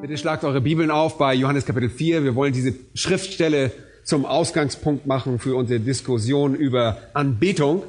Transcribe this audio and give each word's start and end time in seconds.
Bitte 0.00 0.16
schlagt 0.16 0.44
eure 0.44 0.62
Bibeln 0.62 0.90
auf 0.90 1.18
bei 1.18 1.34
Johannes 1.34 1.66
Kapitel 1.66 1.90
4. 1.90 2.24
Wir 2.24 2.34
wollen 2.34 2.54
diese 2.54 2.72
Schriftstelle 2.94 3.70
zum 4.02 4.24
Ausgangspunkt 4.24 5.06
machen 5.06 5.38
für 5.38 5.56
unsere 5.56 5.78
Diskussion 5.78 6.54
über 6.54 6.96
Anbetung. 7.12 7.82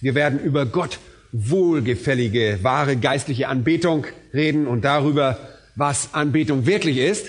Wir 0.00 0.16
werden 0.16 0.40
über 0.40 0.66
Gott 0.66 0.98
wohlgefällige, 1.30 2.58
wahre 2.62 2.96
geistliche 2.96 3.46
Anbetung 3.46 4.06
reden 4.34 4.66
und 4.66 4.84
darüber, 4.84 5.38
was 5.76 6.14
Anbetung 6.14 6.66
wirklich 6.66 6.98
ist. 6.98 7.28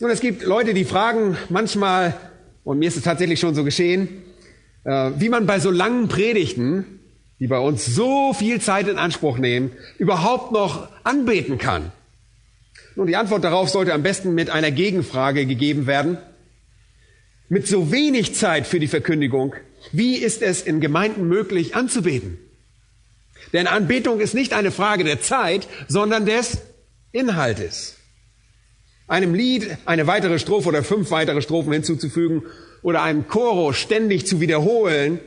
Nun, 0.00 0.10
es 0.10 0.20
gibt 0.20 0.42
Leute, 0.42 0.74
die 0.74 0.84
fragen 0.84 1.36
manchmal, 1.50 2.16
und 2.64 2.80
mir 2.80 2.88
ist 2.88 2.96
es 2.96 3.04
tatsächlich 3.04 3.38
schon 3.38 3.54
so 3.54 3.62
geschehen, 3.62 4.08
äh, 4.82 5.12
wie 5.18 5.28
man 5.28 5.46
bei 5.46 5.60
so 5.60 5.70
langen 5.70 6.08
Predigten, 6.08 6.84
die 7.38 7.46
bei 7.46 7.60
uns 7.60 7.86
so 7.86 8.32
viel 8.32 8.60
Zeit 8.60 8.88
in 8.88 8.98
Anspruch 8.98 9.38
nehmen, 9.38 9.70
überhaupt 9.98 10.50
noch 10.50 10.88
anbeten 11.04 11.56
kann. 11.56 11.92
Nun, 12.96 13.06
die 13.06 13.16
Antwort 13.16 13.44
darauf 13.44 13.68
sollte 13.70 13.94
am 13.94 14.02
besten 14.02 14.34
mit 14.34 14.50
einer 14.50 14.70
Gegenfrage 14.70 15.46
gegeben 15.46 15.86
werden. 15.86 16.18
Mit 17.48 17.66
so 17.66 17.90
wenig 17.90 18.34
Zeit 18.34 18.66
für 18.66 18.80
die 18.80 18.88
Verkündigung, 18.88 19.54
wie 19.92 20.16
ist 20.16 20.42
es 20.42 20.62
in 20.62 20.80
Gemeinden 20.80 21.26
möglich 21.28 21.74
anzubeten? 21.74 22.38
Denn 23.52 23.66
Anbetung 23.66 24.20
ist 24.20 24.34
nicht 24.34 24.52
eine 24.52 24.70
Frage 24.70 25.04
der 25.04 25.20
Zeit, 25.20 25.66
sondern 25.88 26.26
des 26.26 26.58
Inhaltes. 27.12 27.96
Einem 29.08 29.34
Lied 29.34 29.76
eine 29.86 30.06
weitere 30.06 30.38
Strophe 30.38 30.68
oder 30.68 30.84
fünf 30.84 31.10
weitere 31.10 31.42
Strophen 31.42 31.72
hinzuzufügen 31.72 32.44
oder 32.82 33.02
einem 33.02 33.26
Choro 33.26 33.72
ständig 33.72 34.26
zu 34.26 34.40
wiederholen, 34.40 35.18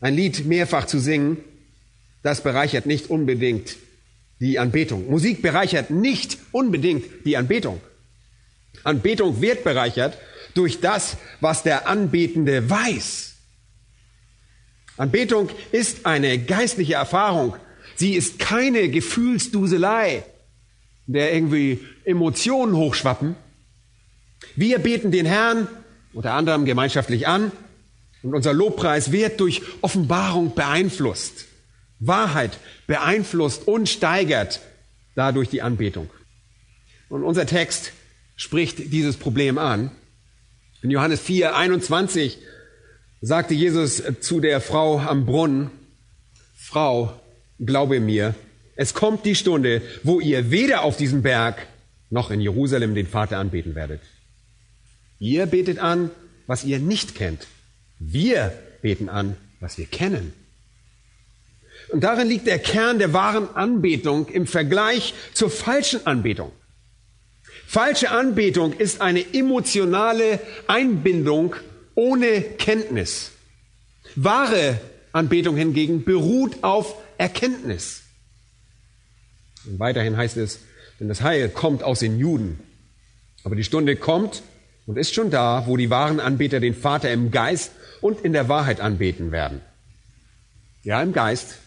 ein 0.00 0.14
Lied 0.14 0.44
mehrfach 0.44 0.84
zu 0.86 0.98
singen, 0.98 1.38
das 2.22 2.42
bereichert 2.42 2.84
nicht 2.84 3.08
unbedingt 3.08 3.76
die 4.40 4.58
Anbetung. 4.58 5.08
Musik 5.10 5.42
bereichert 5.42 5.90
nicht 5.90 6.38
unbedingt 6.52 7.04
die 7.24 7.36
Anbetung. 7.36 7.80
Anbetung 8.82 9.40
wird 9.40 9.64
bereichert 9.64 10.18
durch 10.54 10.80
das, 10.80 11.16
was 11.40 11.62
der 11.62 11.88
Anbetende 11.88 12.68
weiß. 12.68 13.34
Anbetung 14.96 15.48
ist 15.72 16.06
eine 16.06 16.38
geistliche 16.38 16.94
Erfahrung. 16.94 17.56
Sie 17.96 18.14
ist 18.14 18.38
keine 18.38 18.88
Gefühlsduselei, 18.88 20.24
der 21.06 21.34
irgendwie 21.34 21.80
Emotionen 22.04 22.76
hochschwappen. 22.76 23.34
Wir 24.56 24.78
beten 24.78 25.10
den 25.10 25.26
Herrn 25.26 25.68
unter 26.12 26.32
anderem 26.32 26.64
gemeinschaftlich 26.64 27.26
an 27.26 27.50
und 28.22 28.34
unser 28.34 28.52
Lobpreis 28.52 29.10
wird 29.10 29.40
durch 29.40 29.62
Offenbarung 29.80 30.54
beeinflusst. 30.54 31.46
Wahrheit 32.06 32.58
beeinflusst 32.86 33.66
und 33.66 33.88
steigert 33.88 34.60
dadurch 35.14 35.48
die 35.48 35.62
Anbetung. 35.62 36.10
Und 37.08 37.22
unser 37.22 37.46
Text 37.46 37.92
spricht 38.36 38.92
dieses 38.92 39.16
Problem 39.16 39.58
an. 39.58 39.90
In 40.82 40.90
Johannes 40.90 41.20
4, 41.20 41.56
21 41.56 42.38
sagte 43.20 43.54
Jesus 43.54 44.02
zu 44.20 44.40
der 44.40 44.60
Frau 44.60 44.98
am 44.98 45.24
Brunnen, 45.24 45.70
Frau, 46.56 47.20
glaube 47.58 48.00
mir, 48.00 48.34
es 48.76 48.94
kommt 48.94 49.24
die 49.24 49.34
Stunde, 49.34 49.82
wo 50.02 50.20
ihr 50.20 50.50
weder 50.50 50.82
auf 50.82 50.96
diesem 50.96 51.22
Berg 51.22 51.66
noch 52.10 52.30
in 52.30 52.40
Jerusalem 52.40 52.94
den 52.94 53.06
Vater 53.06 53.38
anbeten 53.38 53.74
werdet. 53.74 54.00
Ihr 55.18 55.46
betet 55.46 55.78
an, 55.78 56.10
was 56.46 56.64
ihr 56.64 56.78
nicht 56.78 57.14
kennt. 57.14 57.46
Wir 57.98 58.52
beten 58.82 59.08
an, 59.08 59.36
was 59.60 59.78
wir 59.78 59.86
kennen. 59.86 60.32
Und 61.88 62.02
darin 62.02 62.28
liegt 62.28 62.46
der 62.46 62.58
Kern 62.58 62.98
der 62.98 63.12
wahren 63.12 63.48
Anbetung 63.54 64.28
im 64.28 64.46
Vergleich 64.46 65.14
zur 65.32 65.50
falschen 65.50 66.06
Anbetung. 66.06 66.52
Falsche 67.66 68.10
Anbetung 68.10 68.72
ist 68.72 69.00
eine 69.00 69.34
emotionale 69.34 70.40
Einbindung 70.66 71.56
ohne 71.94 72.40
Kenntnis. 72.40 73.32
Wahre 74.16 74.80
Anbetung 75.12 75.56
hingegen 75.56 76.04
beruht 76.04 76.62
auf 76.62 76.96
Erkenntnis. 77.18 78.02
Und 79.66 79.78
weiterhin 79.78 80.16
heißt 80.16 80.36
es, 80.36 80.60
denn 81.00 81.08
das 81.08 81.22
Heil 81.22 81.48
kommt 81.48 81.82
aus 81.82 82.00
den 82.00 82.18
Juden. 82.18 82.60
Aber 83.42 83.56
die 83.56 83.64
Stunde 83.64 83.96
kommt 83.96 84.42
und 84.86 84.98
ist 84.98 85.14
schon 85.14 85.30
da, 85.30 85.66
wo 85.66 85.76
die 85.76 85.90
wahren 85.90 86.20
Anbeter 86.20 86.60
den 86.60 86.74
Vater 86.74 87.10
im 87.10 87.30
Geist 87.30 87.72
und 88.00 88.20
in 88.20 88.32
der 88.32 88.48
Wahrheit 88.48 88.80
anbeten 88.80 89.32
werden. 89.32 89.60
Ja, 90.82 91.02
im 91.02 91.12
Geist, 91.12 91.58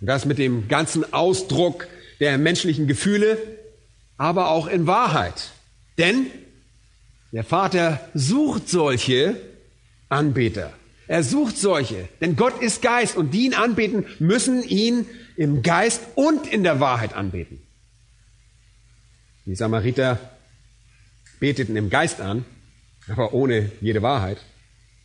und 0.00 0.06
das 0.06 0.24
mit 0.24 0.38
dem 0.38 0.68
ganzen 0.68 1.12
Ausdruck 1.12 1.88
der 2.20 2.38
menschlichen 2.38 2.86
Gefühle, 2.86 3.38
aber 4.16 4.50
auch 4.50 4.66
in 4.66 4.86
Wahrheit. 4.86 5.50
Denn 5.98 6.26
der 7.32 7.44
Vater 7.44 8.00
sucht 8.14 8.68
solche 8.68 9.36
Anbeter. 10.08 10.72
Er 11.06 11.22
sucht 11.24 11.58
solche, 11.58 12.08
denn 12.20 12.36
Gott 12.36 12.62
ist 12.62 12.82
Geist 12.82 13.16
und 13.16 13.32
die 13.34 13.46
ihn 13.46 13.54
anbeten, 13.54 14.06
müssen 14.18 14.62
ihn 14.62 15.06
im 15.36 15.62
Geist 15.62 16.02
und 16.14 16.46
in 16.46 16.62
der 16.62 16.78
Wahrheit 16.80 17.14
anbeten. 17.14 17.60
Die 19.46 19.56
Samariter 19.56 20.18
beteten 21.40 21.74
im 21.74 21.90
Geist 21.90 22.20
an, 22.20 22.44
aber 23.08 23.32
ohne 23.32 23.72
jede 23.80 24.02
Wahrheit. 24.02 24.38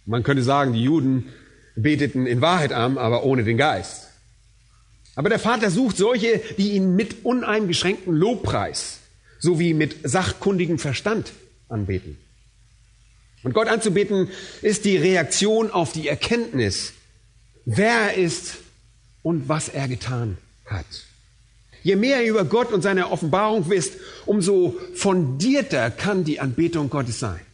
Man 0.06 0.22
könnte 0.22 0.44
sagen, 0.44 0.73
die 0.73 0.83
Juden 0.83 1.29
beteten 1.75 2.27
in 2.27 2.41
Wahrheit 2.41 2.72
an, 2.72 2.97
aber 2.97 3.23
ohne 3.23 3.44
den 3.44 3.57
Geist. 3.57 4.05
Aber 5.16 5.30
der 5.30 5.40
Vater 5.40 5.72
sucht 5.72 5.98
solche, 5.98 6.42
die 6.58 6.72
ihn 6.72 6.96
mit 6.96 7.26
uneingeschränktem 7.26 8.14
Lobpreis 8.14 9.00
sowie 9.40 9.74
mit 9.74 9.98
sachkundigem 10.03 10.80
Verstand 10.80 11.31
anbeten. 11.70 12.18
Und 13.44 13.54
Gott 13.54 13.68
anzubeten 13.68 14.30
ist 14.62 14.86
die 14.86 14.98
Reaktion 14.98 15.72
auf 15.72 15.92
die 15.92 16.08
Erkenntnis, 16.08 16.94
wer 17.66 17.92
er 17.92 18.14
ist 18.16 18.56
und 19.22 19.48
was 19.48 19.70
er 19.70 19.88
getan 19.88 20.38
hat. 20.66 20.86
Je 21.84 21.96
mehr 21.96 22.24
ihr 22.24 22.31
über 22.31 22.46
Gott 22.46 22.74
und 22.74 22.81
seine 22.81 23.12
Offenbarung 23.12 23.70
wisst, 23.70 23.94
umso 24.25 24.75
fundierter 24.96 25.92
kann 25.92 26.24
die 26.24 26.40
Anbetung 26.40 26.90
Gottes 26.90 27.20
sein. 27.20 27.44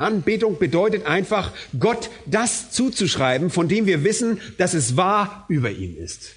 Anbetung 0.00 0.58
bedeutet 0.58 1.06
einfach, 1.06 1.52
Gott 1.78 2.10
das 2.26 2.70
zuzuschreiben, 2.70 3.50
von 3.50 3.68
dem 3.68 3.86
wir 3.86 4.04
wissen, 4.04 4.40
dass 4.58 4.74
es 4.74 4.96
wahr 4.96 5.44
über 5.48 5.70
ihm 5.70 5.96
ist. 5.96 6.32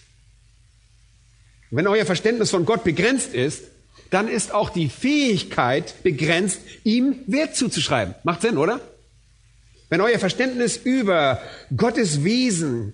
Wenn 1.72 1.88
euer 1.88 2.06
Verständnis 2.06 2.52
von 2.52 2.66
Gott 2.66 2.84
begrenzt 2.84 3.34
ist, 3.34 3.64
dann 4.12 4.28
ist 4.28 4.54
auch 4.54 4.70
die 4.70 4.90
Fähigkeit 4.90 6.04
begrenzt, 6.04 6.60
ihm 6.84 7.20
Wert 7.26 7.56
zuzuschreiben. 7.56 8.14
Macht 8.24 8.42
Sinn, 8.42 8.58
oder? 8.58 8.80
Wenn 9.90 10.02
euer 10.02 10.20
Verständnis 10.20 10.78
über 10.78 11.42
Gottes 11.76 12.24
Wesen 12.24 12.94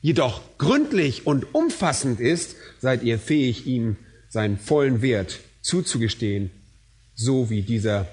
jedoch 0.00 0.40
gründlich 0.56 1.26
und 1.26 1.54
umfassend 1.54 2.20
ist, 2.20 2.56
seid 2.80 3.02
ihr 3.02 3.18
fähig, 3.18 3.66
ihm 3.66 3.96
seinen 4.28 4.58
vollen 4.58 5.02
Wert 5.02 5.40
zuzugestehen, 5.60 6.50
so 7.14 7.50
wie 7.50 7.62
dieser 7.62 8.06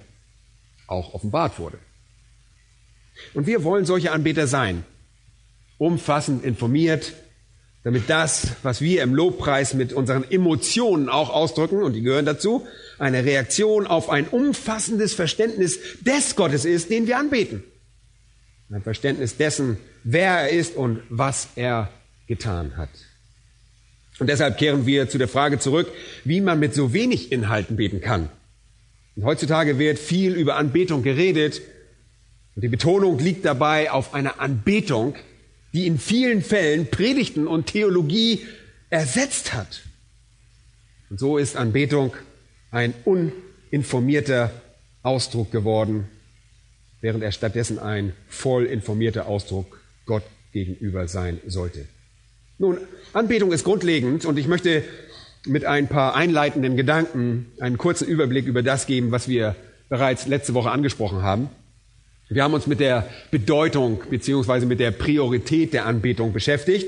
auch 0.88 1.14
offenbart 1.14 1.60
wurde. 1.60 1.80
Und 3.34 3.48
wir 3.48 3.64
wollen 3.64 3.86
solche 3.86 4.12
Anbeter 4.12 4.48
sein, 4.48 4.84
umfassend 5.78 6.44
informiert, 6.44 7.14
damit 7.84 8.10
das, 8.10 8.48
was 8.64 8.82
wir 8.82 9.04
im 9.04 9.14
Lobpreis 9.14 9.74
mit 9.74 9.92
unseren 9.92 10.30
Emotionen 10.30 11.10
auch 11.10 11.30
ausdrücken, 11.30 11.84
und 11.84 11.94
die 11.94 12.02
gehören 12.02 12.26
dazu, 12.26 12.66
eine 12.98 13.26
Reaktion 13.26 13.88
auf 13.88 14.10
ein 14.10 14.28
umfassendes 14.28 15.14
Verständnis 15.14 15.80
des 16.02 16.36
Gottes 16.36 16.64
ist, 16.66 16.90
den 16.90 17.08
wir 17.08 17.18
anbeten. 17.18 17.64
Ein 18.72 18.82
Verständnis 18.82 19.38
dessen, 19.38 19.78
wer 20.04 20.32
er 20.32 20.50
ist 20.50 20.76
und 20.76 21.02
was 21.10 21.50
er 21.56 21.92
getan 22.28 22.78
hat. 22.78 22.90
Und 24.20 24.28
deshalb 24.28 24.58
kehren 24.58 24.86
wir 24.86 25.10
zu 25.10 25.18
der 25.18 25.28
Frage 25.28 25.60
zurück, 25.60 25.92
wie 26.24 26.42
man 26.42 26.60
mit 26.60 26.74
so 26.74 26.94
wenig 26.94 27.32
Inhalten 27.32 27.76
beten 27.76 28.02
kann. 28.02 28.30
Und 29.16 29.26
heutzutage 29.26 29.78
wird 29.78 30.00
viel 30.00 30.34
über 30.34 30.56
Anbetung 30.56 31.04
geredet. 31.04 31.62
Und 32.56 32.64
die 32.64 32.70
Betonung 32.70 33.20
liegt 33.20 33.46
dabei 33.46 33.92
auf 33.92 34.14
einer 34.14 34.40
Anbetung, 34.40 35.16
die 35.74 35.88
in 35.88 35.98
vielen 35.98 36.42
Fällen 36.42 36.90
Predigten 36.90 37.48
und 37.48 37.68
Theologie 37.68 38.42
ersetzt 38.90 39.54
hat. 39.54 39.82
Und 41.10 41.20
so 41.20 41.38
ist 41.38 41.56
Anbetung 41.58 42.14
ein 42.72 42.94
informierter 43.72 44.52
Ausdruck 45.02 45.52
geworden, 45.52 46.08
während 47.02 47.24
er 47.24 47.32
stattdessen 47.32 47.80
ein 47.80 48.14
voll 48.28 48.66
informierter 48.66 49.28
Ausdruck 49.28 49.80
Gott 50.06 50.24
gegenüber 50.52 51.08
sein 51.08 51.40
sollte. 51.48 51.86
Nun, 52.60 52.78
Anbetung 53.14 53.52
ist 53.52 53.64
grundlegend 53.64 54.26
und 54.26 54.38
ich 54.38 54.48
möchte 54.48 54.84
mit 55.46 55.66
ein 55.66 55.88
paar 55.88 56.16
einleitenden 56.16 56.78
Gedanken 56.78 57.52
einen 57.60 57.78
kurzen 57.78 58.08
Überblick 58.08 58.46
über 58.46 58.64
das 58.64 58.86
geben, 58.86 59.12
was 59.12 59.28
wir 59.28 59.56
bereits 59.90 60.28
letzte 60.28 60.54
Woche 60.54 60.72
angesprochen 60.72 61.24
haben. 61.24 61.50
Wir 62.30 62.44
haben 62.44 62.54
uns 62.54 62.68
mit 62.68 62.80
der 62.80 63.10
Bedeutung 63.32 64.02
beziehungsweise 64.10 64.66
mit 64.66 64.80
der 64.80 64.92
Priorität 64.92 65.74
der 65.74 65.86
Anbetung 65.86 66.34
beschäftigt 66.34 66.88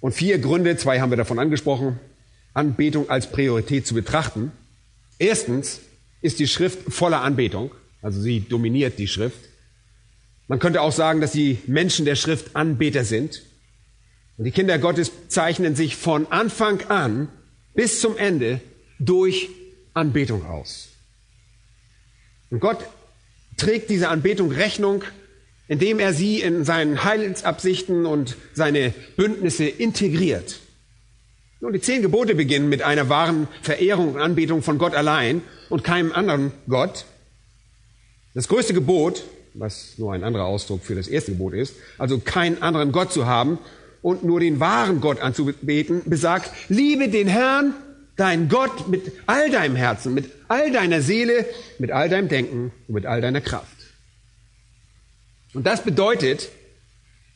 und 0.00 0.12
vier 0.12 0.38
Gründe, 0.38 0.76
zwei 0.76 1.00
haben 1.00 1.10
wir 1.10 1.16
davon 1.16 1.38
angesprochen, 1.38 1.98
Anbetung 2.54 3.08
als 3.08 3.30
Priorität 3.30 3.86
zu 3.86 3.94
betrachten. 3.94 4.52
Erstens 5.18 5.80
ist 6.20 6.38
die 6.38 6.48
Schrift 6.48 6.92
voller 6.92 7.22
Anbetung, 7.22 7.70
also 8.02 8.20
sie 8.20 8.40
dominiert 8.40 8.98
die 8.98 9.08
Schrift. 9.08 9.38
Man 10.48 10.58
könnte 10.58 10.82
auch 10.82 10.92
sagen, 10.92 11.20
dass 11.20 11.32
die 11.32 11.58
Menschen 11.66 12.04
der 12.04 12.16
Schrift 12.16 12.56
Anbeter 12.56 13.04
sind. 13.04 13.42
Und 14.36 14.44
die 14.46 14.50
Kinder 14.50 14.78
Gottes 14.78 15.12
zeichnen 15.28 15.76
sich 15.76 15.96
von 15.96 16.26
Anfang 16.32 16.80
an 16.88 17.28
bis 17.74 18.00
zum 18.00 18.16
Ende 18.16 18.60
durch 18.98 19.48
Anbetung 19.94 20.44
aus. 20.46 20.88
Und 22.50 22.60
Gott 22.60 22.78
trägt 23.60 23.90
diese 23.90 24.08
Anbetung 24.08 24.50
Rechnung, 24.50 25.04
indem 25.68 26.00
er 26.00 26.12
sie 26.12 26.40
in 26.40 26.64
seinen 26.64 27.04
Heilsabsichten 27.04 28.06
und 28.06 28.36
seine 28.54 28.92
Bündnisse 29.16 29.66
integriert. 29.66 30.58
Nun, 31.60 31.72
die 31.72 31.80
zehn 31.80 32.02
Gebote 32.02 32.34
beginnen 32.34 32.68
mit 32.68 32.82
einer 32.82 33.08
wahren 33.08 33.46
Verehrung 33.62 34.14
und 34.14 34.20
Anbetung 34.20 34.62
von 34.62 34.78
Gott 34.78 34.94
allein 34.94 35.42
und 35.68 35.84
keinem 35.84 36.10
anderen 36.12 36.52
Gott. 36.68 37.04
Das 38.34 38.48
größte 38.48 38.72
Gebot, 38.72 39.24
was 39.54 39.98
nur 39.98 40.12
ein 40.14 40.24
anderer 40.24 40.46
Ausdruck 40.46 40.82
für 40.82 40.94
das 40.94 41.06
erste 41.06 41.32
Gebot 41.32 41.52
ist, 41.52 41.74
also 41.98 42.18
keinen 42.18 42.62
anderen 42.62 42.92
Gott 42.92 43.12
zu 43.12 43.26
haben 43.26 43.58
und 44.00 44.24
nur 44.24 44.40
den 44.40 44.58
wahren 44.58 45.00
Gott 45.00 45.20
anzubeten, 45.20 46.02
besagt, 46.06 46.50
liebe 46.68 47.08
den 47.08 47.28
Herrn, 47.28 47.74
dein 48.20 48.48
Gott, 48.48 48.88
mit 48.88 49.12
all 49.26 49.50
deinem 49.50 49.76
Herzen, 49.76 50.12
mit 50.12 50.30
all 50.48 50.70
deiner 50.70 51.00
Seele, 51.00 51.46
mit 51.78 51.90
all 51.90 52.08
deinem 52.08 52.28
Denken 52.28 52.72
und 52.86 52.94
mit 52.94 53.06
all 53.06 53.20
deiner 53.20 53.40
Kraft. 53.40 53.76
Und 55.54 55.66
das 55.66 55.82
bedeutet, 55.82 56.50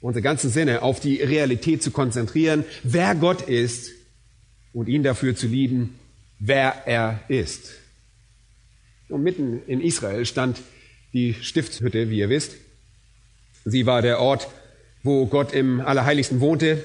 unsere 0.01 0.23
ganzen 0.23 0.51
Sinne 0.51 0.83
auf 0.83 1.01
die 1.01 1.23
Realität 1.23 1.83
zu 1.83 1.91
konzentrieren, 1.91 2.65
wer 2.83 3.15
Gott 3.15 3.43
ist 3.43 3.91
und 4.73 4.89
ihn 4.89 5.03
dafür 5.03 5.35
zu 5.35 5.47
lieben, 5.47 5.99
wer 6.39 6.87
er 6.87 7.21
ist. 7.29 7.73
Und 9.09 9.23
mitten 9.23 9.63
in 9.67 9.81
Israel 9.81 10.27
stand 10.27 10.61
die 11.13 11.35
Stiftshütte, 11.35 12.11
wie 12.11 12.19
ihr 12.19 12.29
wisst. 12.29 12.57
Sie 13.65 13.87
war 13.87 14.03
der 14.03 14.21
Ort, 14.21 14.49
wo 15.03 15.27
Gott 15.27 15.55
im 15.55 15.81
Allerheiligsten 15.81 16.41
wohnte. 16.41 16.85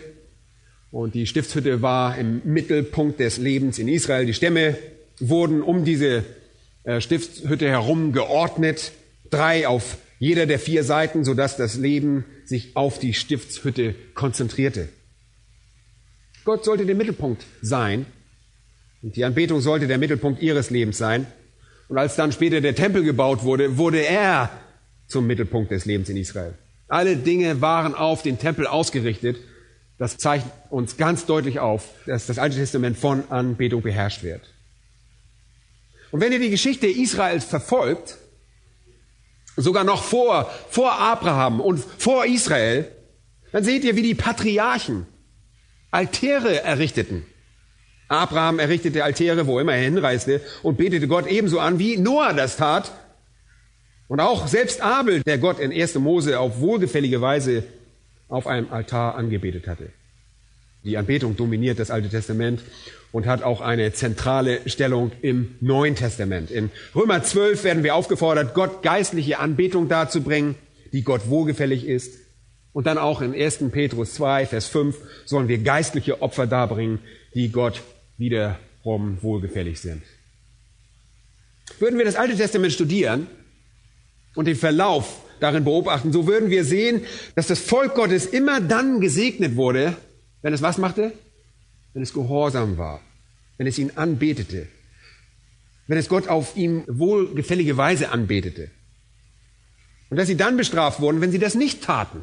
Und 0.91 1.13
die 1.13 1.27
Stiftshütte 1.27 1.81
war 1.81 2.18
im 2.18 2.41
Mittelpunkt 2.45 3.19
des 3.19 3.38
Lebens 3.38 3.77
in 3.77 3.88
Israel. 3.88 4.25
Die 4.25 4.33
Stämme 4.33 4.77
wurden 5.19 5.62
um 5.62 5.86
diese 5.86 6.24
äh, 6.83 7.01
Stiftshütte 7.01 7.69
herum 7.69 8.12
geordnet, 8.12 8.91
drei 9.30 9.68
auf 9.68 9.97
jeder 10.18 10.45
der 10.45 10.59
vier 10.59 10.83
Seiten, 10.83 11.24
sodass 11.24 11.57
das 11.57 11.77
Leben 11.77 12.25
sich 12.45 12.75
auf 12.75 13.00
die 13.00 13.13
Stiftshütte 13.13 13.95
konzentrierte. 14.15 14.89
Gott 16.44 16.65
sollte 16.65 16.86
der 16.86 16.95
Mittelpunkt 16.95 17.45
sein 17.62 18.06
und 19.01 19.15
die 19.15 19.24
Anbetung 19.24 19.62
sollte 19.62 19.88
der 19.88 19.97
Mittelpunkt 19.97 20.42
ihres 20.42 20.71
Lebens 20.71 20.97
sein. 20.97 21.27
Und 21.88 21.97
als 21.97 22.15
dann 22.15 22.31
später 22.31 22.62
der 22.62 22.75
Tempel 22.75 23.03
gebaut 23.03 23.44
wurde, 23.44 23.77
wurde 23.77 24.01
er 24.01 24.50
zum 25.07 25.25
Mittelpunkt 25.25 25.71
des 25.71 25.85
Lebens 25.85 26.09
in 26.09 26.18
Israel. 26.18 26.53
Alle 26.88 27.15
Dinge 27.15 27.62
waren 27.62 27.95
auf 27.95 28.24
den 28.24 28.39
Tempel 28.39 28.68
ausgerichtet. 28.68 29.38
Das 30.00 30.18
zeigt 30.18 30.46
uns 30.72 30.96
ganz 30.96 31.25
deutlich 31.25 31.60
auf, 31.60 31.84
dass 32.06 32.25
das 32.25 32.40
Alte 32.40 32.56
Testament 32.56 32.98
von 32.98 33.30
Anbetung 33.30 33.81
beherrscht 33.81 34.24
wird. 34.24 34.42
Und 36.12 36.22
wenn 36.22 36.31
ihr 36.31 36.40
die 36.40 36.50
Geschichte 36.50 36.88
Israels 36.88 37.44
verfolgt, 37.44 38.18
sogar 39.57 39.84
noch 39.84 40.01
vor, 40.01 40.50
vor 40.69 40.94
Abraham 40.94 41.60
und 41.60 41.84
vor 41.98 42.25
Israel, 42.25 42.90
dann 43.51 43.66
seht 43.66 43.84
ihr, 43.84 43.98
wie 43.98 44.01
die 44.01 44.16
Patriarchen 44.16 45.06
Altäre 45.92 46.63
errichteten. 46.63 47.25
Abraham 48.07 48.60
errichtete 48.60 49.04
Altäre, 49.04 49.48
wo 49.48 49.60
immer 49.60 49.74
er 49.74 49.84
hinreiste, 49.84 50.42
und 50.63 50.78
betete 50.78 51.07
Gott 51.07 51.28
ebenso 51.28 51.60
an, 51.60 51.78
wie 51.78 51.98
Noah 51.98 52.34
das 52.34 52.56
tat. 52.56 52.92
Und 54.07 54.22
auch 54.22 54.48
selbst 54.48 54.81
Abel, 54.81 55.22
der 55.24 55.40
Gott 55.40 55.60
in 55.60 55.72
1. 55.72 55.95
Mose 55.95 56.40
auf 56.40 56.62
wohlgefällige 56.62 57.22
Weise 57.22 57.63
auf 58.30 58.48
einem 58.48 58.72
Altar 58.72 59.16
angebetet 59.16 59.68
hatte. 59.68 59.90
Die 60.84 60.98
Anbetung 60.98 61.36
dominiert 61.36 61.80
das 61.80 61.92
Alte 61.92 62.08
Testament 62.08 62.62
und 63.12 63.26
hat 63.26 63.44
auch 63.44 63.60
eine 63.60 63.92
zentrale 63.92 64.62
Stellung 64.70 65.12
im 65.22 65.56
Neuen 65.60 65.96
Testament. 65.96 66.52
In 66.52 66.70
Römer 66.96 67.22
12 67.22 67.64
werden 67.64 67.84
wir 67.84 67.96
aufgefordert, 67.96 68.54
Gott 68.54 68.81
geistliche 68.81 69.40
Anbetung 69.40 69.90
darzubringen, 69.90 70.56
die 70.94 71.04
Gott 71.04 71.28
wohlgefällig 71.28 71.86
ist. 71.86 72.18
Und 72.72 72.86
dann 72.88 72.98
auch 72.98 73.22
in 73.22 73.34
1. 73.34 73.72
Petrus 73.72 74.14
2, 74.14 74.46
Vers 74.46 74.68
5 74.68 74.96
sollen 75.26 75.48
wir 75.48 75.58
geistliche 75.58 76.22
Opfer 76.22 76.48
darbringen, 76.48 77.00
die 77.34 77.52
Gott 77.52 77.81
wiederum 78.18 79.18
wohlgefällig 79.22 79.81
sind. 79.81 80.04
Würden 81.80 81.98
wir 81.98 82.06
das 82.06 82.16
Alte 82.16 82.38
Testament 82.38 82.74
studieren 82.74 83.28
und 84.36 84.46
den 84.46 84.56
Verlauf 84.56 85.24
darin 85.39 85.63
beobachten, 85.63 86.12
so 86.12 86.27
würden 86.27 86.50
wir 86.50 86.65
sehen, 86.65 87.01
dass 87.36 87.47
das 87.47 87.59
Volk 87.59 87.95
Gottes 87.95 88.25
immer 88.25 88.62
dann 88.62 89.00
gesegnet 89.00 89.56
wurde, 89.56 89.95
wenn 90.41 90.53
es 90.53 90.62
was 90.62 90.77
machte? 90.77 91.13
wenn 91.94 92.03
es 92.03 92.13
gehorsam 92.13 92.77
war, 92.77 93.01
wenn 93.57 93.68
es 93.68 93.77
ihn 93.77 93.91
anbetete, 93.95 94.68
wenn 95.88 95.97
es 95.97 96.09
Gott 96.09 96.27
auf 96.27 96.56
ihm 96.56 96.83
wohlgefällige 96.88 97.77
Weise 97.77 98.12
anbetete. 98.12 98.69
Und 100.09 100.18
dass 100.18 100.27
sie 100.27 100.38
dann 100.38 100.57
bestraft 100.57 101.01
wurden, 101.01 101.21
wenn 101.21 101.31
sie 101.31 101.39
das 101.39 101.56
nicht 101.56 101.83
taten. 101.83 102.19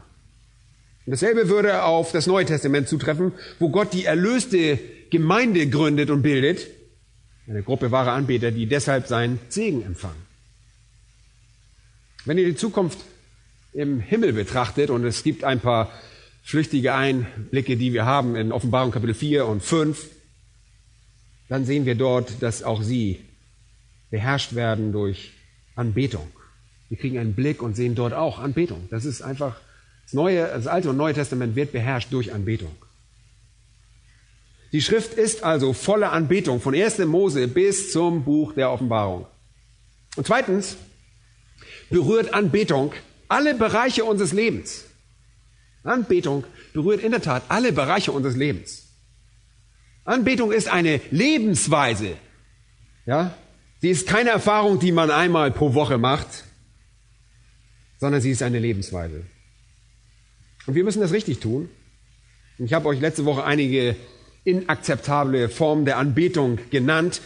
Und 1.04 1.10
dasselbe 1.12 1.48
würde 1.48 1.84
auf 1.84 2.10
das 2.10 2.26
Neue 2.26 2.46
Testament 2.46 2.88
zutreffen, 2.88 3.32
wo 3.58 3.68
Gott 3.68 3.92
die 3.92 4.04
erlöste 4.04 4.78
Gemeinde 5.10 5.68
gründet 5.68 6.10
und 6.10 6.22
bildet. 6.22 6.66
Eine 7.46 7.62
Gruppe 7.62 7.92
wahrer 7.92 8.12
Anbeter, 8.12 8.50
die 8.50 8.66
deshalb 8.66 9.06
seinen 9.06 9.38
Segen 9.48 9.82
empfangen. 9.84 10.25
Wenn 12.26 12.38
ihr 12.38 12.46
die 12.46 12.56
Zukunft 12.56 12.98
im 13.72 14.00
Himmel 14.00 14.32
betrachtet, 14.32 14.90
und 14.90 15.04
es 15.04 15.22
gibt 15.22 15.44
ein 15.44 15.60
paar 15.60 15.92
flüchtige 16.42 16.92
Einblicke, 16.92 17.76
die 17.76 17.92
wir 17.92 18.04
haben 18.04 18.34
in 18.34 18.50
Offenbarung 18.50 18.90
Kapitel 18.90 19.14
4 19.14 19.46
und 19.46 19.62
5, 19.62 20.10
dann 21.48 21.64
sehen 21.64 21.86
wir 21.86 21.94
dort, 21.94 22.42
dass 22.42 22.64
auch 22.64 22.82
sie 22.82 23.20
beherrscht 24.10 24.56
werden 24.56 24.90
durch 24.92 25.30
Anbetung. 25.76 26.26
Wir 26.88 26.98
kriegen 26.98 27.16
einen 27.18 27.34
Blick 27.34 27.62
und 27.62 27.76
sehen 27.76 27.94
dort 27.94 28.12
auch 28.12 28.40
Anbetung. 28.40 28.88
Das 28.90 29.04
ist 29.04 29.22
einfach, 29.22 29.60
das, 30.02 30.12
Neue, 30.12 30.48
das 30.48 30.66
Alte 30.66 30.90
und 30.90 30.96
Neue 30.96 31.14
Testament 31.14 31.54
wird 31.54 31.70
beherrscht 31.70 32.12
durch 32.12 32.32
Anbetung. 32.32 32.74
Die 34.72 34.82
Schrift 34.82 35.14
ist 35.14 35.44
also 35.44 35.72
voller 35.72 36.10
Anbetung 36.10 36.60
von 36.60 36.74
1. 36.74 36.98
Mose 37.06 37.46
bis 37.46 37.92
zum 37.92 38.24
Buch 38.24 38.52
der 38.52 38.72
Offenbarung. 38.72 39.26
Und 40.16 40.26
zweitens 40.26 40.76
berührt 41.90 42.34
Anbetung 42.34 42.92
alle 43.28 43.54
Bereiche 43.54 44.04
unseres 44.04 44.32
Lebens. 44.32 44.84
Anbetung 45.82 46.44
berührt 46.72 47.02
in 47.02 47.12
der 47.12 47.22
Tat 47.22 47.44
alle 47.48 47.72
Bereiche 47.72 48.12
unseres 48.12 48.36
Lebens. 48.36 48.88
Anbetung 50.04 50.52
ist 50.52 50.68
eine 50.68 51.00
Lebensweise. 51.10 52.16
Ja? 53.06 53.36
Sie 53.80 53.90
ist 53.90 54.06
keine 54.06 54.30
Erfahrung, 54.30 54.78
die 54.78 54.92
man 54.92 55.10
einmal 55.10 55.50
pro 55.50 55.74
Woche 55.74 55.98
macht, 55.98 56.44
sondern 57.98 58.20
sie 58.20 58.30
ist 58.30 58.42
eine 58.42 58.58
Lebensweise. 58.58 59.24
Und 60.66 60.74
wir 60.74 60.84
müssen 60.84 61.00
das 61.00 61.12
richtig 61.12 61.40
tun. 61.40 61.68
Ich 62.58 62.72
habe 62.72 62.88
euch 62.88 63.00
letzte 63.00 63.24
Woche 63.24 63.44
einige 63.44 63.96
inakzeptable 64.44 65.48
Formen 65.48 65.84
der 65.84 65.98
Anbetung 65.98 66.58
genannt, 66.70 67.20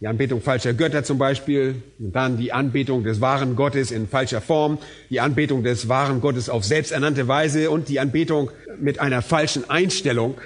die 0.00 0.06
Anbetung 0.06 0.40
falscher 0.40 0.72
Götter 0.72 1.04
zum 1.04 1.18
Beispiel, 1.18 1.82
dann 1.98 2.38
die 2.38 2.52
Anbetung 2.52 3.04
des 3.04 3.20
wahren 3.20 3.54
Gottes 3.54 3.90
in 3.90 4.08
falscher 4.08 4.40
Form, 4.40 4.78
die 5.10 5.20
Anbetung 5.20 5.62
des 5.62 5.88
wahren 5.88 6.22
Gottes 6.22 6.48
auf 6.48 6.64
selbsternannte 6.64 7.28
Weise 7.28 7.70
und 7.70 7.88
die 7.88 8.00
Anbetung 8.00 8.50
mit 8.80 8.98
einer 8.98 9.20
falschen 9.20 9.68
Einstellung 9.68 10.38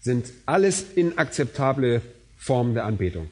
sind 0.00 0.26
alles 0.46 0.84
inakzeptable 0.94 2.00
Formen 2.38 2.74
der 2.74 2.84
Anbetung. 2.84 3.28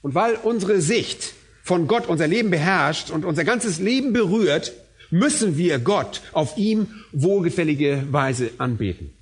Und 0.00 0.14
weil 0.14 0.34
unsere 0.34 0.80
Sicht 0.80 1.34
von 1.62 1.86
Gott 1.86 2.08
unser 2.08 2.26
Leben 2.26 2.50
beherrscht 2.50 3.10
und 3.10 3.24
unser 3.24 3.44
ganzes 3.44 3.78
Leben 3.78 4.12
berührt, 4.14 4.72
müssen 5.10 5.58
wir 5.58 5.78
Gott 5.78 6.22
auf 6.32 6.56
ihm 6.56 6.88
wohlgefällige 7.12 8.04
Weise 8.10 8.50
anbeten. 8.56 9.12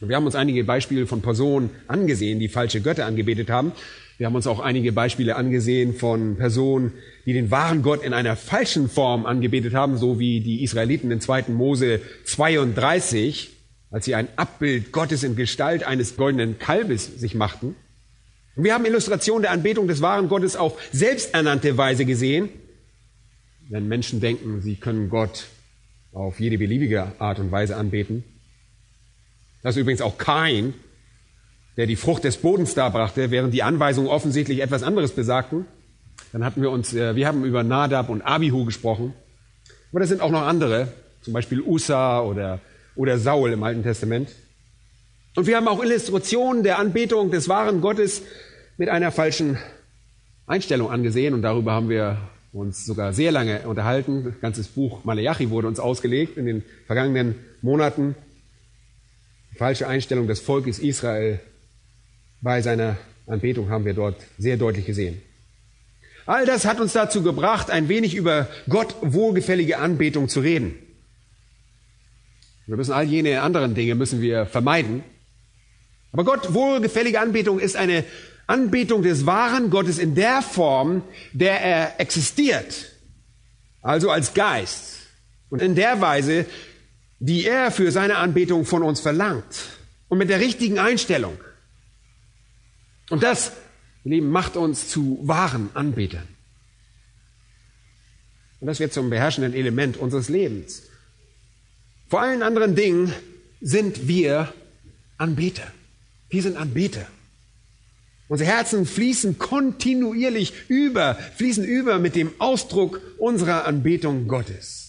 Wir 0.00 0.14
haben 0.14 0.26
uns 0.26 0.36
einige 0.36 0.62
Beispiele 0.62 1.06
von 1.08 1.22
Personen 1.22 1.70
angesehen, 1.88 2.38
die 2.38 2.48
falsche 2.48 2.80
Götter 2.80 3.04
angebetet 3.04 3.50
haben. 3.50 3.72
Wir 4.16 4.26
haben 4.26 4.36
uns 4.36 4.46
auch 4.46 4.60
einige 4.60 4.92
Beispiele 4.92 5.34
angesehen 5.34 5.94
von 5.94 6.36
Personen, 6.36 6.92
die 7.26 7.32
den 7.32 7.50
wahren 7.50 7.82
Gott 7.82 8.04
in 8.04 8.12
einer 8.12 8.36
falschen 8.36 8.88
Form 8.88 9.26
angebetet 9.26 9.74
haben, 9.74 9.96
so 9.96 10.20
wie 10.20 10.40
die 10.40 10.62
Israeliten 10.62 11.10
in 11.10 11.20
2. 11.20 11.46
Mose 11.48 12.00
32, 12.24 13.50
als 13.90 14.04
sie 14.04 14.14
ein 14.14 14.28
Abbild 14.36 14.92
Gottes 14.92 15.24
in 15.24 15.34
Gestalt 15.34 15.82
eines 15.82 16.16
goldenen 16.16 16.58
Kalbes 16.58 17.18
sich 17.18 17.34
machten. 17.34 17.74
Und 18.54 18.64
wir 18.64 18.74
haben 18.74 18.84
Illustrationen 18.84 19.42
der 19.42 19.52
Anbetung 19.52 19.88
des 19.88 20.00
wahren 20.00 20.28
Gottes 20.28 20.56
auf 20.56 20.80
selbsternannte 20.92 21.76
Weise 21.76 22.04
gesehen, 22.04 22.48
wenn 23.68 23.88
Menschen 23.88 24.20
denken, 24.20 24.62
sie 24.62 24.76
können 24.76 25.10
Gott 25.10 25.46
auf 26.12 26.40
jede 26.40 26.58
beliebige 26.58 27.12
Art 27.20 27.38
und 27.38 27.50
Weise 27.50 27.76
anbeten. 27.76 28.24
Das 29.62 29.76
ist 29.76 29.80
übrigens 29.80 30.02
auch 30.02 30.18
Kain, 30.18 30.74
der 31.76 31.86
die 31.86 31.96
Frucht 31.96 32.24
des 32.24 32.36
Bodens 32.38 32.74
darbrachte, 32.74 33.30
während 33.30 33.54
die 33.54 33.62
Anweisungen 33.62 34.08
offensichtlich 34.08 34.60
etwas 34.60 34.82
anderes 34.82 35.12
besagten. 35.12 35.66
Dann 36.32 36.44
hatten 36.44 36.60
wir 36.60 36.70
uns, 36.70 36.92
äh, 36.94 37.14
wir 37.16 37.26
haben 37.26 37.44
über 37.44 37.62
Nadab 37.62 38.08
und 38.08 38.22
Abihu 38.22 38.64
gesprochen. 38.64 39.14
Aber 39.90 40.00
da 40.00 40.06
sind 40.06 40.20
auch 40.20 40.30
noch 40.30 40.42
andere, 40.42 40.88
zum 41.22 41.32
Beispiel 41.32 41.60
Usa 41.60 42.20
oder, 42.20 42.60
oder 42.96 43.18
Saul 43.18 43.52
im 43.52 43.62
Alten 43.62 43.82
Testament. 43.82 44.30
Und 45.36 45.46
wir 45.46 45.56
haben 45.56 45.68
auch 45.68 45.82
Illustrationen 45.82 46.62
der 46.62 46.78
Anbetung 46.78 47.30
des 47.30 47.48
wahren 47.48 47.80
Gottes 47.80 48.22
mit 48.76 48.88
einer 48.88 49.12
falschen 49.12 49.56
Einstellung 50.46 50.90
angesehen 50.90 51.34
und 51.34 51.42
darüber 51.42 51.72
haben 51.72 51.88
wir 51.88 52.18
uns 52.52 52.84
sogar 52.84 53.12
sehr 53.12 53.30
lange 53.30 53.60
unterhalten. 53.68 54.24
Das 54.24 54.40
ganze 54.40 54.62
Buch 54.64 55.04
Malachi 55.04 55.50
wurde 55.50 55.68
uns 55.68 55.78
ausgelegt 55.78 56.36
in 56.36 56.46
den 56.46 56.62
vergangenen 56.86 57.36
Monaten. 57.62 58.14
Falsche 59.58 59.88
Einstellung 59.88 60.28
des 60.28 60.38
Volkes 60.38 60.78
Israel 60.78 61.40
bei 62.40 62.62
seiner 62.62 62.96
Anbetung 63.26 63.70
haben 63.70 63.84
wir 63.84 63.92
dort 63.92 64.14
sehr 64.38 64.56
deutlich 64.56 64.86
gesehen. 64.86 65.20
All 66.26 66.46
das 66.46 66.64
hat 66.64 66.78
uns 66.78 66.92
dazu 66.92 67.24
gebracht, 67.24 67.68
ein 67.68 67.88
wenig 67.88 68.14
über 68.14 68.48
Gott 68.68 68.94
wohlgefällige 69.00 69.78
Anbetung 69.78 70.28
zu 70.28 70.40
reden. 70.40 70.78
Wir 72.66 72.76
müssen 72.76 72.92
all 72.92 73.06
jene 73.06 73.42
anderen 73.42 73.74
Dinge 73.74 73.96
müssen 73.96 74.20
wir 74.20 74.46
vermeiden. 74.46 75.02
Aber 76.12 76.22
Gott 76.22 76.54
wohlgefällige 76.54 77.18
Anbetung 77.18 77.58
ist 77.58 77.74
eine 77.74 78.04
Anbetung 78.46 79.02
des 79.02 79.26
wahren 79.26 79.70
Gottes 79.70 79.98
in 79.98 80.14
der 80.14 80.40
Form, 80.40 81.02
der 81.32 81.60
er 81.60 81.98
existiert. 81.98 82.92
Also 83.82 84.10
als 84.10 84.34
Geist. 84.34 84.98
Und 85.50 85.62
in 85.62 85.74
der 85.74 86.00
Weise, 86.00 86.46
die 87.20 87.46
er 87.46 87.70
für 87.70 87.90
seine 87.90 88.16
Anbetung 88.16 88.64
von 88.64 88.82
uns 88.82 89.00
verlangt. 89.00 89.44
Und 90.08 90.18
mit 90.18 90.30
der 90.30 90.40
richtigen 90.40 90.78
Einstellung. 90.78 91.38
Und 93.10 93.22
das, 93.22 93.52
Lieben, 94.04 94.30
macht 94.30 94.56
uns 94.56 94.88
zu 94.88 95.18
wahren 95.22 95.70
Anbetern. 95.74 96.26
Und 98.60 98.66
das 98.66 98.80
wird 98.80 98.92
zum 98.92 99.10
beherrschenden 99.10 99.54
Element 99.54 99.96
unseres 99.96 100.28
Lebens. 100.28 100.82
Vor 102.08 102.20
allen 102.22 102.42
anderen 102.42 102.74
Dingen 102.74 103.12
sind 103.60 104.08
wir 104.08 104.52
Anbeter. 105.18 105.70
Wir 106.30 106.42
sind 106.42 106.56
Anbeter. 106.56 107.06
Unsere 108.28 108.50
Herzen 108.50 108.84
fließen 108.84 109.38
kontinuierlich 109.38 110.52
über, 110.68 111.14
fließen 111.14 111.64
über 111.64 111.98
mit 111.98 112.14
dem 112.14 112.32
Ausdruck 112.38 113.00
unserer 113.18 113.64
Anbetung 113.64 114.28
Gottes. 114.28 114.87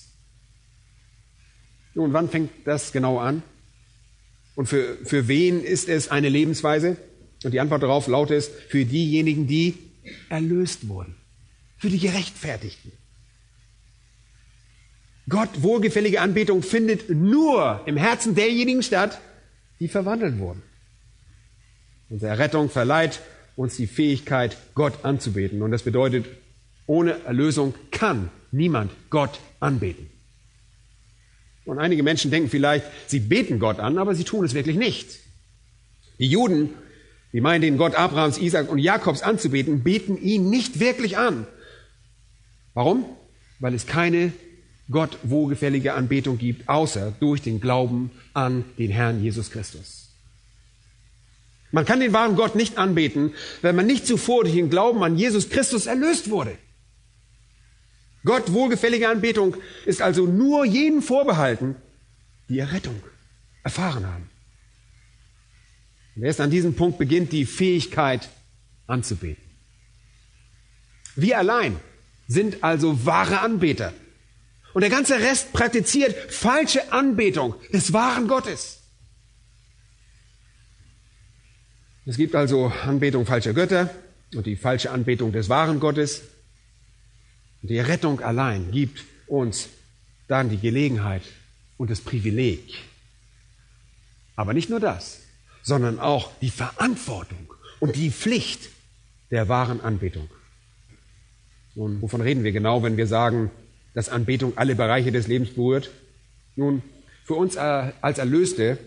Nun, 2.00 2.14
wann 2.14 2.30
fängt 2.30 2.50
das 2.64 2.94
genau 2.94 3.20
an? 3.20 3.44
Und 4.56 4.68
für, 4.68 4.96
für 5.04 5.28
wen 5.28 5.62
ist 5.62 5.90
es 5.90 6.08
eine 6.08 6.30
Lebensweise? 6.30 6.96
Und 7.44 7.54
die 7.54 7.60
Antwort 7.60 7.84
darauf 7.84 8.08
lautet 8.08 8.46
für 8.46 8.86
diejenigen, 8.86 9.48
die 9.48 9.74
erlöst 10.30 10.88
wurden, 10.88 11.16
für 11.78 11.90
die 11.90 12.00
Gerechtfertigten. 12.00 12.94
Gott 15.28 15.50
wohlgefällige 15.62 16.22
Anbetung 16.22 16.64
findet 16.64 17.10
nur 17.10 17.82
im 17.86 17.98
Herzen 17.98 18.34
derjenigen 18.34 18.82
statt, 18.82 19.20
die 19.82 19.90
verwandelt 19.90 20.40
wurden. 20.40 20.64
Unsere 22.08 22.32
Errettung 22.32 22.70
verleiht 22.70 23.20
uns 23.58 23.76
die 23.76 23.88
Fähigkeit, 23.88 24.56
Gott 24.74 25.04
anzubeten. 25.04 25.62
Und 25.62 25.72
das 25.72 25.84
bedeutet, 25.84 26.28
ohne 26.86 27.22
Erlösung 27.26 27.74
kann 27.92 28.32
niemand 28.52 28.90
Gott 29.10 29.42
anbeten. 29.60 30.10
Und 31.70 31.80
einige 31.80 32.04
Menschen 32.04 32.32
denken 32.32 32.50
vielleicht, 32.50 32.86
sie 33.08 33.20
beten 33.20 33.60
Gott 33.60 33.80
an, 33.80 33.98
aber 33.98 34.16
sie 34.16 34.24
tun 34.24 34.44
es 34.44 34.54
wirklich 34.54 34.78
nicht. 34.78 35.20
Die 36.20 36.28
Juden 36.28 36.72
die 37.32 37.42
meinen, 37.42 37.62
den 37.62 37.78
Gott 37.78 37.96
Abrahams, 37.96 38.40
Isaac 38.40 38.70
und 38.72 38.80
Jakobs 38.80 39.22
anzubeten, 39.22 39.84
beten 39.84 40.18
ihn 40.18 40.50
nicht 40.50 40.80
wirklich 40.80 41.18
an. 41.18 41.46
Warum? 42.74 43.06
Weil 43.60 43.74
es 43.74 43.86
keine 43.86 44.34
Gott 44.90 45.18
wohlgefällige 45.24 45.94
Anbetung 45.94 46.40
gibt, 46.40 46.68
außer 46.68 47.14
durch 47.20 47.42
den 47.42 47.62
Glauben 47.62 48.10
an 48.34 48.66
den 48.80 48.90
Herrn 48.90 49.22
Jesus 49.22 49.52
Christus. 49.52 50.08
Man 51.72 51.86
kann 51.86 52.00
den 52.00 52.14
wahren 52.14 52.36
Gott 52.36 52.56
nicht 52.56 52.80
anbeten, 52.80 53.34
wenn 53.62 53.76
man 53.76 53.86
nicht 53.86 54.08
zuvor 54.08 54.44
durch 54.44 54.56
den 54.56 54.72
Glauben 54.72 55.04
an 55.04 55.16
Jesus 55.16 55.50
Christus 55.50 55.86
erlöst 55.86 56.32
wurde. 56.32 56.58
Gott 58.26 58.52
wohlgefällige 58.54 59.08
Anbetung 59.08 59.56
ist 59.86 60.02
also 60.02 60.26
nur 60.26 60.66
jenen 60.66 61.02
vorbehalten, 61.02 61.76
die 62.50 62.60
Errettung 62.60 63.02
erfahren 63.64 64.06
haben. 64.06 64.30
Und 66.16 66.24
erst 66.24 66.42
an 66.42 66.52
diesem 66.52 66.74
Punkt 66.74 66.98
beginnt 66.98 67.32
die 67.32 67.46
Fähigkeit 67.46 68.30
anzubeten. 68.88 69.44
Wir 71.16 71.38
allein 71.38 71.78
sind 72.28 72.64
also 72.64 73.06
wahre 73.06 73.40
Anbeter. 73.40 73.94
Und 74.74 74.82
der 74.82 74.90
ganze 74.90 75.16
Rest 75.20 75.54
praktiziert 75.54 76.16
falsche 76.32 76.92
Anbetung 76.92 77.56
des 77.74 77.94
wahren 77.94 78.28
Gottes. 78.28 78.80
Es 82.06 82.18
gibt 82.18 82.36
also 82.36 82.68
Anbetung 82.84 83.26
falscher 83.26 83.54
Götter 83.54 83.90
und 84.36 84.46
die 84.46 84.56
falsche 84.56 84.92
Anbetung 84.92 85.32
des 85.32 85.50
wahren 85.50 85.80
Gottes. 85.80 86.24
Und 87.62 87.70
die 87.70 87.80
Rettung 87.80 88.22
allein 88.22 88.72
gibt 88.72 89.04
uns 89.28 89.70
dann 90.28 90.50
die 90.50 90.58
Gelegenheit 90.58 91.24
und 91.78 91.90
das 91.90 92.02
Privileg. 92.02 92.76
Aber 94.36 94.54
nicht 94.54 94.70
nur 94.70 94.80
das 94.80 95.22
sondern 95.70 96.00
auch 96.00 96.32
die 96.42 96.50
Verantwortung 96.50 97.54
und 97.80 97.96
die 97.96 98.12
Pflicht 98.12 98.70
der 99.32 99.48
wahren 99.48 99.82
Anbetung. 99.82 100.30
Nun, 101.76 102.02
wovon 102.02 102.22
reden 102.22 102.44
wir 102.44 102.52
genau, 102.52 102.84
wenn 102.84 102.98
wir 102.98 103.08
sagen, 103.08 103.52
dass 103.94 104.10
Anbetung 104.10 104.58
alle 104.58 104.76
Bereiche 104.76 105.12
des 105.12 105.28
Lebens 105.28 105.52
berührt? 105.52 105.92
Nun, 106.56 106.82
für 107.24 107.36
uns 107.36 107.56
als 107.56 108.18
Erlöste 108.18 108.78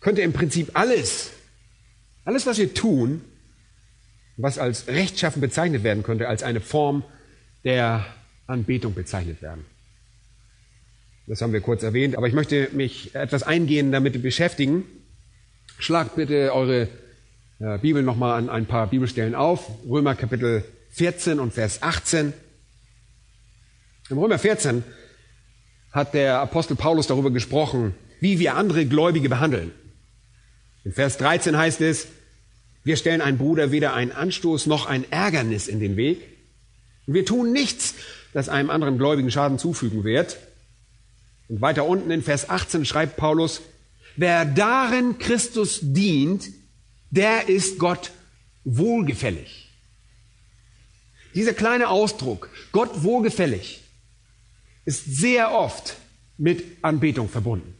könnte 0.00 0.22
im 0.22 0.32
Prinzip 0.32 0.70
alles, 0.72 1.30
alles, 2.24 2.46
was 2.46 2.58
wir 2.58 2.72
tun, 2.72 3.20
was 4.36 4.58
als 4.58 4.86
rechtschaffen 4.86 5.40
bezeichnet 5.40 5.82
werden 5.82 6.02
könnte, 6.02 6.28
als 6.28 6.42
eine 6.42 6.60
Form 6.60 7.04
der 7.64 8.06
Anbetung 8.46 8.94
bezeichnet 8.94 9.42
werden. 9.42 9.64
Das 11.26 11.42
haben 11.42 11.52
wir 11.52 11.60
kurz 11.60 11.82
erwähnt, 11.82 12.16
aber 12.16 12.28
ich 12.28 12.34
möchte 12.34 12.68
mich 12.72 13.14
etwas 13.14 13.42
eingehend 13.42 13.92
damit 13.92 14.20
beschäftigen. 14.22 14.84
Schlagt 15.78 16.14
bitte 16.14 16.54
eure 16.54 16.88
äh, 17.58 17.78
Bibel 17.78 18.02
nochmal 18.02 18.38
an 18.38 18.48
ein 18.48 18.66
paar 18.66 18.86
Bibelstellen 18.86 19.34
auf. 19.34 19.68
Römer 19.88 20.14
Kapitel 20.14 20.64
14 20.90 21.40
und 21.40 21.52
Vers 21.52 21.82
18. 21.82 22.32
Im 24.08 24.18
Römer 24.18 24.38
14 24.38 24.84
hat 25.90 26.14
der 26.14 26.38
Apostel 26.40 26.76
Paulus 26.76 27.08
darüber 27.08 27.32
gesprochen, 27.32 27.94
wie 28.20 28.38
wir 28.38 28.54
andere 28.54 28.86
Gläubige 28.86 29.28
behandeln. 29.28 29.72
In 30.84 30.92
Vers 30.92 31.16
13 31.16 31.56
heißt 31.56 31.80
es, 31.80 32.06
wir 32.86 32.96
stellen 32.96 33.20
einem 33.20 33.36
Bruder 33.36 33.72
weder 33.72 33.94
einen 33.94 34.12
Anstoß 34.12 34.66
noch 34.66 34.86
ein 34.86 35.10
Ärgernis 35.10 35.66
in 35.66 35.80
den 35.80 35.96
Weg. 35.96 36.20
wir 37.08 37.26
tun 37.26 37.50
nichts, 37.50 37.96
das 38.32 38.48
einem 38.48 38.70
anderen 38.70 38.96
Gläubigen 38.96 39.28
Schaden 39.32 39.58
zufügen 39.58 40.04
wird. 40.04 40.36
Und 41.48 41.60
weiter 41.60 41.84
unten 41.84 42.12
in 42.12 42.22
Vers 42.22 42.48
18 42.48 42.84
schreibt 42.84 43.16
Paulus, 43.16 43.60
wer 44.14 44.44
darin 44.44 45.18
Christus 45.18 45.80
dient, 45.82 46.48
der 47.10 47.48
ist 47.48 47.80
Gott 47.80 48.12
wohlgefällig. 48.62 49.68
Dieser 51.34 51.54
kleine 51.54 51.88
Ausdruck, 51.88 52.50
Gott 52.70 53.02
wohlgefällig, 53.02 53.80
ist 54.84 55.06
sehr 55.06 55.50
oft 55.50 55.96
mit 56.38 56.62
Anbetung 56.82 57.28
verbunden. 57.28 57.74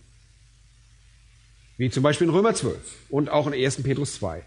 Wie 1.77 1.91
zum 1.91 2.03
Beispiel 2.03 2.27
in 2.27 2.35
Römer 2.35 2.57
12 2.57 2.77
und 3.09 3.29
auch 3.29 3.47
in 3.47 3.55
1. 3.55 3.85
Petrus 3.85 4.15
2. 4.15 4.43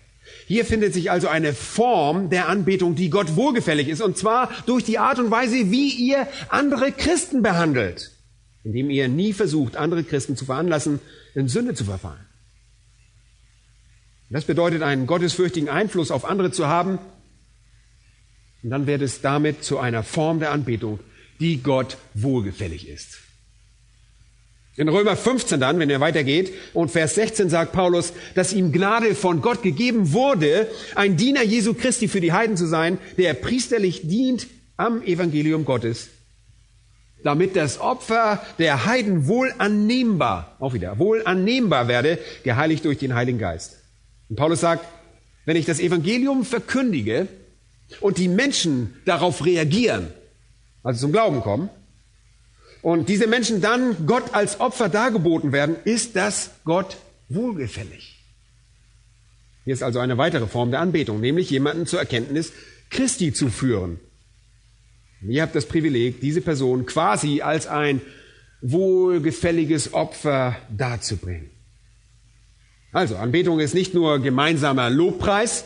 Hier 0.47 0.65
findet 0.65 0.93
sich 0.93 1.11
also 1.11 1.27
eine 1.27 1.53
Form 1.53 2.29
der 2.29 2.49
Anbetung, 2.49 2.95
die 2.95 3.09
Gott 3.09 3.35
wohlgefällig 3.35 3.87
ist, 3.87 4.01
und 4.01 4.17
zwar 4.17 4.51
durch 4.65 4.83
die 4.83 4.97
Art 4.97 5.19
und 5.19 5.31
Weise, 5.31 5.71
wie 5.71 5.89
ihr 5.89 6.27
andere 6.49 6.91
Christen 6.91 7.41
behandelt 7.41 8.11
indem 8.63 8.89
ihr 8.89 9.07
nie 9.07 9.33
versucht, 9.33 9.77
andere 9.77 10.03
Christen 10.03 10.35
zu 10.35 10.45
veranlassen, 10.45 10.99
in 11.33 11.47
Sünde 11.47 11.73
zu 11.73 11.85
verfallen. 11.85 12.25
Das 14.29 14.45
bedeutet, 14.45 14.83
einen 14.83 15.07
gottesfürchtigen 15.07 15.69
Einfluss 15.69 16.11
auf 16.11 16.23
andere 16.23 16.51
zu 16.51 16.67
haben. 16.67 16.99
Und 18.61 18.69
dann 18.69 18.85
wird 18.85 19.01
es 19.01 19.21
damit 19.21 19.63
zu 19.63 19.79
einer 19.79 20.03
Form 20.03 20.39
der 20.39 20.51
Anbetung, 20.51 20.99
die 21.39 21.63
Gott 21.63 21.97
wohlgefällig 22.13 22.87
ist. 22.87 23.19
In 24.79 24.87
Römer 24.87 25.17
15 25.17 25.59
dann, 25.59 25.77
wenn 25.77 25.89
er 25.89 25.99
weitergeht, 25.99 26.53
und 26.73 26.89
Vers 26.89 27.15
16 27.15 27.49
sagt 27.49 27.73
Paulus, 27.73 28.13
dass 28.33 28.53
ihm 28.53 28.71
Gnade 28.71 29.13
von 29.13 29.41
Gott 29.41 29.61
gegeben 29.61 30.13
wurde, 30.13 30.69
ein 30.95 31.17
Diener 31.17 31.43
Jesu 31.43 31.73
Christi 31.73 32.07
für 32.07 32.21
die 32.21 32.31
Heiden 32.31 32.55
zu 32.55 32.65
sein, 32.65 32.97
der 33.17 33.33
priesterlich 33.33 34.07
dient 34.07 34.47
am 34.77 35.01
Evangelium 35.01 35.65
Gottes, 35.65 36.07
damit 37.25 37.57
das 37.57 37.81
Opfer 37.81 38.41
der 38.57 38.85
Heiden 38.85 39.27
wohl 39.27 39.53
annehmbar, 39.57 40.55
auch 40.61 40.73
wieder, 40.73 40.97
wohl 40.97 41.23
annehmbar 41.25 41.89
werde, 41.89 42.17
geheiligt 42.45 42.85
durch 42.85 42.99
den 42.99 43.15
Heiligen 43.15 43.37
Geist. 43.37 43.79
Und 44.29 44.37
Paulus 44.37 44.61
sagt, 44.61 44.85
wenn 45.43 45.57
ich 45.57 45.65
das 45.65 45.81
Evangelium 45.81 46.45
verkündige 46.45 47.27
und 47.99 48.17
die 48.17 48.29
Menschen 48.29 48.93
darauf 49.03 49.45
reagieren, 49.45 50.07
also 50.83 51.01
zum 51.01 51.11
Glauben 51.11 51.41
kommen, 51.41 51.69
und 52.81 53.09
diese 53.09 53.27
Menschen 53.27 53.61
dann 53.61 54.05
Gott 54.05 54.33
als 54.33 54.59
Opfer 54.59 54.89
dargeboten 54.89 55.51
werden, 55.51 55.75
ist 55.83 56.15
das 56.15 56.51
Gott 56.63 56.97
wohlgefällig. 57.27 58.19
Hier 59.65 59.73
ist 59.73 59.83
also 59.83 59.99
eine 59.99 60.17
weitere 60.17 60.47
Form 60.47 60.71
der 60.71 60.79
Anbetung, 60.79 61.19
nämlich 61.19 61.49
jemanden 61.49 61.85
zur 61.85 61.99
Erkenntnis 61.99 62.53
Christi 62.89 63.33
zu 63.33 63.49
führen. 63.49 63.99
Ihr 65.21 65.41
habt 65.41 65.55
das 65.55 65.65
Privileg, 65.65 66.21
diese 66.21 66.41
Person 66.41 66.85
quasi 66.85 67.41
als 67.41 67.67
ein 67.67 68.01
wohlgefälliges 68.61 69.93
Opfer 69.93 70.55
darzubringen. 70.75 71.49
Also, 72.91 73.17
Anbetung 73.17 73.59
ist 73.59 73.75
nicht 73.75 73.93
nur 73.93 74.19
gemeinsamer 74.19 74.89
Lobpreis, 74.89 75.65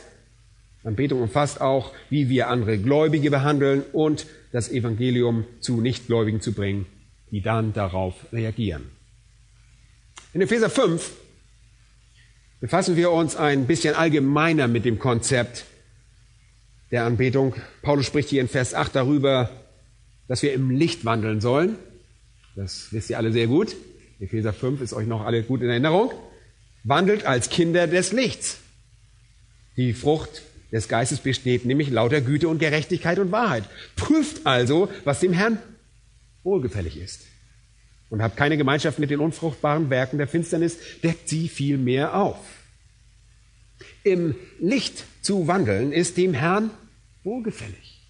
Anbetung 0.84 1.22
umfasst 1.22 1.62
auch, 1.62 1.94
wie 2.10 2.28
wir 2.28 2.50
andere 2.50 2.78
Gläubige 2.78 3.32
behandeln 3.32 3.84
und 3.94 4.26
das 4.52 4.70
Evangelium 4.70 5.46
zu 5.62 5.80
Nichtgläubigen 5.80 6.42
zu 6.42 6.52
bringen, 6.52 6.86
die 7.34 7.42
dann 7.42 7.74
darauf 7.74 8.14
reagieren. 8.32 8.84
In 10.34 10.42
Epheser 10.42 10.70
5 10.70 11.12
befassen 12.62 12.96
wir 12.96 13.10
uns 13.12 13.36
ein 13.36 13.66
bisschen 13.66 13.96
allgemeiner 13.96 14.68
mit 14.68 14.86
dem 14.86 15.00
Konzept 15.00 15.66
der 16.92 17.06
Anbetung. 17.06 17.56
Paulus 17.82 18.06
spricht 18.06 18.30
hier 18.30 18.40
in 18.40 18.48
Vers 18.48 18.76
8 18.76 18.96
darüber, 18.96 19.50
dass 20.28 20.44
wir 20.44 20.54
im 20.54 20.70
Licht 20.70 21.06
wandeln 21.06 21.42
sollen. 21.42 21.76
Das 22.56 22.90
wisst 22.92 23.10
ihr 23.10 23.18
alle 23.18 23.32
sehr 23.32 23.48
gut. 23.48 23.76
Epheser 24.20 24.54
5 24.54 24.82
ist 24.82 24.94
euch 24.94 25.08
noch 25.08 25.26
alle 25.26 25.42
gut 25.42 25.64
in 25.64 25.70
Erinnerung. 25.70 26.14
Wandelt 26.84 27.26
als 27.26 27.50
Kinder 27.50 27.88
des 27.88 28.12
Lichts. 28.12 28.60
Die 29.76 29.94
Frucht 29.94 30.44
des 30.72 30.88
Geistes 30.88 31.18
besteht 31.18 31.66
nämlich 31.66 31.90
lauter 31.90 32.22
Güte 32.22 32.48
und 32.48 32.60
Gerechtigkeit 32.60 33.18
und 33.18 33.32
Wahrheit. 33.32 33.64
Prüft 33.96 34.46
also, 34.46 34.88
was 35.04 35.20
dem 35.20 35.34
Herrn 35.34 35.58
wohlgefällig 36.44 36.98
ist. 36.98 37.22
Und 38.10 38.22
habt 38.22 38.38
keine 38.38 38.58
Gemeinschaft 38.58 39.00
mit 39.00 39.10
den 39.10 39.20
unfruchtbaren 39.20 39.90
Werken 39.90 40.18
der 40.18 40.28
Finsternis, 40.28 40.78
deckt 41.04 41.30
sie 41.30 41.48
vielmehr 41.48 42.16
auf. 42.16 42.38
Im 44.04 44.36
Licht 44.60 45.04
zu 45.22 45.48
wandeln 45.48 45.92
ist 45.92 46.18
dem 46.18 46.34
Herrn 46.34 46.70
wohlgefällig. 47.24 48.02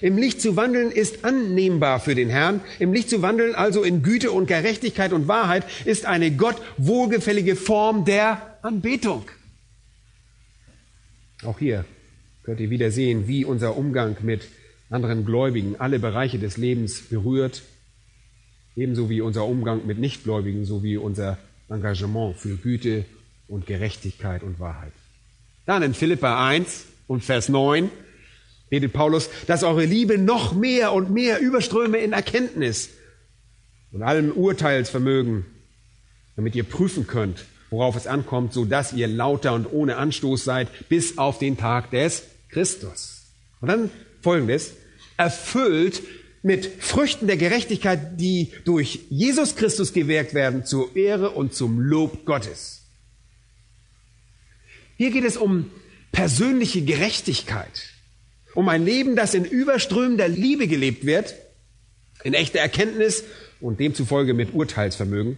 Im 0.00 0.16
Licht 0.16 0.40
zu 0.40 0.56
wandeln 0.56 0.90
ist 0.90 1.24
annehmbar 1.24 2.00
für 2.00 2.14
den 2.14 2.30
Herrn. 2.30 2.60
Im 2.78 2.92
Licht 2.92 3.10
zu 3.10 3.22
wandeln, 3.22 3.54
also 3.54 3.82
in 3.82 4.02
Güte 4.02 4.30
und 4.30 4.46
Gerechtigkeit 4.46 5.12
und 5.12 5.28
Wahrheit, 5.28 5.64
ist 5.84 6.06
eine 6.06 6.30
Gott 6.30 6.56
wohlgefällige 6.78 7.56
Form 7.56 8.04
der 8.04 8.58
Anbetung. 8.62 9.24
Auch 11.44 11.58
hier 11.58 11.84
könnt 12.42 12.60
ihr 12.60 12.70
wieder 12.70 12.90
sehen, 12.90 13.26
wie 13.26 13.44
unser 13.44 13.76
Umgang 13.76 14.16
mit 14.22 14.42
anderen 14.90 15.24
Gläubigen 15.24 15.76
alle 15.78 15.98
Bereiche 15.98 16.38
des 16.38 16.56
Lebens 16.56 17.00
berührt, 17.02 17.62
ebenso 18.76 19.08
wie 19.08 19.20
unser 19.20 19.46
Umgang 19.46 19.86
mit 19.86 19.98
Nichtgläubigen 19.98 20.64
sowie 20.64 20.96
unser 20.96 21.38
Engagement 21.68 22.36
für 22.36 22.56
Güte 22.56 23.04
und 23.48 23.66
Gerechtigkeit 23.66 24.42
und 24.42 24.58
Wahrheit. 24.58 24.92
Dann 25.66 25.82
in 25.82 25.94
Philippa 25.94 26.46
1 26.48 26.86
und 27.06 27.24
Vers 27.24 27.48
9 27.48 27.90
betet 28.68 28.92
Paulus, 28.92 29.30
dass 29.46 29.62
eure 29.62 29.84
Liebe 29.84 30.18
noch 30.18 30.54
mehr 30.54 30.92
und 30.92 31.10
mehr 31.10 31.40
überströme 31.40 31.98
in 31.98 32.12
Erkenntnis 32.12 32.90
und 33.92 34.02
allem 34.02 34.32
Urteilsvermögen, 34.32 35.44
damit 36.36 36.54
ihr 36.54 36.64
prüfen 36.64 37.06
könnt, 37.06 37.44
worauf 37.70 37.96
es 37.96 38.06
ankommt, 38.06 38.52
so 38.52 38.64
dass 38.64 38.92
ihr 38.92 39.08
lauter 39.08 39.54
und 39.54 39.66
ohne 39.72 39.96
Anstoß 39.96 40.44
seid 40.44 40.88
bis 40.88 41.18
auf 41.18 41.38
den 41.38 41.56
Tag 41.56 41.90
des 41.90 42.24
Christus. 42.48 43.26
Und 43.60 43.68
dann 43.68 43.90
folgendes, 44.22 44.72
erfüllt 45.20 46.02
mit 46.42 46.64
Früchten 46.78 47.26
der 47.26 47.36
Gerechtigkeit, 47.36 48.18
die 48.18 48.52
durch 48.64 49.00
Jesus 49.10 49.54
Christus 49.54 49.92
gewirkt 49.92 50.32
werden, 50.32 50.64
zur 50.64 50.96
Ehre 50.96 51.30
und 51.30 51.54
zum 51.54 51.78
Lob 51.78 52.24
Gottes. 52.24 52.86
Hier 54.96 55.10
geht 55.10 55.24
es 55.24 55.36
um 55.36 55.70
persönliche 56.10 56.82
Gerechtigkeit, 56.82 57.82
um 58.54 58.68
ein 58.70 58.84
Leben, 58.84 59.14
das 59.14 59.34
in 59.34 59.44
überströmender 59.44 60.28
Liebe 60.28 60.66
gelebt 60.66 61.04
wird, 61.04 61.34
in 62.24 62.32
echter 62.32 62.60
Erkenntnis 62.60 63.24
und 63.60 63.78
demzufolge 63.78 64.32
mit 64.32 64.54
Urteilsvermögen. 64.54 65.36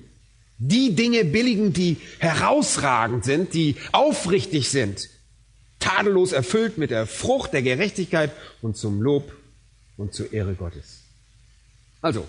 Die 0.59 0.95
Dinge 0.95 1.25
billigen, 1.25 1.73
die 1.73 1.97
herausragend 2.21 3.25
sind, 3.25 3.53
die 3.53 3.75
aufrichtig 3.91 4.69
sind, 4.71 5.09
tadellos 5.81 6.31
erfüllt 6.31 6.79
mit 6.79 6.93
der 6.93 7.09
Frucht 7.09 7.53
der 7.53 7.63
Gerechtigkeit 7.63 8.31
und 8.61 8.77
zum 8.77 9.03
Lob 9.03 9.33
und 10.03 10.13
zur 10.13 10.33
Ehre 10.33 10.55
Gottes. 10.55 11.05
Also, 12.01 12.27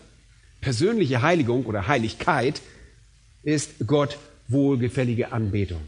persönliche 0.61 1.23
Heiligung 1.23 1.65
oder 1.65 1.87
Heiligkeit 1.87 2.61
ist 3.41 3.87
Gott 3.87 4.19
wohlgefällige 4.47 5.31
Anbetung. 5.31 5.81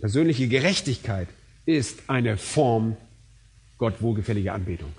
Persönliche 0.00 0.48
Gerechtigkeit 0.48 1.28
ist 1.64 2.00
eine 2.08 2.36
Form 2.36 2.96
Gott 3.78 4.02
wohlgefälliger 4.02 4.52
Anbetung. 4.52 4.92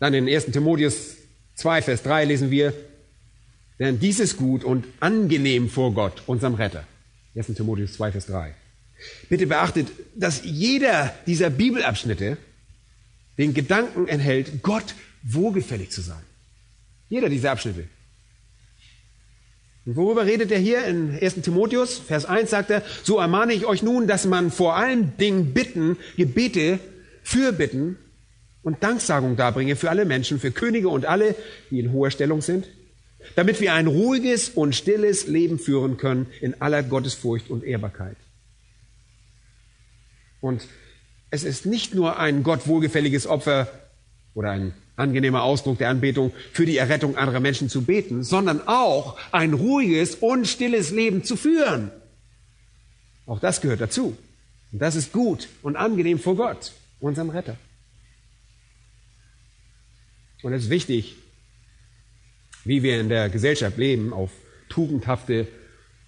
Dann 0.00 0.12
in 0.14 0.28
1. 0.28 0.46
Timotheus 0.46 1.16
2, 1.54 1.82
Vers 1.82 2.02
3 2.02 2.24
lesen 2.24 2.50
wir, 2.50 2.74
denn 3.78 4.00
dies 4.00 4.18
ist 4.18 4.36
gut 4.36 4.64
und 4.64 4.84
angenehm 5.00 5.70
vor 5.70 5.94
Gott, 5.94 6.22
unserem 6.26 6.54
Retter. 6.54 6.84
1. 7.36 7.46
Timotheus 7.54 7.92
2, 7.94 8.12
Vers 8.12 8.26
3. 8.26 8.52
Bitte 9.28 9.46
beachtet, 9.46 9.88
dass 10.16 10.42
jeder 10.44 11.14
dieser 11.26 11.50
Bibelabschnitte 11.50 12.36
den 13.38 13.54
Gedanken 13.54 14.08
enthält, 14.08 14.62
Gott 14.62 14.94
wohlgefällig 15.22 15.90
zu 15.90 16.00
sein. 16.00 16.22
Jeder 17.08 17.28
dieser 17.28 17.52
Abschnitte. 17.52 17.84
Und 19.84 19.94
worüber 19.94 20.26
redet 20.26 20.50
er 20.50 20.58
hier 20.58 20.84
in 20.84 21.16
1. 21.20 21.42
Timotheus? 21.42 21.98
Vers 21.98 22.24
1 22.24 22.50
sagt 22.50 22.70
er, 22.70 22.82
so 23.04 23.18
ermahne 23.18 23.52
ich 23.52 23.66
euch 23.66 23.82
nun, 23.82 24.08
dass 24.08 24.26
man 24.26 24.50
vor 24.50 24.74
allen 24.74 25.16
Dingen 25.16 25.54
Bitten, 25.54 25.96
Gebete, 26.16 26.80
Fürbitten 27.22 27.96
und 28.62 28.82
Danksagung 28.82 29.36
darbringe 29.36 29.76
für 29.76 29.90
alle 29.90 30.04
Menschen, 30.04 30.40
für 30.40 30.50
Könige 30.50 30.88
und 30.88 31.06
alle, 31.06 31.36
die 31.70 31.78
in 31.78 31.92
hoher 31.92 32.10
Stellung 32.10 32.42
sind, 32.42 32.66
damit 33.36 33.60
wir 33.60 33.74
ein 33.74 33.86
ruhiges 33.86 34.48
und 34.48 34.74
stilles 34.74 35.28
Leben 35.28 35.60
führen 35.60 35.96
können 35.98 36.26
in 36.40 36.60
aller 36.60 36.82
Gottesfurcht 36.82 37.48
und 37.48 37.62
Ehrbarkeit. 37.62 38.16
Und 40.40 40.66
es 41.30 41.44
ist 41.44 41.66
nicht 41.66 41.94
nur 41.94 42.18
ein 42.18 42.42
Gott 42.42 42.66
wohlgefälliges 42.66 43.26
Opfer 43.26 43.68
oder 44.34 44.50
ein 44.50 44.74
angenehmer 44.96 45.42
Ausdruck 45.42 45.78
der 45.78 45.90
Anbetung 45.90 46.32
für 46.52 46.66
die 46.66 46.78
Errettung 46.78 47.16
anderer 47.16 47.40
Menschen 47.40 47.68
zu 47.68 47.82
beten, 47.82 48.22
sondern 48.22 48.66
auch 48.66 49.18
ein 49.32 49.52
ruhiges 49.52 50.14
und 50.16 50.46
stilles 50.46 50.90
Leben 50.90 51.24
zu 51.24 51.36
führen. 51.36 51.90
Auch 53.26 53.40
das 53.40 53.60
gehört 53.60 53.80
dazu. 53.80 54.16
Und 54.72 54.78
das 54.80 54.94
ist 54.94 55.12
gut 55.12 55.48
und 55.62 55.76
angenehm 55.76 56.18
vor 56.18 56.36
Gott, 56.36 56.72
unserem 57.00 57.30
Retter. 57.30 57.56
Und 60.42 60.52
es 60.52 60.64
ist 60.64 60.70
wichtig, 60.70 61.16
wie 62.64 62.82
wir 62.82 63.00
in 63.00 63.08
der 63.08 63.28
Gesellschaft 63.28 63.78
leben, 63.78 64.12
auf 64.12 64.30
tugendhafte 64.68 65.46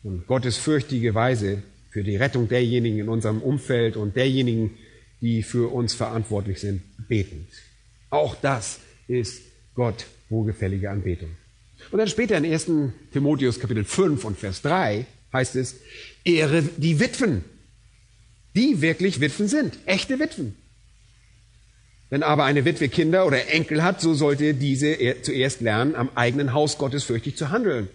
und 0.02 0.26
gottesfürchtige 0.26 1.14
Weise 1.14 1.62
für 1.90 2.02
die 2.02 2.16
Rettung 2.16 2.48
derjenigen 2.48 2.98
in 2.98 3.08
unserem 3.08 3.40
Umfeld 3.40 3.96
und 3.96 4.16
derjenigen, 4.16 4.76
die 5.20 5.42
für 5.42 5.72
uns 5.72 5.94
verantwortlich 5.94 6.60
sind, 6.60 6.82
betend. 7.08 7.48
Auch 8.10 8.34
das 8.36 8.80
ist 9.06 9.42
Gott 9.74 10.06
wohlgefällige 10.28 10.90
Anbetung. 10.90 11.30
Und 11.90 11.98
dann 11.98 12.08
später 12.08 12.36
in 12.36 12.44
1. 12.44 12.70
Timotheus 13.12 13.60
Kapitel 13.60 13.84
5 13.84 14.24
und 14.24 14.38
Vers 14.38 14.62
3 14.62 15.06
heißt 15.32 15.56
es, 15.56 15.76
Ehre 16.24 16.62
die 16.62 17.00
Witwen, 17.00 17.44
die 18.54 18.80
wirklich 18.80 19.20
Witwen 19.20 19.48
sind, 19.48 19.78
echte 19.86 20.18
Witwen. 20.18 20.56
Wenn 22.10 22.22
aber 22.22 22.44
eine 22.44 22.64
Witwe 22.64 22.88
Kinder 22.88 23.26
oder 23.26 23.48
Enkel 23.52 23.82
hat, 23.82 24.00
so 24.00 24.14
sollte 24.14 24.54
diese 24.54 24.96
zuerst 25.22 25.60
lernen, 25.60 25.94
am 25.94 26.10
eigenen 26.14 26.54
Haus 26.54 26.78
Gottes 26.78 27.04
fürchtig 27.04 27.36
zu 27.36 27.50
handeln. 27.50 27.88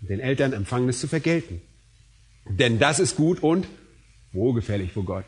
den 0.00 0.20
Eltern 0.20 0.52
Empfangenes 0.52 1.00
zu 1.00 1.08
vergelten. 1.08 1.60
Denn 2.48 2.78
das 2.78 3.00
ist 3.00 3.16
gut 3.16 3.42
und 3.42 3.66
wohlgefällig 4.32 4.92
vor 4.92 5.04
Gott. 5.04 5.24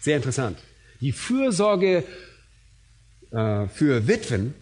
Sehr 0.00 0.16
interessant. 0.16 0.58
Die 1.00 1.12
Fürsorge 1.12 2.04
äh, 3.30 3.66
für 3.68 4.06
Witwen 4.06 4.54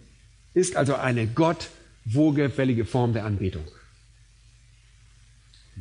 ist 0.53 0.75
also 0.75 0.95
eine 0.95 1.27
Gott 1.27 1.69
wohlgefällige 2.05 2.85
Form 2.85 3.13
der 3.13 3.25
Anbetung. 3.25 3.63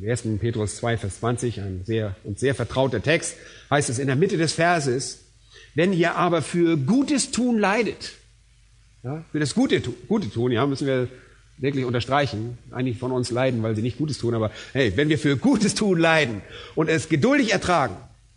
Im 0.01 0.09
1. 0.09 0.25
Petrus 0.39 0.77
2, 0.77 0.99
Vers 0.99 1.19
20, 1.19 1.61
ein 1.61 1.85
sehr 1.85 2.15
und 2.23 2.39
sehr 2.39 2.55
vertrauter 2.55 3.03
Text, 3.03 3.37
heißt 3.71 3.91
es 3.91 3.99
in 3.99 4.07
der 4.07 4.17
Mitte 4.17 4.37
des 4.37 4.53
Verses, 4.53 5.25
wenn 5.75 5.93
ihr 5.93 6.15
aber 6.15 6.43
für 6.43 6.77
Gutes 6.77 7.31
tun 7.31 7.59
leidet, 7.59 8.13
ja, 9.03 9.25
für 9.33 9.41
das 9.41 9.55
Gute, 9.55 9.81
Gute 9.81 10.31
tun, 10.31 10.53
ja, 10.53 10.67
müssen 10.67 10.87
wir 10.87 11.09
wirklich 11.57 11.85
unterstreichen. 11.85 12.59
Einige 12.71 12.97
von 12.97 13.11
uns 13.11 13.31
leiden, 13.31 13.63
weil 13.63 13.75
sie 13.75 13.83
nicht 13.83 13.99
Gutes 13.99 14.19
tun, 14.19 14.35
aber 14.35 14.53
hey, 14.73 14.93
wenn 14.97 15.09
wir 15.09 15.19
für 15.19 15.37
Gutes 15.37 15.75
tun 15.75 15.99
leiden 15.99 16.43
und 16.77 16.89
es 16.89 17.09
geduldig 17.09 17.53
ertragen, 17.53 17.97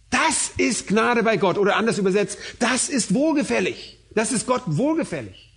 das 0.09 0.40
ist 0.57 0.87
Gnade 0.87 1.23
bei 1.23 1.37
Gott. 1.37 1.57
Oder 1.57 1.75
anders 1.75 1.97
übersetzt, 1.97 2.37
das 2.59 2.89
ist 2.89 3.13
wohlgefällig. 3.13 3.99
Das 4.13 4.31
ist 4.31 4.47
Gott 4.47 4.63
wohlgefällig. 4.65 5.51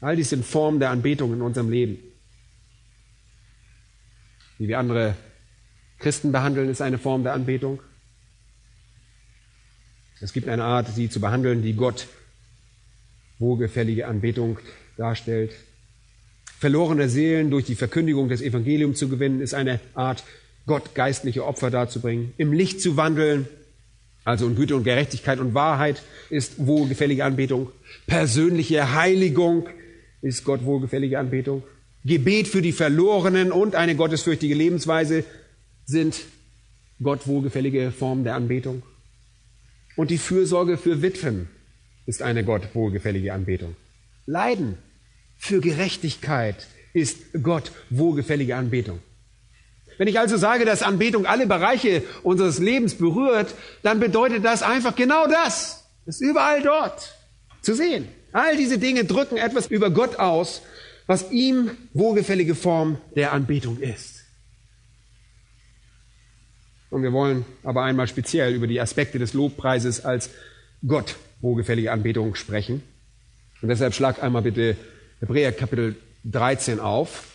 All 0.00 0.16
dies 0.16 0.30
sind 0.30 0.44
Formen 0.44 0.80
der 0.80 0.90
Anbetung 0.90 1.32
in 1.32 1.40
unserem 1.40 1.70
Leben. 1.70 1.98
Wie 4.58 4.68
wir 4.68 4.78
andere 4.78 5.16
Christen 5.98 6.32
behandeln, 6.32 6.68
ist 6.68 6.82
eine 6.82 6.98
Form 6.98 7.22
der 7.22 7.32
Anbetung. 7.32 7.80
Es 10.20 10.32
gibt 10.32 10.48
eine 10.48 10.64
Art, 10.64 10.88
sie 10.88 11.08
zu 11.08 11.20
behandeln, 11.20 11.62
die 11.62 11.74
Gott 11.74 12.06
wohlgefällige 13.38 14.06
Anbetung 14.06 14.58
darstellt. 14.96 15.52
Verlorene 16.58 17.08
Seelen 17.08 17.50
durch 17.50 17.64
die 17.64 17.74
Verkündigung 17.74 18.28
des 18.28 18.40
Evangeliums 18.40 18.98
zu 18.98 19.08
gewinnen, 19.08 19.40
ist 19.40 19.54
eine 19.54 19.80
Art, 19.94 20.24
Gott 20.66 20.94
geistliche 20.94 21.44
Opfer 21.44 21.70
darzubringen. 21.70 22.32
Im 22.36 22.52
Licht 22.52 22.80
zu 22.80 22.96
wandeln, 22.96 23.46
also 24.24 24.46
in 24.46 24.56
Güte 24.56 24.76
und 24.76 24.84
Gerechtigkeit 24.84 25.38
und 25.38 25.54
Wahrheit 25.54 26.02
ist 26.30 26.66
wohlgefällige 26.66 27.24
Anbetung. 27.24 27.70
Persönliche 28.06 28.94
Heiligung 28.94 29.68
ist 30.22 30.44
Gott 30.44 30.64
wohlgefällige 30.64 31.18
Anbetung. 31.18 31.62
Gebet 32.04 32.48
für 32.48 32.62
die 32.62 32.72
Verlorenen 32.72 33.52
und 33.52 33.74
eine 33.74 33.96
gottesfürchtige 33.96 34.54
Lebensweise 34.54 35.24
sind 35.84 36.20
Gott 37.02 37.26
wohlgefällige 37.26 37.92
Formen 37.92 38.24
der 38.24 38.34
Anbetung. 38.34 38.82
Und 39.96 40.10
die 40.10 40.18
Fürsorge 40.18 40.76
für 40.76 41.02
Witwen 41.02 41.48
ist 42.06 42.22
eine 42.22 42.44
Gott 42.44 42.74
wohlgefällige 42.74 43.32
Anbetung. 43.32 43.76
Leiden 44.26 44.78
für 45.36 45.60
Gerechtigkeit 45.60 46.66
ist 46.94 47.18
Gott 47.42 47.72
wohlgefällige 47.90 48.56
Anbetung. 48.56 49.00
Wenn 49.98 50.08
ich 50.08 50.18
also 50.18 50.36
sage, 50.36 50.64
dass 50.64 50.82
Anbetung 50.82 51.26
alle 51.26 51.46
Bereiche 51.46 52.02
unseres 52.22 52.58
Lebens 52.58 52.94
berührt, 52.94 53.54
dann 53.82 54.00
bedeutet 54.00 54.44
das 54.44 54.62
einfach 54.62 54.96
genau 54.96 55.26
das. 55.26 55.84
Ist 56.06 56.20
überall 56.20 56.62
dort 56.62 57.14
zu 57.62 57.74
sehen. 57.74 58.08
All 58.32 58.56
diese 58.56 58.78
Dinge 58.78 59.04
drücken 59.04 59.36
etwas 59.36 59.68
über 59.68 59.90
Gott 59.90 60.18
aus, 60.18 60.62
was 61.06 61.30
ihm 61.30 61.70
wohlgefällige 61.92 62.54
Form 62.54 62.98
der 63.14 63.32
Anbetung 63.32 63.78
ist. 63.78 64.22
Und 66.90 67.02
wir 67.02 67.12
wollen 67.12 67.44
aber 67.62 67.82
einmal 67.82 68.06
speziell 68.06 68.54
über 68.54 68.66
die 68.66 68.80
Aspekte 68.80 69.18
des 69.18 69.32
Lobpreises 69.32 70.04
als 70.04 70.30
Gott 70.86 71.16
wohlgefällige 71.40 71.90
Anbetung 71.90 72.34
sprechen. 72.34 72.82
Und 73.62 73.68
deshalb 73.68 73.94
schlag 73.94 74.22
einmal 74.22 74.42
bitte 74.42 74.76
Hebräer 75.20 75.52
Kapitel 75.52 75.96
13 76.24 76.80
auf. 76.80 77.33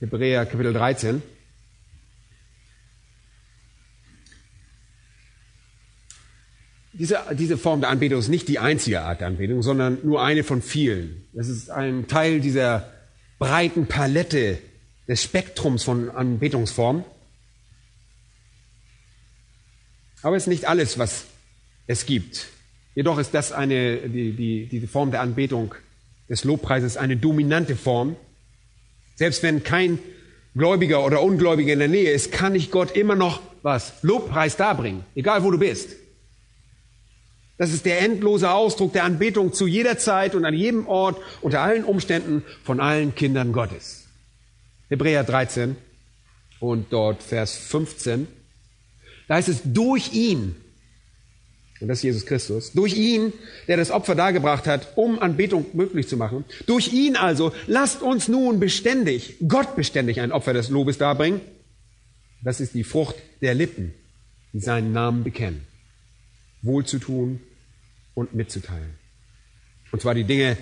Hebräer 0.00 0.46
Kapitel 0.46 0.72
13. 0.72 1.22
Diese, 6.92 7.18
diese 7.32 7.58
Form 7.58 7.80
der 7.80 7.90
Anbetung 7.90 8.18
ist 8.18 8.28
nicht 8.28 8.48
die 8.48 8.58
einzige 8.58 9.02
Art 9.02 9.20
der 9.20 9.28
Anbetung, 9.28 9.62
sondern 9.62 9.98
nur 10.04 10.22
eine 10.22 10.44
von 10.44 10.62
vielen. 10.62 11.26
Es 11.34 11.48
ist 11.48 11.70
ein 11.70 12.06
Teil 12.06 12.40
dieser 12.40 12.92
breiten 13.38 13.86
Palette 13.86 14.58
des 15.08 15.22
Spektrums 15.22 15.84
von 15.84 16.10
Anbetungsformen. 16.10 17.04
Aber 20.22 20.36
es 20.36 20.44
ist 20.44 20.48
nicht 20.48 20.68
alles, 20.68 20.98
was 20.98 21.24
es 21.86 22.06
gibt. 22.06 22.48
Jedoch 22.94 23.18
ist 23.18 23.32
das 23.32 23.52
eine, 23.52 24.08
die, 24.08 24.32
die, 24.32 24.66
diese 24.66 24.88
Form 24.88 25.10
der 25.10 25.20
Anbetung 25.20 25.74
des 26.28 26.44
Lobpreises 26.44 26.96
eine 26.96 27.16
dominante 27.16 27.76
Form. 27.76 28.16
Selbst 29.18 29.42
wenn 29.42 29.64
kein 29.64 29.98
Gläubiger 30.54 31.04
oder 31.04 31.22
Ungläubiger 31.22 31.72
in 31.72 31.80
der 31.80 31.88
Nähe 31.88 32.12
ist, 32.12 32.30
kann 32.30 32.54
ich 32.54 32.70
Gott 32.70 32.92
immer 32.96 33.16
noch 33.16 33.42
was? 33.62 33.94
Lobpreis 34.02 34.56
darbringen, 34.56 35.04
egal 35.16 35.42
wo 35.42 35.50
du 35.50 35.58
bist. 35.58 35.96
Das 37.56 37.72
ist 37.72 37.84
der 37.84 38.00
endlose 38.00 38.48
Ausdruck 38.48 38.92
der 38.92 39.02
Anbetung 39.02 39.52
zu 39.52 39.66
jeder 39.66 39.98
Zeit 39.98 40.36
und 40.36 40.44
an 40.44 40.54
jedem 40.54 40.86
Ort, 40.86 41.20
unter 41.40 41.62
allen 41.62 41.82
Umständen 41.82 42.44
von 42.62 42.78
allen 42.78 43.16
Kindern 43.16 43.52
Gottes. 43.52 44.06
Hebräer 44.88 45.24
13 45.24 45.74
und 46.60 46.92
dort 46.92 47.20
Vers 47.20 47.56
15. 47.56 48.28
Da 49.26 49.34
heißt 49.34 49.48
es, 49.48 49.62
durch 49.64 50.12
ihn 50.12 50.54
und 51.80 51.88
das 51.88 51.98
ist 51.98 52.04
Jesus 52.04 52.26
Christus. 52.26 52.72
Durch 52.72 52.96
ihn, 52.96 53.32
der 53.68 53.76
das 53.76 53.90
Opfer 53.90 54.14
dargebracht 54.14 54.66
hat, 54.66 54.96
um 54.96 55.18
Anbetung 55.20 55.66
möglich 55.74 56.08
zu 56.08 56.16
machen. 56.16 56.44
Durch 56.66 56.92
ihn 56.92 57.16
also, 57.16 57.52
lasst 57.66 58.02
uns 58.02 58.26
nun 58.26 58.58
beständig, 58.58 59.36
Gott 59.46 59.76
beständig 59.76 60.20
ein 60.20 60.32
Opfer 60.32 60.52
des 60.52 60.70
Lobes 60.70 60.98
darbringen. 60.98 61.40
Das 62.42 62.60
ist 62.60 62.74
die 62.74 62.84
Frucht 62.84 63.16
der 63.42 63.54
Lippen, 63.54 63.94
die 64.52 64.60
seinen 64.60 64.92
Namen 64.92 65.22
bekennen. 65.22 65.66
Wohlzutun 66.62 67.40
und 68.14 68.34
mitzuteilen. 68.34 68.94
Und 69.92 70.02
zwar 70.02 70.14
die 70.14 70.24
Dinge, 70.24 70.56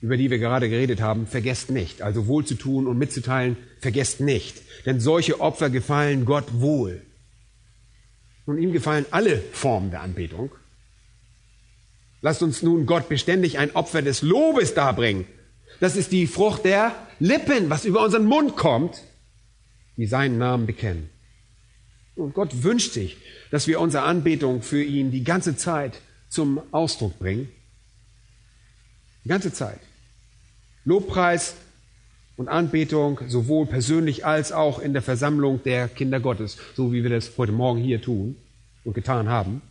über 0.00 0.16
die 0.16 0.30
wir 0.30 0.38
gerade 0.38 0.68
geredet 0.68 1.00
haben, 1.00 1.26
vergesst 1.26 1.70
nicht. 1.70 2.02
Also 2.02 2.26
wohlzutun 2.26 2.86
und 2.86 2.98
mitzuteilen, 2.98 3.56
vergesst 3.80 4.20
nicht. 4.20 4.62
Denn 4.86 5.00
solche 5.00 5.40
Opfer 5.40 5.70
gefallen 5.70 6.24
Gott 6.24 6.60
wohl. 6.60 7.02
Und 8.46 8.58
ihm 8.58 8.72
gefallen 8.72 9.06
alle 9.10 9.38
Formen 9.38 9.90
der 9.90 10.02
Anbetung. 10.02 10.50
Lasst 12.20 12.42
uns 12.42 12.62
nun 12.62 12.86
Gott 12.86 13.08
beständig 13.08 13.58
ein 13.58 13.74
Opfer 13.74 14.02
des 14.02 14.22
Lobes 14.22 14.74
darbringen. 14.74 15.26
Das 15.80 15.96
ist 15.96 16.12
die 16.12 16.26
Frucht 16.26 16.64
der 16.64 16.94
Lippen, 17.18 17.70
was 17.70 17.84
über 17.84 18.02
unseren 18.02 18.24
Mund 18.24 18.56
kommt, 18.56 19.02
die 19.96 20.06
seinen 20.06 20.38
Namen 20.38 20.66
bekennen. 20.66 21.10
Und 22.16 22.34
Gott 22.34 22.62
wünscht 22.62 22.92
sich, 22.92 23.16
dass 23.50 23.66
wir 23.66 23.80
unsere 23.80 24.04
Anbetung 24.04 24.62
für 24.62 24.82
ihn 24.82 25.10
die 25.10 25.24
ganze 25.24 25.56
Zeit 25.56 26.00
zum 26.28 26.60
Ausdruck 26.72 27.18
bringen. 27.18 27.48
Die 29.24 29.28
ganze 29.28 29.52
Zeit. 29.52 29.80
Lobpreis 30.84 31.56
und 32.36 32.48
Anbetung 32.48 33.20
sowohl 33.28 33.66
persönlich 33.66 34.26
als 34.26 34.52
auch 34.52 34.78
in 34.78 34.92
der 34.92 35.02
Versammlung 35.02 35.62
der 35.62 35.88
Kinder 35.88 36.20
Gottes, 36.20 36.58
so 36.74 36.92
wie 36.92 37.02
wir 37.02 37.10
das 37.10 37.32
heute 37.38 37.52
Morgen 37.52 37.80
hier 37.80 38.02
tun 38.02 38.36
und 38.84 38.94
getan 38.94 39.28
haben. 39.28 39.62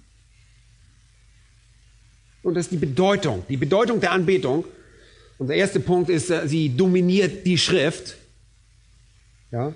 Und 2.41 2.55
das 2.55 2.65
ist 2.65 2.71
die 2.71 2.77
Bedeutung, 2.77 3.43
die 3.47 3.57
Bedeutung 3.57 3.99
der 3.99 4.11
Anbetung. 4.11 4.65
Unser 5.37 5.55
erster 5.55 5.79
Punkt 5.79 6.09
ist, 6.09 6.29
äh, 6.29 6.47
sie 6.47 6.75
dominiert 6.75 7.45
die 7.45 7.57
Schrift. 7.57 8.17
Ja? 9.51 9.73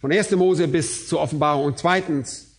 Von 0.00 0.12
1. 0.12 0.32
Mose 0.32 0.68
bis 0.68 1.08
zur 1.08 1.20
Offenbarung. 1.20 1.64
Und 1.64 1.78
zweitens 1.78 2.56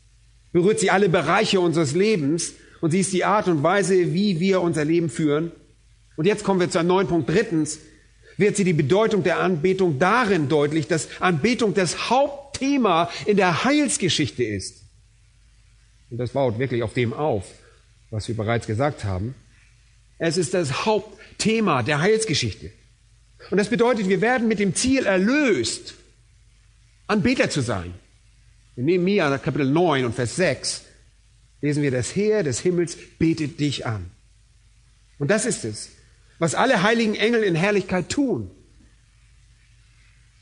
berührt 0.52 0.80
sie 0.80 0.92
alle 0.92 1.10
Bereiche 1.10 1.60
unseres 1.60 1.94
Lebens 1.94 2.54
und 2.82 2.92
sie 2.92 3.02
ist 3.02 3.14
die 3.14 3.26
Art 3.26 3.48
und 3.48 3.64
Weise, 3.64 4.14
wie 4.14 4.40
wir 4.40 4.62
unser 4.62 4.86
Leben 4.86 5.10
führen. 5.10 5.52
Und 6.16 6.26
jetzt 6.26 6.44
kommen 6.44 6.60
wir 6.60 6.70
zu 6.70 6.80
einem 6.80 6.88
neuen 6.88 7.08
Punkt. 7.08 7.30
Drittens, 7.30 7.80
wird 8.38 8.56
sie 8.56 8.64
die 8.64 8.74
Bedeutung 8.74 9.24
der 9.24 9.40
Anbetung 9.40 10.00
darin 10.00 10.48
deutlich, 10.48 10.88
dass 10.88 11.10
Anbetung 11.20 11.74
das 11.74 12.10
Hauptthema 12.10 13.10
in 13.26 13.36
der 13.36 13.64
Heilsgeschichte 13.64 14.44
ist. 14.44 14.84
Und 16.10 16.20
das 16.20 16.32
baut 16.32 16.60
wirklich 16.60 16.84
auf 16.84 16.94
dem 16.94 17.14
auf, 17.14 17.46
was 18.12 18.28
wir 18.28 18.38
bereits 18.38 18.68
gesagt 18.68 19.04
haben. 19.04 19.36
Es 20.20 20.38
ist 20.38 20.54
das 20.54 20.86
Hauptthema 20.86 21.84
der 21.84 22.00
Heilsgeschichte. 22.00 22.72
Und 23.52 23.58
das 23.58 23.70
bedeutet, 23.70 24.08
wir 24.08 24.22
werden 24.22 24.48
mit 24.48 24.60
dem 24.60 24.74
Ziel 24.74 25.06
erlöst, 25.06 25.96
Anbeter 27.08 27.50
zu 27.50 27.62
sein. 27.62 27.94
In 28.76 28.86
Nehemiah 28.86 29.38
Kapitel 29.38 29.70
9 29.70 30.06
und 30.06 30.16
Vers 30.16 30.36
6 30.36 30.84
lesen 31.62 31.82
wir, 31.82 31.92
das 31.92 32.16
Heer 32.16 32.44
des 32.44 32.60
Himmels 32.60 32.98
betet 33.18 33.60
dich 33.60 33.86
an. 33.86 34.12
Und 35.18 35.32
das 35.32 35.46
ist 35.46 35.66
es 35.66 35.97
was 36.40 36.56
alle 36.56 36.84
heiligen 36.84 37.16
Engel 37.16 37.44
in 37.44 37.56
Herrlichkeit 37.56 38.10
tun. 38.10 38.52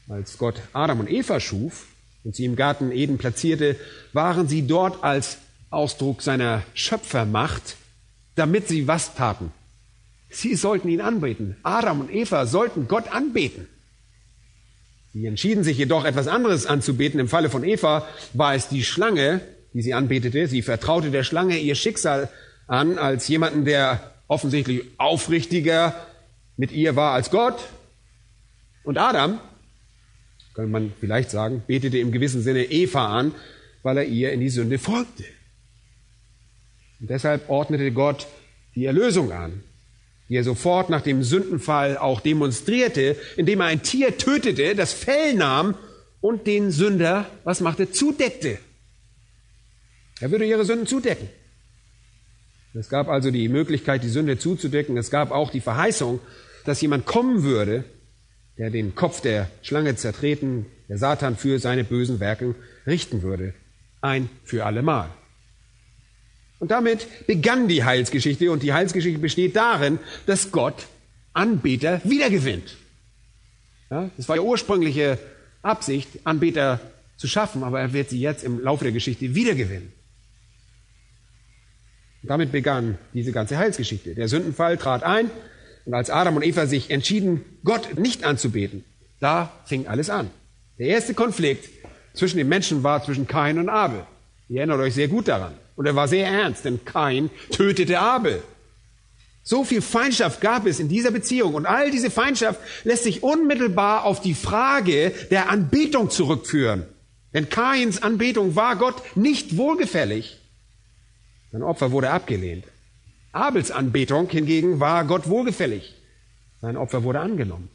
Als 0.08 0.38
Gott 0.38 0.62
Adam 0.74 1.00
und 1.00 1.10
Eva 1.10 1.40
schuf 1.40 1.88
und 2.24 2.36
sie 2.36 2.46
im 2.46 2.56
Garten 2.56 2.92
Eden 2.92 3.18
platzierte, 3.18 3.76
waren 4.14 4.48
sie 4.48 4.68
dort 4.68 5.04
als 5.04 5.38
Ausdruck 5.70 6.22
seiner 6.22 6.64
Schöpfermacht, 6.74 7.76
damit 8.36 8.68
sie 8.68 8.88
was 8.88 9.16
taten? 9.16 9.52
Sie 10.30 10.56
sollten 10.56 10.90
ihn 10.90 11.02
anbeten. 11.02 11.56
Adam 11.64 12.02
und 12.02 12.14
Eva 12.14 12.46
sollten 12.46 12.88
Gott 12.88 13.12
anbeten. 13.12 13.68
Sie 15.14 15.26
entschieden 15.26 15.64
sich 15.64 15.78
jedoch 15.78 16.04
etwas 16.04 16.28
anderes 16.28 16.66
anzubeten. 16.66 17.20
Im 17.20 17.30
Falle 17.30 17.50
von 17.50 17.64
Eva 17.64 18.08
war 18.34 18.54
es 18.54 18.68
die 18.68 18.84
Schlange, 18.84 19.42
die 19.74 19.82
sie 19.82 19.94
anbetete. 19.94 20.48
Sie 20.48 20.62
vertraute 20.62 21.10
der 21.10 21.24
Schlange 21.24 21.58
ihr 21.58 21.76
Schicksal 21.76 22.30
an 22.68 22.98
als 22.98 23.28
jemanden, 23.28 23.64
der 23.64 24.15
offensichtlich 24.28 24.84
aufrichtiger 24.98 25.96
mit 26.58 26.72
ihr 26.72 26.96
war 26.96 27.14
als 27.14 27.30
Gott. 27.30 27.60
Und 28.84 28.98
Adam, 28.98 29.40
könnte 30.54 30.72
man 30.72 30.94
vielleicht 31.00 31.32
sagen, 31.32 31.64
betete 31.68 31.98
im 31.98 32.12
gewissen 32.12 32.42
Sinne 32.42 32.66
Eva 32.66 33.08
an, 33.08 33.34
weil 33.84 33.98
er 33.98 34.06
ihr 34.06 34.32
in 34.32 34.40
die 34.40 34.50
Sünde 34.50 34.80
folgte. 34.80 35.26
Und 37.00 37.10
deshalb 37.10 37.50
ordnete 37.50 37.92
Gott 37.92 38.28
die 38.76 38.86
Erlösung 38.86 39.32
an 39.32 39.64
die 40.30 40.36
er 40.36 40.44
sofort 40.44 40.90
nach 40.90 41.02
dem 41.02 41.24
Sündenfall 41.24 41.98
auch 41.98 42.20
demonstrierte, 42.20 43.16
indem 43.38 43.62
er 43.62 43.68
ein 43.68 43.84
Tier 43.84 44.18
tötete, 44.18 44.76
das 44.76 44.94
Fell 44.94 45.36
nahm 45.36 45.76
und 46.20 46.48
den 46.48 46.72
Sünder, 46.72 47.30
was 47.44 47.62
machte, 47.62 47.92
zudeckte. 47.92 48.58
Er 50.20 50.32
würde 50.32 50.46
ihre 50.46 50.66
Sünden 50.66 50.88
zudecken. 50.88 51.30
Es 52.78 52.90
gab 52.90 53.08
also 53.08 53.32
die 53.32 53.48
Möglichkeit, 53.48 54.04
die 54.04 54.10
Sünde 54.10 54.38
zuzudecken. 54.38 54.98
Es 54.98 55.10
gab 55.10 55.32
auch 55.32 55.50
die 55.50 55.62
Verheißung, 55.62 56.20
dass 56.66 56.82
jemand 56.82 57.06
kommen 57.06 57.44
würde, 57.44 57.86
der 58.58 58.70
den 58.70 58.96
Kopf 58.96 59.22
der 59.22 59.50
Schlange 59.62 59.96
zertreten, 59.96 60.66
der 60.90 60.98
Satan 60.98 61.38
für 61.38 61.60
seine 61.60 61.84
bösen 61.84 62.20
Werke 62.20 62.56
richten 62.86 63.22
würde. 63.22 63.54
Ein 64.02 64.30
für 64.44 64.66
allemal. 64.66 65.10
Und 66.60 66.72
damit 66.72 67.28
begann 67.28 67.68
die 67.68 67.84
Heilsgeschichte 67.84 68.52
und 68.52 68.64
die 68.64 68.74
Heilsgeschichte 68.74 69.20
besteht 69.20 69.56
darin, 69.56 70.00
dass 70.26 70.52
Gott 70.52 70.88
Anbeter 71.34 72.02
wiedergewinnt. 72.04 72.78
Ja, 73.90 74.10
das 74.18 74.28
war 74.30 74.36
die 74.36 74.42
ursprüngliche 74.42 75.18
Absicht, 75.62 76.10
Anbeter 76.24 76.80
zu 77.18 77.28
schaffen, 77.28 77.64
aber 77.64 77.80
er 77.80 77.94
wird 77.94 78.10
sie 78.10 78.20
jetzt 78.20 78.44
im 78.44 78.60
Laufe 78.60 78.84
der 78.84 78.94
Geschichte 78.94 79.36
wiedergewinnen. 79.36 79.92
Damit 82.28 82.52
begann 82.52 82.98
diese 83.14 83.32
ganze 83.32 83.58
Heilsgeschichte. 83.58 84.16
Der 84.16 84.28
Sündenfall 84.28 84.78
trat 84.78 85.04
ein 85.04 85.30
und 85.86 85.94
als 85.94 86.10
Adam 86.10 86.36
und 86.38 86.44
Eva 86.44 86.66
sich 86.66 86.90
entschieden, 86.90 87.46
Gott 87.64 87.98
nicht 87.98 88.24
anzubeten, 88.24 88.84
da 89.20 89.52
fing 89.66 89.88
alles 89.88 90.10
an. 90.10 90.30
Der 90.80 90.88
erste 90.88 91.14
Konflikt 91.14 91.70
zwischen 92.14 92.38
den 92.38 92.50
Menschen 92.50 92.84
war 92.84 93.04
zwischen 93.04 93.28
Kain 93.28 93.60
und 93.60 93.70
Abel. 93.70 94.06
Ihr 94.50 94.60
erinnert 94.60 94.80
euch 94.80 94.94
sehr 94.94 95.08
gut 95.08 95.28
daran. 95.28 95.54
Und 95.76 95.86
er 95.86 95.96
war 95.96 96.08
sehr 96.08 96.28
ernst, 96.28 96.66
denn 96.66 96.86
Kain 96.86 97.30
tötete 97.52 98.00
Abel. 98.00 98.42
So 99.44 99.64
viel 99.64 99.82
Feindschaft 99.82 100.42
gab 100.42 100.66
es 100.66 100.80
in 100.80 100.90
dieser 100.90 101.12
Beziehung. 101.12 101.54
Und 101.54 101.66
all 101.66 101.92
diese 101.92 102.10
Feindschaft 102.10 102.60
lässt 102.84 103.04
sich 103.04 103.22
unmittelbar 103.22 104.06
auf 104.06 104.22
die 104.22 104.34
Frage 104.34 105.12
der 105.30 105.50
Anbetung 105.50 106.10
zurückführen. 106.10 106.84
Denn 107.34 107.50
Kains 107.50 108.02
Anbetung 108.02 108.56
war 108.56 108.76
Gott 108.78 108.96
nicht 109.16 109.58
wohlgefällig. 109.58 110.40
Sein 111.52 111.64
Opfer 111.64 111.92
wurde 111.92 112.10
abgelehnt. 112.10 112.66
Abels 113.32 113.72
Anbetung 113.72 114.30
hingegen 114.30 114.80
war 114.80 115.06
Gott 115.06 115.28
wohlgefällig. 115.28 115.94
Sein 116.62 116.78
Opfer 116.78 117.04
wurde 117.04 117.20
angenommen. 117.20 117.70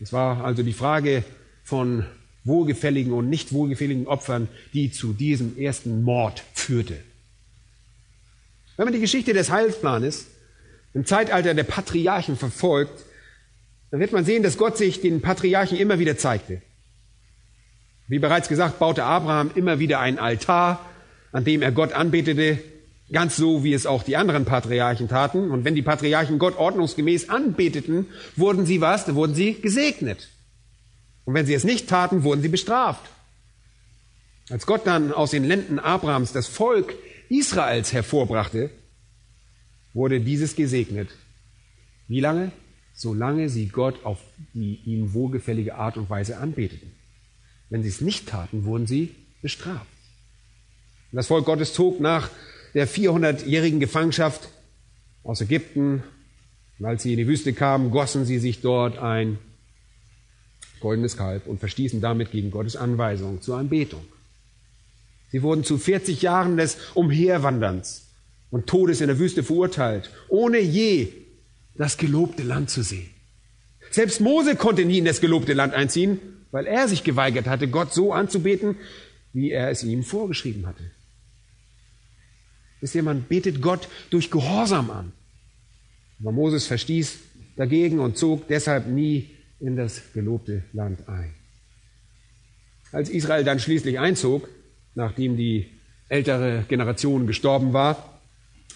Es 0.00 0.12
war 0.12 0.44
also 0.44 0.62
die 0.62 0.72
Frage 0.72 1.24
von 1.64 2.06
wohlgefälligen 2.44 3.12
und 3.12 3.28
nicht 3.28 3.52
wohlgefälligen 3.52 4.06
Opfern, 4.06 4.48
die 4.72 4.90
zu 4.90 5.12
diesem 5.12 5.58
ersten 5.58 6.02
Mord 6.02 6.42
führte. 6.54 6.98
Wenn 8.76 8.86
man 8.86 8.94
die 8.94 9.00
Geschichte 9.00 9.32
des 9.32 9.50
Heilsplanes 9.50 10.26
im 10.94 11.04
Zeitalter 11.04 11.52
der 11.54 11.64
Patriarchen 11.64 12.36
verfolgt, 12.36 13.04
dann 13.90 14.00
wird 14.00 14.12
man 14.12 14.24
sehen, 14.24 14.42
dass 14.42 14.58
Gott 14.58 14.76
sich 14.76 15.00
den 15.00 15.20
Patriarchen 15.20 15.78
immer 15.78 15.98
wieder 15.98 16.16
zeigte. 16.16 16.62
Wie 18.06 18.18
bereits 18.18 18.48
gesagt, 18.48 18.78
baute 18.78 19.04
Abraham 19.04 19.50
immer 19.54 19.78
wieder 19.78 20.00
einen 20.00 20.18
Altar, 20.18 20.84
an 21.32 21.44
dem 21.44 21.62
er 21.62 21.72
Gott 21.72 21.92
anbetete, 21.92 22.58
ganz 23.12 23.36
so, 23.36 23.64
wie 23.64 23.72
es 23.72 23.86
auch 23.86 24.02
die 24.02 24.16
anderen 24.16 24.44
Patriarchen 24.44 25.08
taten. 25.08 25.50
Und 25.50 25.64
wenn 25.64 25.74
die 25.74 25.82
Patriarchen 25.82 26.38
Gott 26.38 26.56
ordnungsgemäß 26.56 27.28
anbeteten, 27.28 28.06
wurden 28.36 28.66
sie 28.66 28.80
was? 28.80 29.04
Dann 29.04 29.14
wurden 29.14 29.34
sie 29.34 29.54
gesegnet. 29.54 30.28
Und 31.24 31.34
wenn 31.34 31.46
sie 31.46 31.54
es 31.54 31.64
nicht 31.64 31.88
taten, 31.88 32.22
wurden 32.22 32.42
sie 32.42 32.48
bestraft. 32.48 33.04
Als 34.50 34.66
Gott 34.66 34.86
dann 34.86 35.12
aus 35.12 35.30
den 35.30 35.44
Lenden 35.44 35.78
Abrahams 35.78 36.32
das 36.32 36.46
Volk 36.46 36.94
Israels 37.28 37.92
hervorbrachte, 37.92 38.70
wurde 39.92 40.20
dieses 40.20 40.56
gesegnet. 40.56 41.10
Wie 42.06 42.20
lange? 42.20 42.50
Solange 42.94 43.48
sie 43.48 43.68
Gott 43.68 44.04
auf 44.04 44.18
die 44.54 44.80
ihm 44.86 45.12
wohlgefällige 45.12 45.74
Art 45.74 45.96
und 45.96 46.08
Weise 46.08 46.38
anbeteten. 46.38 46.92
Wenn 47.68 47.82
sie 47.82 47.90
es 47.90 48.00
nicht 48.00 48.28
taten, 48.28 48.64
wurden 48.64 48.86
sie 48.86 49.14
bestraft. 49.42 49.86
Das 51.16 51.26
Volk 51.28 51.46
Gottes 51.46 51.72
zog 51.72 52.00
nach 52.00 52.28
der 52.74 52.86
400-jährigen 52.86 53.80
Gefangenschaft 53.80 54.48
aus 55.22 55.40
Ägypten. 55.40 56.02
Und 56.78 56.86
als 56.86 57.02
sie 57.02 57.12
in 57.12 57.18
die 57.18 57.26
Wüste 57.26 57.52
kamen, 57.52 57.90
gossen 57.90 58.24
sie 58.24 58.38
sich 58.38 58.60
dort 58.60 58.98
ein 58.98 59.38
goldenes 60.80 61.16
Kalb 61.16 61.46
und 61.46 61.58
verstießen 61.58 62.00
damit 62.00 62.30
gegen 62.30 62.50
Gottes 62.50 62.76
Anweisung 62.76 63.42
zur 63.42 63.56
Anbetung. 63.56 64.02
Sie 65.30 65.42
wurden 65.42 65.64
zu 65.64 65.76
40 65.78 66.22
Jahren 66.22 66.56
des 66.56 66.78
Umherwanderns 66.94 68.06
und 68.50 68.66
Todes 68.66 69.00
in 69.00 69.08
der 69.08 69.18
Wüste 69.18 69.42
verurteilt, 69.42 70.10
ohne 70.28 70.58
je 70.58 71.08
das 71.74 71.96
gelobte 71.96 72.42
Land 72.42 72.70
zu 72.70 72.82
sehen. 72.82 73.10
Selbst 73.90 74.20
Mose 74.20 74.56
konnte 74.56 74.84
nie 74.84 74.98
in 74.98 75.04
das 75.04 75.20
gelobte 75.20 75.52
Land 75.52 75.74
einziehen, 75.74 76.18
weil 76.50 76.66
er 76.66 76.88
sich 76.88 77.04
geweigert 77.04 77.46
hatte, 77.46 77.68
Gott 77.68 77.92
so 77.92 78.12
anzubeten, 78.12 78.76
wie 79.32 79.50
er 79.50 79.70
es 79.70 79.82
ihm 79.82 80.02
vorgeschrieben 80.02 80.66
hatte. 80.66 80.82
Wisst 82.80 82.94
ihr, 82.94 83.02
man 83.02 83.22
betet 83.22 83.60
Gott 83.60 83.88
durch 84.10 84.30
Gehorsam 84.30 84.90
an. 84.90 85.12
Aber 86.20 86.32
Moses 86.32 86.66
verstieß 86.66 87.18
dagegen 87.56 87.98
und 87.98 88.16
zog 88.16 88.48
deshalb 88.48 88.86
nie 88.86 89.30
in 89.60 89.76
das 89.76 90.12
gelobte 90.12 90.62
Land 90.72 91.08
ein. 91.08 91.34
Als 92.92 93.10
Israel 93.10 93.44
dann 93.44 93.58
schließlich 93.58 93.98
einzog, 93.98 94.48
nachdem 94.94 95.36
die 95.36 95.66
ältere 96.08 96.64
Generation 96.68 97.26
gestorben 97.26 97.72
war, 97.72 98.20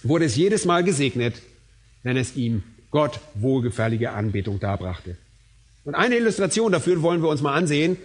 wurde 0.02 0.24
es 0.24 0.36
jedes 0.36 0.64
Mal 0.64 0.84
gesegnet, 0.84 1.34
wenn 2.02 2.16
es 2.16 2.36
ihm 2.36 2.62
Gott 2.90 3.20
wohlgefällige 3.34 4.10
Anbetung 4.10 4.60
darbrachte. 4.60 5.16
Und 5.84 5.94
eine 5.94 6.16
Illustration 6.16 6.72
dafür 6.72 7.02
wollen 7.02 7.22
wir 7.22 7.28
uns 7.28 7.40
mal 7.40 7.54
ansehen. 7.54 7.96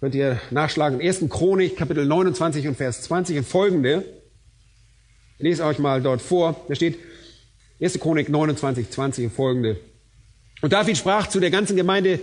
Könnt 0.00 0.14
ihr 0.14 0.40
nachschlagen. 0.50 1.00
1. 1.00 1.24
Chronik, 1.30 1.76
Kapitel 1.76 2.04
29 2.04 2.68
und 2.68 2.76
Vers 2.76 3.02
20 3.02 3.38
und 3.38 3.46
folgende. 3.46 4.04
Ich 5.38 5.44
lese 5.44 5.64
euch 5.64 5.78
mal 5.78 6.02
dort 6.02 6.22
vor. 6.22 6.64
Da 6.68 6.74
steht 6.74 6.98
1. 7.80 7.98
Chronik 8.00 8.28
29, 8.28 8.90
20 8.90 9.24
und 9.26 9.32
folgende. 9.32 9.78
Und 10.62 10.72
David 10.72 10.96
sprach 10.96 11.26
zu 11.26 11.40
der 11.40 11.50
ganzen 11.50 11.76
Gemeinde, 11.76 12.20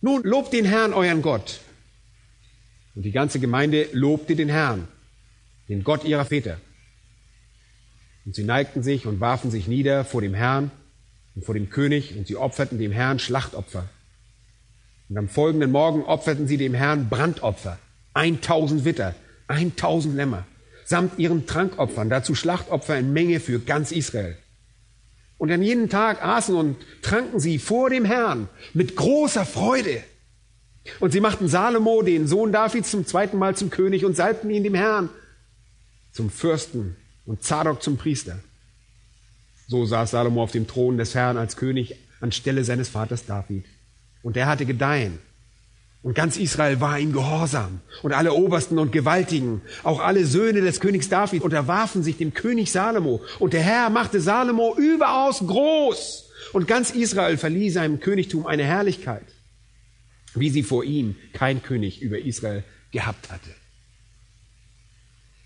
nun 0.00 0.22
lobt 0.22 0.52
den 0.52 0.64
Herrn, 0.64 0.94
euren 0.94 1.22
Gott. 1.22 1.60
Und 2.94 3.02
die 3.02 3.12
ganze 3.12 3.38
Gemeinde 3.38 3.88
lobte 3.92 4.34
den 4.34 4.48
Herrn, 4.48 4.88
den 5.68 5.84
Gott 5.84 6.04
ihrer 6.04 6.24
Väter. 6.24 6.58
Und 8.24 8.34
sie 8.34 8.44
neigten 8.44 8.82
sich 8.82 9.06
und 9.06 9.20
warfen 9.20 9.50
sich 9.50 9.66
nieder 9.68 10.04
vor 10.04 10.22
dem 10.22 10.34
Herrn 10.34 10.70
und 11.34 11.44
vor 11.44 11.54
dem 11.54 11.70
König 11.70 12.16
und 12.16 12.26
sie 12.26 12.36
opferten 12.36 12.78
dem 12.78 12.92
Herrn 12.92 13.18
Schlachtopfer. 13.18 13.88
Und 15.08 15.18
am 15.18 15.28
folgenden 15.28 15.70
Morgen 15.70 16.02
opferten 16.04 16.46
sie 16.46 16.56
dem 16.56 16.74
Herrn 16.74 17.08
Brandopfer, 17.08 17.78
1000 18.14 18.84
Witter, 18.84 19.14
1000 19.48 20.14
Lämmer, 20.14 20.46
samt 20.84 21.18
ihren 21.18 21.46
Trankopfern, 21.46 22.10
dazu 22.10 22.34
Schlachtopfer 22.34 22.98
in 22.98 23.12
Menge 23.12 23.40
für 23.40 23.58
ganz 23.58 23.92
Israel. 23.92 24.36
Und 25.38 25.50
an 25.50 25.62
jeden 25.62 25.88
Tag 25.88 26.22
aßen 26.22 26.54
und 26.54 26.76
tranken 27.02 27.40
sie 27.40 27.58
vor 27.58 27.90
dem 27.90 28.04
Herrn 28.04 28.48
mit 28.74 28.94
großer 28.94 29.44
Freude. 29.44 30.02
Und 31.00 31.12
sie 31.12 31.20
machten 31.20 31.48
Salomo, 31.48 32.02
den 32.02 32.26
Sohn 32.26 32.52
Davids, 32.52 32.90
zum 32.90 33.06
zweiten 33.06 33.38
Mal 33.38 33.56
zum 33.56 33.70
König 33.70 34.04
und 34.04 34.16
salbten 34.16 34.50
ihn 34.50 34.64
dem 34.64 34.74
Herrn 34.74 35.08
zum 36.12 36.30
Fürsten 36.30 36.96
und 37.24 37.42
Zadok 37.42 37.82
zum 37.82 37.96
Priester. 37.96 38.38
So 39.66 39.86
saß 39.86 40.10
Salomo 40.10 40.42
auf 40.42 40.52
dem 40.52 40.66
Thron 40.66 40.98
des 40.98 41.14
Herrn 41.14 41.36
als 41.36 41.56
König 41.56 41.96
anstelle 42.20 42.64
seines 42.64 42.88
Vaters 42.88 43.26
David. 43.26 43.64
Und 44.22 44.36
er 44.36 44.46
hatte 44.46 44.66
Gedeihen 44.66 45.18
und 46.02 46.14
ganz 46.14 46.36
Israel 46.36 46.80
war 46.80 46.98
ihm 46.98 47.12
gehorsam. 47.12 47.80
Und 48.02 48.12
alle 48.12 48.32
Obersten 48.32 48.78
und 48.78 48.90
Gewaltigen, 48.90 49.62
auch 49.84 50.00
alle 50.00 50.26
Söhne 50.26 50.60
des 50.60 50.80
Königs 50.80 51.08
David, 51.08 51.42
unterwarfen 51.42 52.02
sich 52.02 52.16
dem 52.16 52.34
König 52.34 52.72
Salomo. 52.72 53.22
Und 53.38 53.52
der 53.52 53.62
Herr 53.62 53.88
machte 53.88 54.20
Salomo 54.20 54.74
überaus 54.76 55.38
groß. 55.46 56.30
Und 56.52 56.66
ganz 56.66 56.90
Israel 56.90 57.38
verlieh 57.38 57.70
seinem 57.70 58.00
Königtum 58.00 58.46
eine 58.46 58.64
Herrlichkeit, 58.64 59.24
wie 60.34 60.50
sie 60.50 60.64
vor 60.64 60.82
ihm 60.82 61.14
kein 61.34 61.62
König 61.62 62.02
über 62.02 62.18
Israel 62.18 62.64
gehabt 62.90 63.30
hatte. 63.30 63.50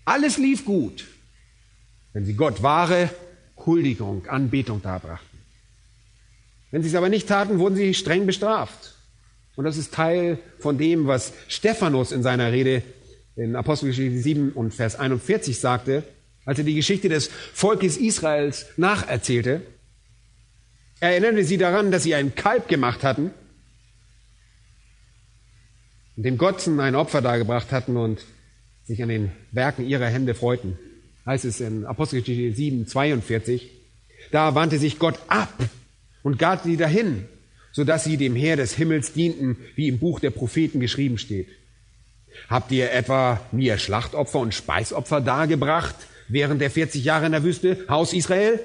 Alles 0.05 0.37
lief 0.37 0.65
gut, 0.65 1.05
wenn 2.13 2.25
sie 2.25 2.33
Gott 2.33 2.63
wahre, 2.63 3.11
Huldigung, 3.57 4.25
Anbetung 4.25 4.81
darbrachten. 4.81 5.39
Wenn 6.71 6.81
sie 6.81 6.89
es 6.89 6.95
aber 6.95 7.09
nicht 7.09 7.27
taten, 7.27 7.59
wurden 7.59 7.75
sie 7.75 7.93
streng 7.93 8.25
bestraft. 8.25 8.96
Und 9.57 9.63
das 9.63 9.75
ist 9.75 9.91
Teil 9.91 10.37
von 10.59 10.77
dem, 10.77 11.07
was 11.07 11.33
Stephanus 11.47 12.11
in 12.11 12.21
seiner 12.21 12.51
Rede 12.51 12.83
in 13.35 13.55
Apostelgeschichte 13.55 14.19
7 14.19 14.51
und 14.51 14.71
Vers 14.71 14.97
41 14.97 15.59
sagte, 15.59 16.03
als 16.45 16.59
er 16.59 16.63
die 16.63 16.75
Geschichte 16.75 17.09
des 17.09 17.31
Volkes 17.53 17.97
Israels 17.97 18.67
nacherzählte. 18.77 19.63
Er 20.99 21.09
erinnerte 21.09 21.43
sie 21.43 21.57
daran, 21.57 21.89
dass 21.89 22.03
sie 22.03 22.13
ein 22.13 22.35
Kalb 22.35 22.67
gemacht 22.67 23.03
hatten, 23.03 23.31
dem 26.15 26.37
Götzen 26.37 26.79
ein 26.79 26.93
Opfer 26.93 27.23
dargebracht 27.23 27.71
hatten 27.71 27.97
und 27.97 28.25
sich 28.83 29.01
an 29.01 29.09
den 29.09 29.31
Werken 29.51 29.87
ihrer 29.87 30.07
Hände 30.07 30.35
freuten. 30.35 30.77
Heißt 31.25 31.45
es 31.45 31.61
in 31.61 31.83
Apostelgeschichte 31.83 32.55
7, 32.55 32.85
42. 32.85 33.71
Da 34.31 34.53
wandte 34.53 34.77
sich 34.77 34.99
Gott 34.99 35.19
ab 35.27 35.51
und 36.21 36.37
gab 36.37 36.63
sie 36.63 36.77
dahin, 36.77 37.27
sodass 37.77 38.05
sie 38.05 38.17
dem 38.17 38.35
Heer 38.35 38.55
des 38.55 38.73
Himmels 38.73 39.13
dienten, 39.13 39.55
wie 39.75 39.87
im 39.87 39.99
Buch 39.99 40.19
der 40.19 40.31
Propheten 40.31 40.79
geschrieben 40.79 41.19
steht. 41.19 41.47
Habt 42.49 42.71
ihr 42.71 42.91
etwa 42.91 43.39
mir 43.51 43.77
Schlachtopfer 43.77 44.39
und 44.39 44.55
Speisopfer 44.55 45.21
dargebracht 45.21 45.95
während 46.27 46.59
der 46.59 46.71
40 46.71 47.03
Jahre 47.03 47.27
in 47.27 47.33
der 47.33 47.43
Wüste, 47.43 47.85
Haus 47.87 48.13
Israel? 48.13 48.59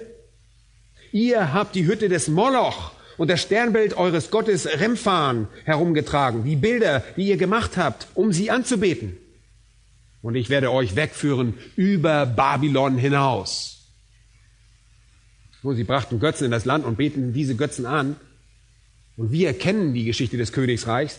Ihr 1.12 1.52
habt 1.52 1.74
die 1.74 1.84
Hütte 1.84 2.08
des 2.08 2.28
Moloch 2.28 2.92
und 3.18 3.28
das 3.28 3.42
Sternbild 3.42 3.98
eures 3.98 4.30
Gottes 4.30 4.66
Remphan 4.66 5.46
herumgetragen, 5.64 6.44
die 6.44 6.56
Bilder, 6.56 7.04
die 7.18 7.26
ihr 7.26 7.36
gemacht 7.36 7.76
habt, 7.76 8.06
um 8.14 8.32
sie 8.32 8.50
anzubeten. 8.50 9.18
Und 10.22 10.36
ich 10.36 10.48
werde 10.48 10.72
euch 10.72 10.96
wegführen 10.96 11.52
über 11.76 12.24
Babylon 12.24 12.96
hinaus. 12.96 13.90
So, 15.62 15.74
sie 15.74 15.84
brachten 15.84 16.18
Götzen 16.18 16.46
in 16.46 16.50
das 16.50 16.64
Land 16.64 16.86
und 16.86 16.96
beten 16.96 17.34
diese 17.34 17.56
Götzen 17.56 17.84
an. 17.84 18.16
Und 19.16 19.32
wir 19.32 19.52
kennen 19.52 19.94
die 19.94 20.04
Geschichte 20.04 20.36
des 20.36 20.52
Königsreichs, 20.52 21.18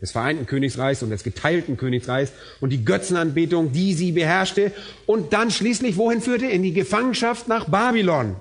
des 0.00 0.12
vereinten 0.12 0.46
Königsreichs 0.46 1.02
und 1.02 1.10
des 1.10 1.22
geteilten 1.22 1.76
Königsreichs 1.76 2.32
und 2.60 2.70
die 2.70 2.84
Götzenanbetung, 2.84 3.72
die 3.72 3.94
sie 3.94 4.12
beherrschte 4.12 4.72
und 5.06 5.32
dann 5.32 5.50
schließlich 5.50 5.96
wohin 5.96 6.20
führte? 6.20 6.46
In 6.46 6.62
die 6.62 6.72
Gefangenschaft 6.72 7.48
nach 7.48 7.68
Babylon. 7.68 8.36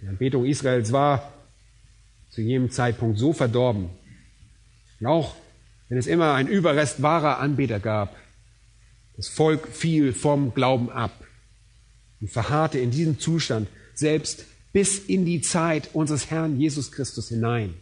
Die 0.00 0.08
Anbetung 0.08 0.44
Israels 0.44 0.92
war 0.92 1.32
zu 2.30 2.40
jedem 2.40 2.70
Zeitpunkt 2.70 3.18
so 3.18 3.32
verdorben. 3.32 3.90
Und 5.00 5.06
auch 5.06 5.34
wenn 5.88 5.98
es 5.98 6.06
immer 6.06 6.34
ein 6.34 6.48
Überrest 6.48 7.02
wahrer 7.02 7.38
Anbeter 7.38 7.78
gab, 7.78 8.16
das 9.16 9.28
Volk 9.28 9.68
fiel 9.68 10.12
vom 10.12 10.54
Glauben 10.54 10.90
ab 10.90 11.12
und 12.20 12.30
verharrte 12.30 12.78
in 12.78 12.90
diesem 12.90 13.20
Zustand 13.20 13.68
selbst 13.94 14.46
bis 14.74 14.98
in 14.98 15.24
die 15.24 15.40
Zeit 15.40 15.90
unseres 15.92 16.30
Herrn 16.30 16.60
Jesus 16.60 16.90
Christus 16.90 17.28
hinein. 17.28 17.74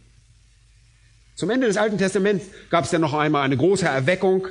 Zum 1.35 1.49
Ende 1.49 1.65
des 1.65 1.75
Alten 1.75 1.97
Testaments 1.97 2.45
gab 2.69 2.85
es 2.85 2.91
ja 2.91 2.99
noch 2.99 3.15
einmal 3.15 3.41
eine 3.43 3.57
große 3.57 3.85
Erweckung, 3.85 4.47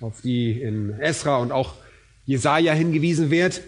auf 0.00 0.22
die 0.22 0.62
in 0.62 0.98
Esra 0.98 1.36
und 1.36 1.52
auch 1.52 1.74
Jesaja 2.24 2.72
hingewiesen 2.72 3.30
wird. 3.30 3.60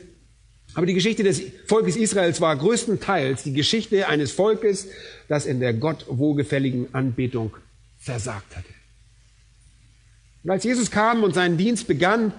Aber 0.73 0.87
die 0.87 0.95
Geschichte 0.95 1.25
des 1.25 1.43
Volkes 1.67 1.97
Israels 1.97 2.41
war 2.41 2.57
größtenteils 2.57 3.43
die 3.43 3.53
Geschichte 3.53 4.09
eines 4.09 4.33
Volkes, 4.33 4.89
das 5.29 5.45
in 5.45 5.61
der 5.61 5.75
Gott 5.75 6.07
wohlgefälligen 6.09 6.95
Anbetung 6.95 7.55
versagt 7.99 8.57
hatte. 8.57 8.69
Und 10.43 10.51
als 10.51 10.65
Jesus 10.65 10.91
kam 10.91 11.23
und 11.23 11.35
seinen 11.35 11.59
Dienst 11.59 11.87
begann, 11.87 12.33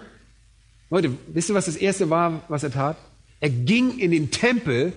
Leute, 0.89 1.11
wisst 1.27 1.49
ihr, 1.49 1.55
was 1.55 1.65
das 1.65 1.75
erste 1.75 2.09
war, 2.09 2.43
was 2.47 2.63
er 2.63 2.71
tat? 2.71 2.97
Er 3.39 3.51
ging 3.51 3.99
in 3.99 4.09
den 4.09 4.31
Tempel 4.31 4.93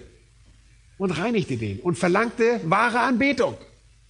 und 0.98 1.10
reinigte 1.10 1.56
den 1.56 1.80
und 1.80 1.96
verlangte 1.96 2.60
wahre 2.64 3.00
Anbetung. 3.00 3.56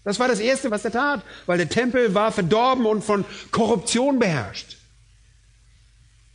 Das 0.05 0.19
war 0.19 0.29
das 0.29 0.41
erste, 0.41 0.71
was 0.71 0.85
er 0.85 0.93
tat, 0.93 1.23
weil 1.47 1.59
der 1.59 1.69
Tempel 1.69 2.15
war 2.15 2.31
verdorben 2.31 2.85
und 2.85 3.03
von 3.03 3.25
Korruption 3.51 4.19
beherrscht. 4.19 4.77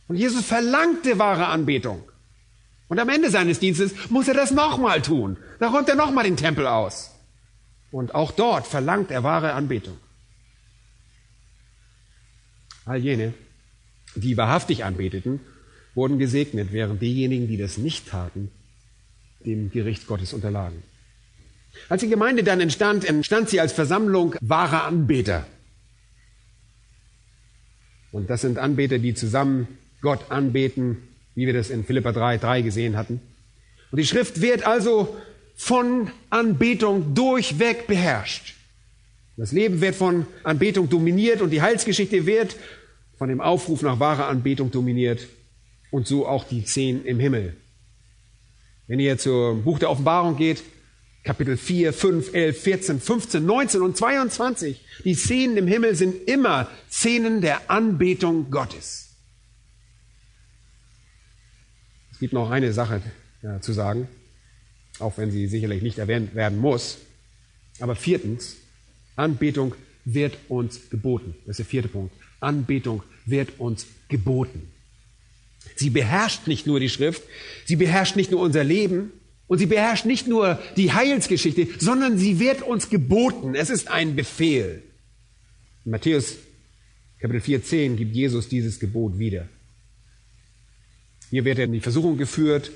Und 0.08 0.16
Jesus 0.16 0.44
verlangte 0.44 1.18
wahre 1.20 1.46
Anbetung. 1.46 2.02
Und 2.88 2.98
am 2.98 3.08
Ende 3.08 3.30
seines 3.30 3.60
Dienstes 3.60 4.10
muss 4.10 4.26
er 4.26 4.34
das 4.34 4.50
nochmal 4.50 5.02
tun. 5.02 5.36
Da 5.60 5.68
räumt 5.68 5.88
er 5.88 5.94
nochmal 5.94 6.24
den 6.24 6.36
Tempel 6.36 6.66
aus. 6.66 7.12
Und 7.92 8.16
auch 8.16 8.32
dort 8.32 8.66
verlangt 8.66 9.12
er 9.12 9.22
wahre 9.22 9.52
Anbetung. 9.52 9.96
All 12.84 12.98
jene, 12.98 13.34
die 14.16 14.36
wahrhaftig 14.36 14.84
anbeteten, 14.84 15.38
wurden 15.94 16.18
gesegnet, 16.18 16.72
während 16.72 17.00
diejenigen, 17.00 17.46
die 17.46 17.56
das 17.56 17.78
nicht 17.78 18.08
taten, 18.08 18.50
dem 19.44 19.70
Gericht 19.70 20.06
Gottes 20.06 20.32
unterlagen. 20.32 20.82
Als 21.88 22.00
die 22.00 22.08
Gemeinde 22.08 22.42
dann 22.42 22.60
entstand, 22.60 23.04
entstand 23.04 23.48
sie 23.48 23.60
als 23.60 23.72
Versammlung 23.72 24.34
wahrer 24.40 24.84
Anbeter. 24.84 25.46
Und 28.12 28.28
das 28.28 28.40
sind 28.40 28.58
Anbeter, 28.58 28.98
die 28.98 29.14
zusammen 29.14 29.68
Gott 30.00 30.30
anbeten, 30.30 30.96
wie 31.34 31.46
wir 31.46 31.52
das 31.52 31.70
in 31.70 31.84
Philippa 31.84 32.12
3, 32.12 32.38
3 32.38 32.62
gesehen 32.62 32.96
hatten. 32.96 33.20
Und 33.90 33.98
die 33.98 34.06
Schrift 34.06 34.40
wird 34.40 34.66
also 34.66 35.16
von 35.56 36.10
Anbetung 36.30 37.14
durchweg 37.14 37.86
beherrscht. 37.86 38.54
Das 39.36 39.52
Leben 39.52 39.80
wird 39.80 39.94
von 39.94 40.26
Anbetung 40.42 40.88
dominiert 40.88 41.40
und 41.40 41.50
die 41.50 41.62
Heilsgeschichte 41.62 42.26
wird 42.26 42.56
von 43.16 43.28
dem 43.28 43.40
Aufruf 43.40 43.82
nach 43.82 44.00
wahrer 44.00 44.28
Anbetung 44.28 44.70
dominiert 44.70 45.28
und 45.90 46.06
so 46.06 46.26
auch 46.26 46.44
die 46.44 46.62
Szenen 46.62 47.04
im 47.04 47.20
Himmel. 47.20 47.56
Wenn 48.90 48.98
ihr 48.98 49.16
zum 49.18 49.62
Buch 49.62 49.78
der 49.78 49.88
Offenbarung 49.88 50.36
geht, 50.36 50.64
Kapitel 51.22 51.56
4, 51.56 51.92
5, 51.92 52.34
11, 52.34 52.60
14, 52.60 53.00
15, 53.00 53.46
19 53.46 53.82
und 53.82 53.96
22, 53.96 54.84
die 55.04 55.14
Szenen 55.14 55.56
im 55.58 55.68
Himmel 55.68 55.94
sind 55.94 56.28
immer 56.28 56.68
Szenen 56.90 57.40
der 57.40 57.70
Anbetung 57.70 58.50
Gottes. 58.50 59.10
gibt 62.18 62.32
noch 62.32 62.50
eine 62.50 62.72
Sache 62.72 63.00
ja, 63.42 63.60
zu 63.60 63.72
sagen, 63.72 64.08
auch 64.98 65.18
wenn 65.18 65.30
sie 65.30 65.46
sicherlich 65.46 65.82
nicht 65.82 65.98
erwähnt 65.98 66.34
werden 66.34 66.58
muss. 66.58 66.98
Aber 67.78 67.94
viertens, 67.94 68.56
Anbetung 69.14 69.76
wird 70.04 70.36
uns 70.48 70.90
geboten. 70.90 71.36
Das 71.46 71.50
ist 71.50 71.58
der 71.58 71.66
vierte 71.66 71.88
Punkt. 71.88 72.12
Anbetung 72.40 73.04
wird 73.24 73.60
uns 73.60 73.86
geboten. 74.08 74.69
Sie 75.76 75.90
beherrscht 75.90 76.46
nicht 76.46 76.66
nur 76.66 76.80
die 76.80 76.88
Schrift, 76.88 77.22
sie 77.64 77.76
beherrscht 77.76 78.16
nicht 78.16 78.30
nur 78.30 78.40
unser 78.40 78.64
Leben 78.64 79.12
und 79.46 79.58
sie 79.58 79.66
beherrscht 79.66 80.04
nicht 80.04 80.28
nur 80.28 80.60
die 80.76 80.92
Heilsgeschichte, 80.92 81.68
sondern 81.78 82.18
sie 82.18 82.38
wird 82.38 82.62
uns 82.62 82.88
geboten. 82.88 83.54
Es 83.54 83.70
ist 83.70 83.90
ein 83.90 84.16
Befehl. 84.16 84.82
In 85.84 85.92
Matthäus 85.92 86.36
Kapitel 87.20 87.60
4, 87.60 87.96
gibt 87.96 88.14
Jesus 88.14 88.48
dieses 88.48 88.80
Gebot 88.80 89.18
wieder. 89.18 89.46
Hier 91.28 91.44
wird 91.44 91.58
er 91.58 91.66
in 91.66 91.72
die 91.72 91.80
Versuchung 91.80 92.16
geführt 92.16 92.70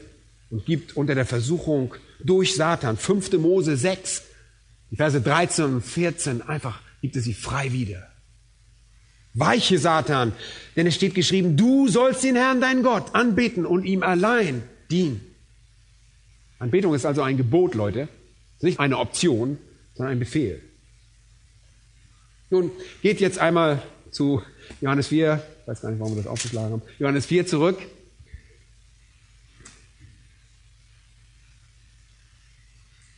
und 0.50 0.66
gibt 0.66 0.96
unter 0.96 1.14
der 1.14 1.24
Versuchung 1.24 1.94
durch 2.22 2.54
Satan, 2.54 2.96
5. 2.96 3.32
Mose 3.38 3.76
6, 3.76 4.22
die 4.90 4.96
Verse 4.96 5.20
13 5.20 5.64
und 5.64 5.82
14, 5.82 6.42
einfach 6.42 6.80
gibt 7.00 7.16
er 7.16 7.22
sie 7.22 7.34
frei 7.34 7.72
wieder. 7.72 8.13
Weiche 9.34 9.78
Satan, 9.78 10.32
denn 10.76 10.86
es 10.86 10.94
steht 10.94 11.14
geschrieben, 11.14 11.56
du 11.56 11.88
sollst 11.88 12.22
den 12.22 12.36
Herrn, 12.36 12.60
deinen 12.60 12.82
Gott, 12.82 13.14
anbeten 13.14 13.66
und 13.66 13.84
ihm 13.84 14.02
allein 14.02 14.62
dienen. 14.90 15.20
Anbetung 16.60 16.94
ist 16.94 17.04
also 17.04 17.22
ein 17.22 17.36
Gebot, 17.36 17.74
Leute. 17.74 18.08
Nicht 18.60 18.80
eine 18.80 18.98
Option, 18.98 19.58
sondern 19.94 20.12
ein 20.12 20.18
Befehl. 20.18 20.62
Nun, 22.50 22.70
geht 23.02 23.20
jetzt 23.20 23.38
einmal 23.38 23.82
zu 24.10 24.40
Johannes 24.80 25.08
4, 25.08 25.42
ich 25.62 25.68
weiß 25.68 25.82
gar 25.82 25.90
nicht, 25.90 26.00
warum 26.00 26.14
wir 26.14 26.22
das 26.22 26.30
aufgeschlagen 26.30 26.72
haben, 26.72 26.82
Johannes 26.98 27.26
4 27.26 27.46
zurück. 27.46 27.78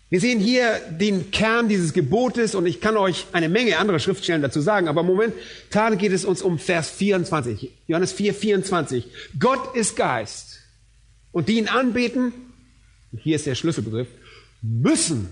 Wir 0.08 0.20
sehen 0.20 0.38
hier 0.38 0.78
den 0.90 1.32
Kern 1.32 1.68
dieses 1.68 1.92
Gebotes 1.92 2.54
und 2.54 2.66
ich 2.66 2.80
kann 2.80 2.96
euch 2.96 3.26
eine 3.32 3.48
Menge 3.48 3.78
andere 3.78 3.98
Schriftstellen 3.98 4.40
dazu 4.40 4.60
sagen, 4.60 4.86
aber 4.86 5.02
momentan 5.02 5.98
geht 5.98 6.12
es 6.12 6.24
uns 6.24 6.42
um 6.42 6.60
Vers 6.60 6.90
24. 6.90 7.72
Johannes 7.88 8.12
4, 8.12 8.32
24. 8.32 9.08
Gott 9.40 9.74
ist 9.74 9.96
Geist 9.96 10.60
und 11.32 11.48
die 11.48 11.58
ihn 11.58 11.66
anbeten, 11.66 12.32
hier 13.18 13.34
ist 13.34 13.46
der 13.46 13.56
Schlüsselbegriff, 13.56 14.08
müssen. 14.62 15.30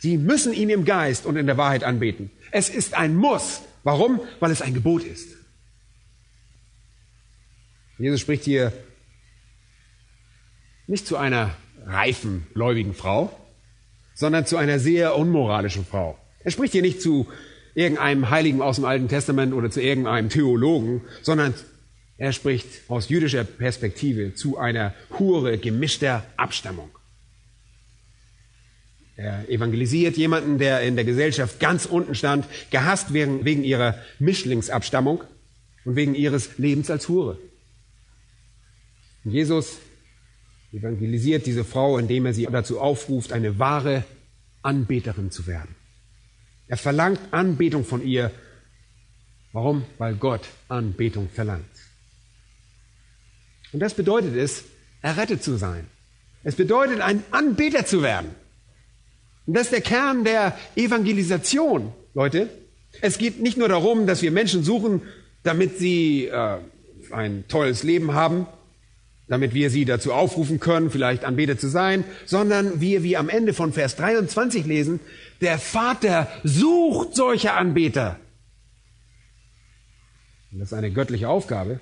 Sie 0.00 0.18
müssen 0.18 0.52
ihn 0.52 0.68
im 0.68 0.84
Geist 0.84 1.24
und 1.24 1.36
in 1.36 1.46
der 1.46 1.56
Wahrheit 1.56 1.82
anbeten. 1.82 2.30
Es 2.50 2.68
ist 2.68 2.92
ein 2.92 3.16
Muss. 3.16 3.62
Warum? 3.84 4.20
Weil 4.38 4.50
es 4.50 4.60
ein 4.60 4.74
Gebot 4.74 5.02
ist. 5.02 5.30
Jesus 7.98 8.20
spricht 8.20 8.44
hier 8.44 8.70
nicht 10.86 11.06
zu 11.06 11.16
einer 11.16 11.56
reifen, 11.86 12.46
gläubigen 12.52 12.92
Frau, 12.92 13.34
sondern 14.14 14.46
zu 14.46 14.56
einer 14.56 14.78
sehr 14.78 15.16
unmoralischen 15.16 15.84
Frau. 15.84 16.18
Er 16.40 16.50
spricht 16.50 16.72
hier 16.72 16.82
nicht 16.82 17.02
zu 17.02 17.26
irgendeinem 17.74 18.30
Heiligen 18.30 18.62
aus 18.62 18.76
dem 18.76 18.84
Alten 18.84 19.08
Testament 19.08 19.52
oder 19.52 19.70
zu 19.70 19.80
irgendeinem 19.82 20.28
Theologen, 20.28 21.02
sondern 21.22 21.54
Er 22.16 22.32
spricht 22.32 22.88
aus 22.88 23.08
jüdischer 23.08 23.44
Perspektive 23.44 24.34
zu 24.34 24.56
einer 24.56 24.94
Hure 25.18 25.58
gemischter 25.58 26.24
Abstammung. 26.36 26.90
Er 29.16 29.48
evangelisiert 29.48 30.16
jemanden, 30.16 30.58
der 30.58 30.82
in 30.82 30.96
der 30.96 31.04
Gesellschaft 31.04 31.60
ganz 31.60 31.86
unten 31.86 32.14
stand, 32.14 32.46
gehasst 32.70 33.12
wegen, 33.12 33.44
wegen 33.44 33.64
ihrer 33.64 33.98
Mischlingsabstammung 34.18 35.22
und 35.84 35.96
wegen 35.96 36.14
ihres 36.14 36.58
Lebens 36.58 36.90
als 36.90 37.08
Hure. 37.08 37.38
Und 39.24 39.32
Jesus 39.32 39.78
evangelisiert 40.74 41.46
diese 41.46 41.64
Frau, 41.64 41.98
indem 41.98 42.26
er 42.26 42.34
sie 42.34 42.48
dazu 42.50 42.80
aufruft, 42.80 43.32
eine 43.32 43.58
wahre 43.58 44.04
Anbeterin 44.62 45.30
zu 45.30 45.46
werden. 45.46 45.74
Er 46.66 46.76
verlangt 46.76 47.20
Anbetung 47.30 47.84
von 47.84 48.04
ihr. 48.04 48.30
Warum? 49.52 49.84
Weil 49.98 50.14
Gott 50.16 50.48
Anbetung 50.68 51.28
verlangt. 51.28 51.64
Und 53.72 53.80
das 53.80 53.94
bedeutet 53.94 54.34
es, 54.34 54.64
errettet 55.02 55.42
zu 55.42 55.56
sein. 55.56 55.86
Es 56.42 56.56
bedeutet, 56.56 57.00
ein 57.00 57.22
Anbeter 57.30 57.86
zu 57.86 58.02
werden. 58.02 58.30
Und 59.46 59.54
das 59.54 59.64
ist 59.64 59.72
der 59.72 59.80
Kern 59.80 60.24
der 60.24 60.58
Evangelisation, 60.74 61.92
Leute. 62.14 62.48
Es 63.00 63.18
geht 63.18 63.40
nicht 63.40 63.58
nur 63.58 63.68
darum, 63.68 64.06
dass 64.06 64.22
wir 64.22 64.30
Menschen 64.30 64.64
suchen, 64.64 65.02
damit 65.42 65.78
sie 65.78 66.26
äh, 66.26 66.58
ein 67.10 67.46
tolles 67.48 67.82
Leben 67.82 68.14
haben, 68.14 68.46
damit 69.26 69.54
wir 69.54 69.70
sie 69.70 69.84
dazu 69.84 70.12
aufrufen 70.12 70.60
können, 70.60 70.90
vielleicht 70.90 71.24
Anbeter 71.24 71.58
zu 71.58 71.68
sein, 71.68 72.04
sondern 72.26 72.80
wir, 72.80 73.02
wie 73.02 73.16
am 73.16 73.28
Ende 73.28 73.54
von 73.54 73.72
Vers 73.72 73.96
23 73.96 74.66
lesen, 74.66 75.00
der 75.40 75.58
Vater 75.58 76.28
sucht 76.42 77.14
solche 77.14 77.52
Anbeter. 77.52 78.18
Und 80.52 80.60
das 80.60 80.72
ist 80.72 80.78
eine 80.78 80.90
göttliche 80.90 81.28
Aufgabe. 81.28 81.80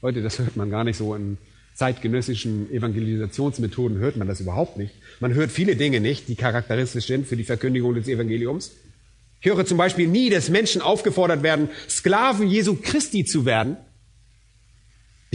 Heute, 0.00 0.22
das 0.22 0.38
hört 0.38 0.56
man 0.56 0.70
gar 0.70 0.84
nicht 0.84 0.96
so 0.96 1.14
in 1.14 1.38
zeitgenössischen 1.74 2.72
Evangelisationsmethoden, 2.72 3.98
hört 3.98 4.16
man 4.16 4.28
das 4.28 4.40
überhaupt 4.40 4.78
nicht. 4.78 4.94
Man 5.20 5.34
hört 5.34 5.50
viele 5.50 5.76
Dinge 5.76 6.00
nicht, 6.00 6.28
die 6.28 6.34
charakteristisch 6.36 7.06
sind 7.06 7.26
für 7.26 7.36
die 7.36 7.44
Verkündigung 7.44 7.94
des 7.94 8.08
Evangeliums. 8.08 8.72
Ich 9.40 9.46
höre 9.46 9.66
zum 9.66 9.76
Beispiel 9.76 10.08
nie, 10.08 10.30
dass 10.30 10.48
Menschen 10.48 10.80
aufgefordert 10.80 11.42
werden, 11.42 11.68
Sklaven 11.88 12.48
Jesu 12.48 12.76
Christi 12.80 13.24
zu 13.24 13.44
werden. 13.44 13.76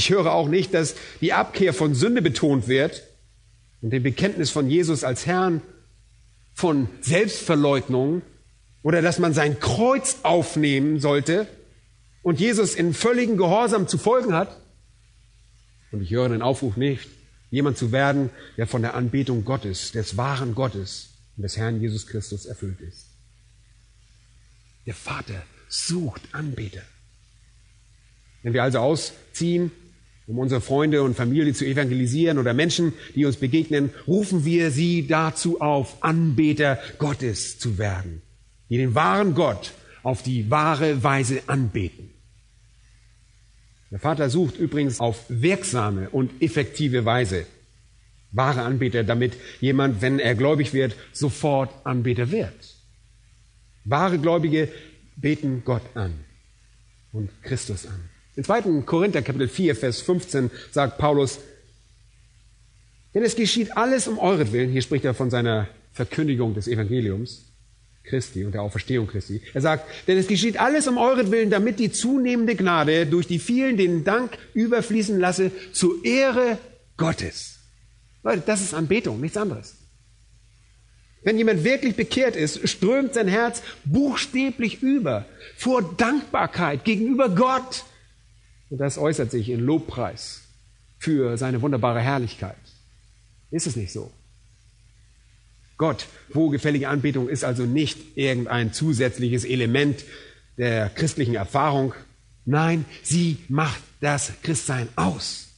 Ich 0.02 0.10
höre 0.10 0.34
auch 0.34 0.48
nicht, 0.48 0.74
dass 0.74 0.96
die 1.22 1.32
Abkehr 1.32 1.76
von 1.76 1.94
Sünde 1.94 2.24
betont 2.24 2.68
wird 2.68 3.04
und 3.84 3.92
dem 3.92 4.02
Bekenntnis 4.02 4.50
von 4.50 4.68
Jesus 4.68 5.04
als 5.04 5.28
Herrn 5.28 5.62
von 6.56 6.90
Selbstverleugnung 7.02 8.24
oder 8.82 9.04
dass 9.04 9.20
man 9.20 9.36
sein 9.36 9.60
Kreuz 9.60 10.18
aufnehmen 10.24 11.00
sollte 11.00 11.46
und 12.24 12.40
Jesus 12.40 12.74
in 12.74 12.96
völligen 12.96 13.38
Gehorsam 13.38 13.88
zu 13.88 14.00
folgen 14.00 14.34
hat. 14.34 14.58
Und 15.92 16.02
ich 16.02 16.10
höre 16.10 16.30
den 16.30 16.42
Aufruf 16.42 16.78
nicht, 16.78 17.08
jemand 17.52 17.78
zu 17.78 17.92
werden, 17.92 18.32
der 18.58 18.66
von 18.66 18.82
der 18.82 18.96
Anbetung 18.96 19.46
Gottes, 19.46 19.92
des 19.92 20.18
wahren 20.18 20.56
Gottes 20.56 21.10
und 21.38 21.44
des 21.44 21.58
Herrn 21.58 21.80
Jesus 21.80 22.08
Christus 22.08 22.48
erfüllt 22.48 22.82
ist. 22.82 23.06
Der 24.88 24.96
Vater 24.96 25.44
sucht 25.70 26.24
Anbeter. 26.32 26.82
Wenn 28.42 28.54
wir 28.54 28.64
also 28.64 28.80
ausziehen, 28.80 29.72
um 30.32 30.40
unsere 30.40 30.62
Freunde 30.62 31.04
und 31.04 31.18
Familie 31.18 31.54
zu 31.54 31.66
evangelisieren 31.66 32.38
oder 32.38 32.54
Menschen, 32.54 32.94
die 33.16 33.26
uns 33.26 33.36
begegnen, 33.36 33.90
rufen 34.08 34.46
wir 34.46 34.72
sie 34.72 35.06
dazu 35.06 35.60
auf, 35.60 36.02
Anbeter 36.02 36.80
Gottes 37.00 37.60
zu 37.60 37.78
werden, 37.78 38.22
die 38.70 38.78
den 38.78 38.96
wahren 38.96 39.36
Gott 39.36 39.74
auf 40.04 40.24
die 40.24 40.50
wahre 40.50 41.04
Weise 41.04 41.42
anbeten. 41.48 42.12
Der 43.92 44.00
Vater 44.00 44.30
sucht 44.30 44.58
übrigens 44.58 45.02
auf 45.02 45.26
wirksame 45.28 46.10
und 46.10 46.42
effektive 46.42 47.04
Weise 47.04 47.46
wahre 48.32 48.62
Anbeter, 48.62 49.04
damit 49.04 49.34
jemand, 49.60 50.02
wenn 50.02 50.18
er 50.18 50.36
gläubig 50.36 50.74
wird, 50.74 50.96
sofort 51.12 51.70
Anbeter 51.86 52.32
wird. 52.32 52.78
Wahre 53.84 54.18
Gläubige 54.18 54.70
beten 55.18 55.64
Gott 55.66 55.84
an 55.94 56.14
und 57.12 57.30
Christus 57.44 57.86
an. 57.86 58.11
Im 58.36 58.44
2. 58.44 58.82
Korinther 58.86 59.22
Kapitel 59.22 59.50
4, 59.50 59.76
Vers 59.76 60.02
15 60.02 60.52
sagt 60.72 60.98
Paulus, 60.98 61.40
denn 63.14 63.24
es 63.24 63.36
geschieht 63.36 63.76
alles 63.76 64.08
um 64.08 64.20
euretwillen, 64.20 64.72
hier 64.72 64.82
spricht 64.82 65.04
er 65.04 65.14
von 65.14 65.30
seiner 65.30 65.68
Verkündigung 65.92 66.54
des 66.54 66.68
Evangeliums 66.68 67.52
Christi 68.04 68.46
und 68.46 68.54
der 68.54 68.62
Auferstehung 68.62 69.08
Christi. 69.08 69.42
Er 69.54 69.62
sagt, 69.62 69.86
denn 70.08 70.18
es 70.18 70.28
geschieht 70.28 70.60
alles 70.60 70.88
um 70.88 70.98
euretwillen, 70.98 71.50
damit 71.50 71.80
die 71.80 71.92
zunehmende 71.92 72.56
Gnade 72.56 73.06
durch 73.06 73.28
die 73.28 73.38
vielen 73.38 73.78
den 73.78 74.04
Dank 74.06 74.38
überfließen 74.54 75.20
lasse 75.20 75.52
zur 75.74 76.04
Ehre 76.06 76.58
Gottes. 76.98 77.60
Leute, 78.24 78.44
das 78.46 78.62
ist 78.62 78.74
Anbetung, 78.74 79.20
nichts 79.20 79.38
anderes. 79.38 79.76
Wenn 81.24 81.38
jemand 81.38 81.64
wirklich 81.64 81.96
bekehrt 81.96 82.36
ist, 82.36 82.68
strömt 82.68 83.14
sein 83.14 83.28
Herz 83.28 83.62
buchstäblich 83.86 84.82
über 84.82 85.26
vor 85.56 85.84
Dankbarkeit 85.98 86.84
gegenüber 86.84 87.30
Gott 87.30 87.84
und 88.72 88.78
das 88.78 88.98
äußert 88.98 89.30
sich 89.30 89.50
in 89.50 89.60
Lobpreis 89.60 90.42
für 90.98 91.38
seine 91.38 91.62
wunderbare 91.62 92.00
Herrlichkeit. 92.00 92.56
Ist 93.52 93.68
es 93.68 93.76
nicht 93.76 93.92
so? 93.92 94.12
Gott, 95.78 96.08
wohlgefällige 96.30 96.88
Anbetung 96.88 97.28
ist 97.28 97.44
also 97.44 97.64
nicht 97.64 98.16
irgendein 98.16 98.72
zusätzliches 98.72 99.44
Element 99.44 100.06
der 100.58 100.90
christlichen 100.90 101.36
Erfahrung. 101.36 101.94
Nein, 102.46 102.86
sie 103.04 103.38
macht 103.50 103.82
das 104.00 104.32
Christsein 104.42 104.88
aus. 104.96 105.50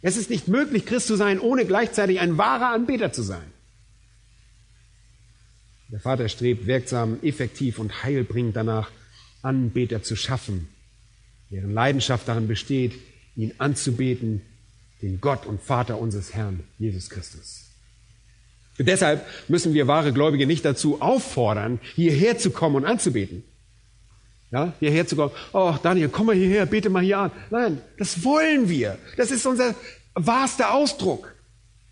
Es 0.00 0.16
ist 0.16 0.30
nicht 0.30 0.48
möglich, 0.48 0.86
Christ 0.86 1.08
zu 1.08 1.16
sein, 1.16 1.40
ohne 1.40 1.66
gleichzeitig 1.66 2.20
ein 2.20 2.38
wahrer 2.38 2.70
Anbeter 2.70 3.12
zu 3.12 3.22
sein. 3.22 3.52
Der 5.92 6.00
Vater 6.00 6.28
strebt 6.30 6.66
wirksam, 6.66 7.18
effektiv 7.22 7.78
und 7.78 8.02
heilbringend 8.02 8.56
danach, 8.56 8.90
Anbeter 9.42 10.02
zu 10.02 10.16
schaffen, 10.16 10.68
deren 11.50 11.72
Leidenschaft 11.72 12.28
darin 12.28 12.48
besteht, 12.48 12.92
ihn 13.36 13.52
anzubeten, 13.58 14.42
den 15.02 15.20
Gott 15.20 15.46
und 15.46 15.60
Vater 15.60 15.98
unseres 15.98 16.34
Herrn, 16.34 16.60
Jesus 16.78 17.10
Christus. 17.10 17.70
Und 18.78 18.86
deshalb 18.86 19.26
müssen 19.48 19.74
wir 19.74 19.86
wahre 19.86 20.12
Gläubige 20.12 20.46
nicht 20.46 20.64
dazu 20.64 21.02
auffordern, 21.02 21.80
hierher 21.94 22.38
zu 22.38 22.50
kommen 22.50 22.76
und 22.76 22.84
anzubeten. 22.84 23.44
Ja, 24.50 24.72
hierher 24.80 25.06
zu 25.06 25.16
kommen. 25.16 25.32
Oh, 25.52 25.76
Daniel, 25.82 26.08
komm 26.08 26.26
mal 26.26 26.34
hierher, 26.34 26.66
bete 26.66 26.90
mal 26.90 27.02
hier 27.02 27.18
an. 27.18 27.30
Nein, 27.50 27.80
das 27.98 28.24
wollen 28.24 28.68
wir. 28.68 28.98
Das 29.16 29.30
ist 29.30 29.46
unser 29.46 29.74
wahrster 30.14 30.72
Ausdruck 30.74 31.34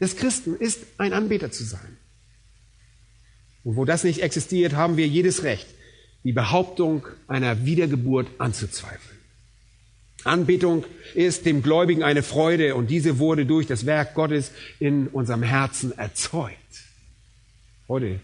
des 0.00 0.16
Christen, 0.16 0.56
ist 0.56 0.80
ein 0.98 1.12
Anbeter 1.12 1.50
zu 1.50 1.64
sein. 1.64 1.98
Und 3.64 3.76
wo 3.76 3.84
das 3.84 4.02
nicht 4.02 4.22
existiert, 4.22 4.74
haben 4.74 4.96
wir 4.96 5.06
jedes 5.06 5.42
Recht, 5.42 5.66
die 6.24 6.32
Behauptung 6.32 7.06
einer 7.26 7.64
Wiedergeburt 7.64 8.28
anzuzweifeln. 8.38 9.17
Anbetung 10.24 10.84
ist 11.14 11.46
dem 11.46 11.62
Gläubigen 11.62 12.02
eine 12.02 12.22
Freude 12.22 12.74
und 12.74 12.90
diese 12.90 13.18
wurde 13.18 13.46
durch 13.46 13.66
das 13.66 13.86
Werk 13.86 14.14
Gottes 14.14 14.50
in 14.80 15.06
unserem 15.08 15.42
Herzen 15.42 15.96
erzeugt. 15.96 16.56
Freude, 17.86 18.20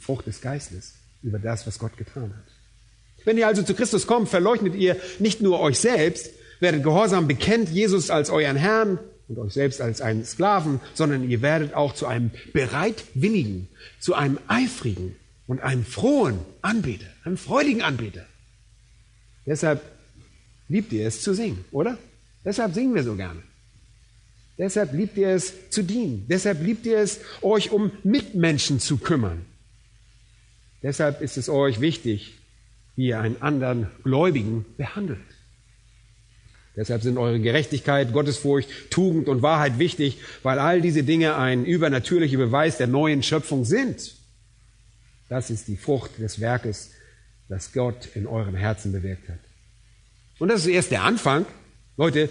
Frucht 0.00 0.26
des 0.26 0.40
Geistes 0.40 0.94
über 1.22 1.38
das, 1.38 1.66
was 1.66 1.78
Gott 1.78 1.96
getan 1.96 2.34
hat. 2.36 3.24
Wenn 3.24 3.38
ihr 3.38 3.46
also 3.46 3.62
zu 3.62 3.74
Christus 3.74 4.06
kommt, 4.06 4.28
verleugnet 4.28 4.74
ihr 4.74 4.96
nicht 5.18 5.40
nur 5.40 5.60
euch 5.60 5.78
selbst, 5.78 6.30
werdet 6.60 6.82
gehorsam, 6.82 7.28
bekennt 7.28 7.68
Jesus 7.68 8.10
als 8.10 8.30
euren 8.30 8.56
Herrn 8.56 8.98
und 9.28 9.38
euch 9.38 9.52
selbst 9.52 9.80
als 9.80 10.00
einen 10.00 10.24
Sklaven, 10.24 10.80
sondern 10.94 11.28
ihr 11.28 11.42
werdet 11.42 11.74
auch 11.74 11.94
zu 11.94 12.06
einem 12.06 12.30
bereitwilligen, 12.52 13.68
zu 14.00 14.14
einem 14.14 14.38
eifrigen 14.48 15.16
und 15.46 15.60
einem 15.60 15.84
frohen 15.84 16.38
Anbeter, 16.62 17.06
einem 17.24 17.36
freudigen 17.36 17.82
Anbeter. 17.82 18.24
Deshalb 19.46 19.82
liebt 20.68 20.92
ihr 20.92 21.06
es 21.06 21.22
zu 21.22 21.34
singen, 21.34 21.64
oder? 21.70 21.98
Deshalb 22.44 22.74
singen 22.74 22.94
wir 22.94 23.02
so 23.02 23.14
gerne. 23.14 23.42
Deshalb 24.58 24.92
liebt 24.92 25.16
ihr 25.16 25.28
es 25.28 25.70
zu 25.70 25.82
dienen. 25.82 26.26
Deshalb 26.28 26.62
liebt 26.62 26.84
ihr 26.84 26.98
es, 26.98 27.20
euch 27.42 27.70
um 27.70 27.92
Mitmenschen 28.02 28.80
zu 28.80 28.98
kümmern. 28.98 29.44
Deshalb 30.82 31.20
ist 31.20 31.36
es 31.36 31.48
euch 31.48 31.80
wichtig, 31.80 32.34
wie 32.96 33.08
ihr 33.08 33.20
einen 33.20 33.40
anderen 33.40 33.88
Gläubigen 34.02 34.64
behandelt. 34.76 35.20
Deshalb 36.76 37.02
sind 37.02 37.18
eure 37.18 37.40
Gerechtigkeit, 37.40 38.12
Gottesfurcht, 38.12 38.68
Tugend 38.90 39.28
und 39.28 39.42
Wahrheit 39.42 39.78
wichtig, 39.78 40.18
weil 40.42 40.58
all 40.58 40.80
diese 40.80 41.02
Dinge 41.02 41.36
ein 41.36 41.64
übernatürlicher 41.64 42.38
Beweis 42.38 42.78
der 42.78 42.86
neuen 42.86 43.22
Schöpfung 43.22 43.64
sind. 43.64 44.14
Das 45.28 45.50
ist 45.50 45.68
die 45.68 45.76
Frucht 45.76 46.18
des 46.18 46.40
Werkes, 46.40 46.92
das 47.48 47.72
Gott 47.72 48.08
in 48.14 48.26
eurem 48.26 48.54
Herzen 48.54 48.92
bewirkt 48.92 49.28
hat. 49.28 49.47
Und 50.38 50.48
das 50.48 50.60
ist 50.60 50.68
erst 50.68 50.90
der 50.90 51.02
Anfang. 51.02 51.46
Leute, 51.96 52.28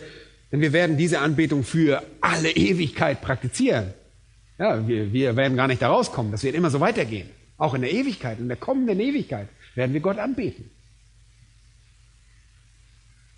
denn 0.51 0.61
wir 0.61 0.73
werden 0.73 0.97
diese 0.97 1.19
Anbetung 1.19 1.63
für 1.63 2.03
alle 2.21 2.51
Ewigkeit 2.51 3.21
praktizieren. 3.21 3.93
Ja, 4.57 4.87
wir, 4.87 5.13
wir 5.13 5.35
werden 5.35 5.57
gar 5.57 5.67
nicht 5.67 5.81
da 5.81 5.89
rauskommen. 5.89 6.31
Das 6.31 6.43
wird 6.43 6.55
immer 6.55 6.69
so 6.69 6.79
weitergehen. 6.79 7.29
Auch 7.57 7.73
in 7.73 7.81
der 7.81 7.91
Ewigkeit, 7.91 8.39
in 8.39 8.47
der 8.47 8.57
kommenden 8.57 8.99
Ewigkeit 8.99 9.49
werden 9.75 9.93
wir 9.93 9.99
Gott 9.99 10.17
anbeten. 10.17 10.69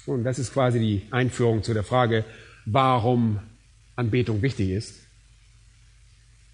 Und 0.06 0.24
das 0.24 0.40
ist 0.40 0.54
quasi 0.54 0.80
die 0.80 1.04
Einführung 1.12 1.64
zu 1.64 1.74
der 1.74 1.84
Frage, 1.84 2.26
warum 2.66 3.40
Anbetung 3.96 4.42
wichtig 4.42 4.70
ist. 4.70 4.96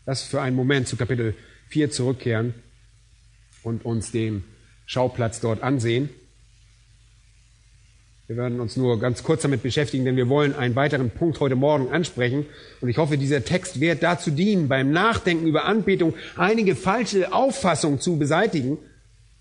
Lass 0.06 0.24
für 0.24 0.42
einen 0.42 0.56
Moment 0.56 0.88
zu 0.88 0.98
Kapitel 0.98 1.36
4 1.70 1.92
zurückkehren 1.92 2.54
und 3.64 3.86
uns 3.86 4.12
den 4.12 4.44
Schauplatz 4.86 5.40
dort 5.42 5.64
ansehen. 5.64 6.10
Wir 8.28 8.38
werden 8.38 8.60
uns 8.60 8.76
nur 8.76 9.00
ganz 9.00 9.22
kurz 9.22 9.44
damit 9.44 9.62
beschäftigen, 9.62 10.04
denn 10.04 10.16
wir 10.16 10.30
wollen 10.30 10.56
einen 10.56 10.76
weiteren 10.76 11.12
Punkt 11.12 11.40
heute 11.40 11.56
Morgen 11.56 11.90
ansprechen. 11.90 12.48
Und 12.82 12.90
ich 12.90 12.98
hoffe, 12.98 13.20
dieser 13.20 13.46
Text 13.46 13.80
wird 13.80 14.02
dazu 14.02 14.32
dienen, 14.32 14.68
beim 14.68 14.90
Nachdenken 14.90 15.46
über 15.46 15.66
Anbetung 15.66 16.16
einige 16.36 16.76
falsche 16.76 17.34
Auffassungen 17.34 18.00
zu 18.00 18.18
beseitigen 18.18 18.80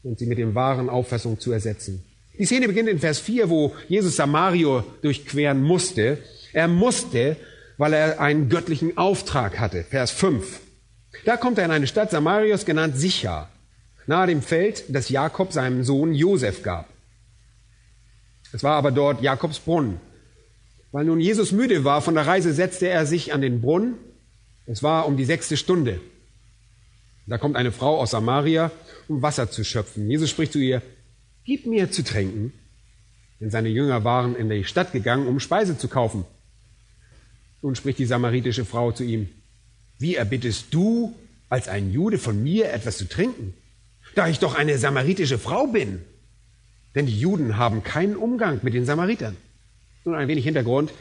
und 0.03 0.19
sie 0.19 0.27
mit 0.27 0.37
den 0.37 0.55
wahren 0.55 0.91
Auffassungen 0.91 1.41
zu 1.41 1.51
ersetzen. 1.51 2.05
Die 2.39 2.45
Szene 2.45 2.67
beginnt 2.67 2.91
in 2.91 2.99
Vers 2.99 3.21
4, 3.21 3.49
wo 3.49 3.75
Jesus 3.89 4.17
Samario 4.17 4.85
durchqueren 5.01 5.63
musste. 5.63 6.19
Er 6.53 6.69
musste, 6.69 7.37
weil 7.79 7.95
er 7.95 8.21
einen 8.21 8.51
göttlichen 8.51 8.99
Auftrag 8.99 9.59
hatte. 9.61 9.85
Vers 9.85 10.11
5. 10.11 10.61
Da 11.25 11.39
kommt 11.39 11.57
er 11.57 11.65
in 11.65 11.71
eine 11.71 11.87
Stadt 11.87 12.11
Samarios 12.11 12.67
genannt 12.67 12.99
Sicha, 12.99 13.49
nahe 14.07 14.27
dem 14.27 14.43
Feld, 14.43 14.85
das 14.89 15.09
Jakob 15.09 15.53
seinem 15.55 15.85
Sohn 15.85 16.13
Josef 16.13 16.63
gab. 16.63 16.94
Es 18.55 18.63
war 18.63 18.77
aber 18.77 18.93
dort 18.93 19.21
Jakobs 19.21 19.59
Brunnen. 19.59 19.99
Weil 20.93 21.07
nun 21.07 21.19
Jesus 21.19 21.51
müde 21.51 21.83
war 21.83 22.01
von 22.01 22.15
der 22.15 22.25
Reise, 22.25 22.55
setzte 22.55 22.87
er 22.87 23.05
sich 23.05 23.35
an 23.35 23.41
den 23.41 23.61
Brunnen. 23.61 23.95
Es 24.65 24.81
war 24.81 25.09
um 25.09 25.17
die 25.17 25.25
sechste 25.25 25.57
Stunde. 25.57 26.01
Da 27.27 27.37
kommt 27.37 27.57
eine 27.57 27.73
Frau 27.73 27.99
aus 27.99 28.13
Samaria, 28.13 28.71
um 29.09 29.23
Wasser 29.23 29.51
zu 29.51 29.65
schöpfen. 29.65 30.09
Jesus 30.09 30.31
spricht 30.31 30.53
zu 30.53 30.61
ihr, 30.61 30.83
gib 31.45 31.67
mir 31.67 31.91
zu 31.91 32.05
trinken. 32.05 32.53
Denn 33.41 33.51
seine 33.51 33.71
Jünger 33.71 34.05
waren 34.05 34.37
in 34.37 34.49
die 34.49 34.63
Stadt 34.63 34.93
gegangen, 34.93 35.27
um 35.27 35.41
Speise 35.41 35.77
zu 35.77 35.89
kaufen. 35.89 36.25
Nun 37.61 37.75
spricht 37.75 37.99
die 37.99 38.07
samaritische 38.07 38.65
Frau 38.65 38.93
zu 38.93 39.03
ihm, 39.03 39.31
wie 39.99 40.15
erbittest 40.15 40.67
du 40.71 41.13
als 41.49 41.67
ein 41.67 41.93
Jude 41.93 42.19
von 42.19 42.41
mir 42.41 42.73
etwas 42.73 42.99
zu 42.99 43.09
trinken, 43.09 43.55
da 44.15 44.29
ich 44.29 44.39
doch 44.39 44.55
eine 44.55 44.79
samaritische 44.79 45.39
Frau 45.39 45.67
bin? 45.67 46.03
Denn 46.95 47.07
die 47.07 47.19
Juden 47.19 47.57
haben 47.57 47.83
keinen 47.83 48.17
Umgang 48.17 48.61
mit 48.63 48.75
den 48.75 48.87
Samaritern. 48.87 49.37
Nun 50.05 50.15
ein 50.15 50.29
wenig 50.29 50.45
Hintergrund. 50.45 50.93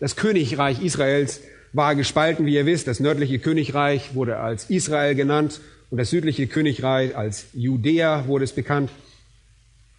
Das 0.00 0.16
Königreich 0.16 0.82
Israels 0.82 1.40
war 1.72 1.94
gespalten, 1.94 2.46
wie 2.46 2.54
ihr 2.54 2.66
wisst. 2.66 2.86
Das 2.86 3.00
nördliche 3.00 3.38
Königreich 3.38 4.14
wurde 4.14 4.38
als 4.38 4.70
Israel 4.70 5.14
genannt 5.14 5.60
und 5.90 5.98
das 5.98 6.10
südliche 6.10 6.46
Königreich 6.46 7.16
als 7.16 7.46
Judäa 7.54 8.26
wurde 8.26 8.44
es 8.44 8.52
bekannt. 8.52 8.90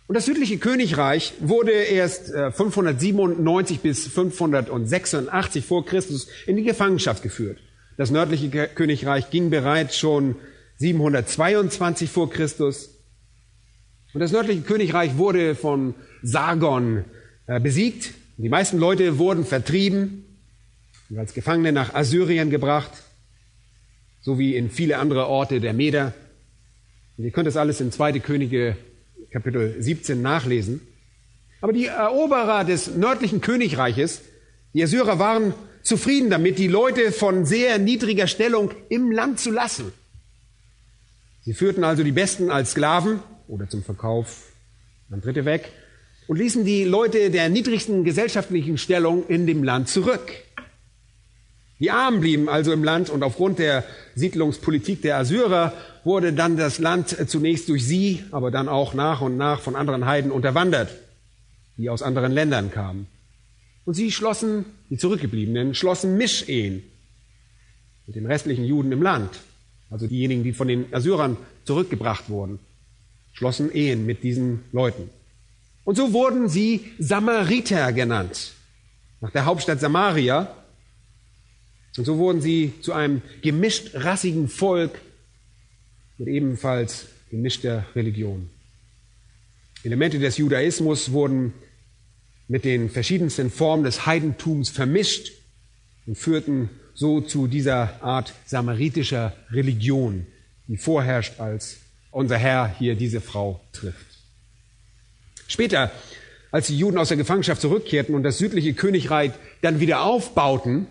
Und 0.08 0.16
das 0.16 0.26
südliche 0.26 0.58
Königreich 0.58 1.34
wurde 1.40 1.72
erst 1.72 2.32
597 2.32 3.78
äh, 3.78 3.80
bis 3.82 4.08
586 4.08 5.66
vor 5.66 5.86
Christus 5.86 6.28
in 6.48 6.58
die 6.58 6.64
Gefangenschaft 6.64 7.22
geführt. 7.22 7.60
Das 7.98 8.12
nördliche 8.12 8.50
Königreich 8.50 9.30
ging 9.30 9.50
bereits 9.50 9.98
schon 9.98 10.36
722 10.78 12.10
vor 12.10 12.30
Christus 12.30 12.99
und 14.14 14.22
das 14.22 14.32
nördliche 14.32 14.62
Königreich 14.62 15.18
wurde 15.18 15.56
von 15.56 15.94
Sargon 16.24 17.06
äh, 17.48 17.60
besiegt. 17.60 18.14
Die 18.38 18.50
meisten 18.50 18.80
Leute 18.80 19.20
wurden 19.20 19.46
vertrieben 19.46 20.26
und 21.10 21.20
als 21.20 21.34
Gefangene 21.34 21.72
nach 21.72 21.94
Assyrien 21.94 22.50
gebracht, 22.50 22.92
sowie 24.22 24.56
in 24.56 24.70
viele 24.70 24.98
andere 24.98 25.28
Orte 25.28 25.60
der 25.60 25.74
Meder. 25.74 26.14
Und 27.18 27.26
ihr 27.26 27.32
könnt 27.32 27.48
das 27.48 27.58
alles 27.58 27.82
in 27.82 27.92
2. 27.92 28.20
Könige 28.20 28.78
Kapitel 29.32 29.76
17 29.80 30.22
nachlesen. 30.22 30.82
Aber 31.62 31.74
die 31.74 31.88
Eroberer 31.88 32.64
des 32.64 32.96
nördlichen 32.96 33.42
Königreiches, 33.42 34.22
die 34.74 34.84
Assyrer, 34.84 35.20
waren 35.20 35.54
zufrieden 35.84 36.30
damit, 36.30 36.58
die 36.58 36.68
Leute 36.68 37.12
von 37.12 37.46
sehr 37.46 37.78
niedriger 37.78 38.28
Stellung 38.28 38.72
im 38.90 39.12
Land 39.12 39.40
zu 39.40 39.52
lassen. 39.52 39.92
Sie 41.42 41.54
führten 41.54 41.84
also 41.84 42.04
die 42.04 42.12
Besten 42.12 42.50
als 42.50 42.72
Sklaven 42.72 43.20
oder 43.50 43.68
zum 43.68 43.84
Verkauf 43.84 44.54
an 45.12 45.22
Dritte 45.22 45.44
weg 45.44 45.72
und 46.28 46.38
ließen 46.38 46.64
die 46.64 46.84
Leute 46.84 47.32
der 47.32 47.50
niedrigsten 47.50 48.04
gesellschaftlichen 48.04 48.78
Stellung 48.78 49.28
in 49.28 49.48
dem 49.48 49.64
Land 49.64 49.90
zurück. 49.90 50.32
Die 51.80 51.92
Armen 51.92 52.20
blieben 52.20 52.50
also 52.50 52.72
im 52.72 52.84
Land 52.84 53.10
und 53.10 53.24
aufgrund 53.24 53.58
der 53.58 53.84
Siedlungspolitik 54.16 55.02
der 55.02 55.18
Assyrer 55.18 55.74
wurde 56.04 56.34
dann 56.34 56.58
das 56.58 56.78
Land 56.78 57.10
zunächst 57.30 57.68
durch 57.70 57.86
sie, 57.86 58.24
aber 58.32 58.52
dann 58.52 58.70
auch 58.70 58.94
nach 58.94 59.22
und 59.22 59.38
nach 59.38 59.62
von 59.62 59.76
anderen 59.76 60.06
Heiden 60.06 60.32
unterwandert, 60.32 60.94
die 61.78 61.90
aus 61.90 62.04
anderen 62.04 62.32
Ländern 62.32 62.70
kamen. 62.70 63.08
Und 63.86 63.96
sie 63.96 64.12
schlossen, 64.12 64.66
die 64.90 64.98
Zurückgebliebenen, 64.98 65.74
schlossen 65.74 66.18
Mischehen 66.18 66.84
mit 68.06 68.16
den 68.16 68.26
restlichen 68.26 68.66
Juden 68.66 68.92
im 68.92 69.02
Land, 69.02 69.32
also 69.90 70.06
diejenigen, 70.06 70.44
die 70.44 70.54
von 70.54 70.68
den 70.68 70.94
Assyrern 70.94 71.38
zurückgebracht 71.64 72.30
wurden 72.30 72.60
schlossen 73.40 73.74
Ehen 73.74 74.06
mit 74.06 74.22
diesen 74.22 74.66
Leuten. 74.74 75.10
Und 75.86 75.96
so 75.96 76.12
wurden 76.12 76.50
sie 76.50 76.92
Samariter 77.00 77.94
genannt, 77.94 78.52
nach 79.22 79.32
der 79.32 79.46
Hauptstadt 79.46 79.80
Samaria. 79.80 80.54
Und 81.98 82.04
so 82.04 82.18
wurden 82.18 82.42
sie 82.42 82.74
zu 82.82 82.92
einem 82.92 83.22
gemischt 83.42 83.92
rassigen 83.94 84.50
Volk 84.50 85.00
mit 86.18 86.28
ebenfalls 86.28 87.08
gemischter 87.32 87.86
Religion. 87.96 88.50
Elemente 89.84 90.20
des 90.20 90.38
Judaismus 90.38 91.14
wurden 91.14 91.54
mit 92.50 92.66
den 92.66 92.90
verschiedensten 92.90 93.50
Formen 93.50 93.86
des 93.86 94.06
Heidentums 94.06 94.68
vermischt 94.68 95.32
und 96.06 96.18
führten 96.18 96.70
so 96.94 97.22
zu 97.22 97.48
dieser 97.48 98.04
Art 98.04 98.34
samaritischer 98.46 99.34
Religion, 99.50 100.28
die 100.68 100.76
vorherrscht 100.76 101.40
als 101.40 101.78
unser 102.12 102.38
Herr 102.38 102.74
hier 102.78 102.96
diese 102.96 103.22
Frau 103.22 103.60
trifft. 103.72 104.06
Später, 105.48 105.92
als 106.52 106.68
die 106.68 106.78
Juden 106.78 106.98
aus 106.98 107.10
der 107.10 107.18
Gefangenschaft 107.18 107.62
zurückkehrten 107.62 108.16
und 108.16 108.24
das 108.24 108.38
südliche 108.38 108.74
Königreich 108.74 109.32
dann 109.62 109.80
wieder 109.80 110.02
aufbauten, 110.04 110.88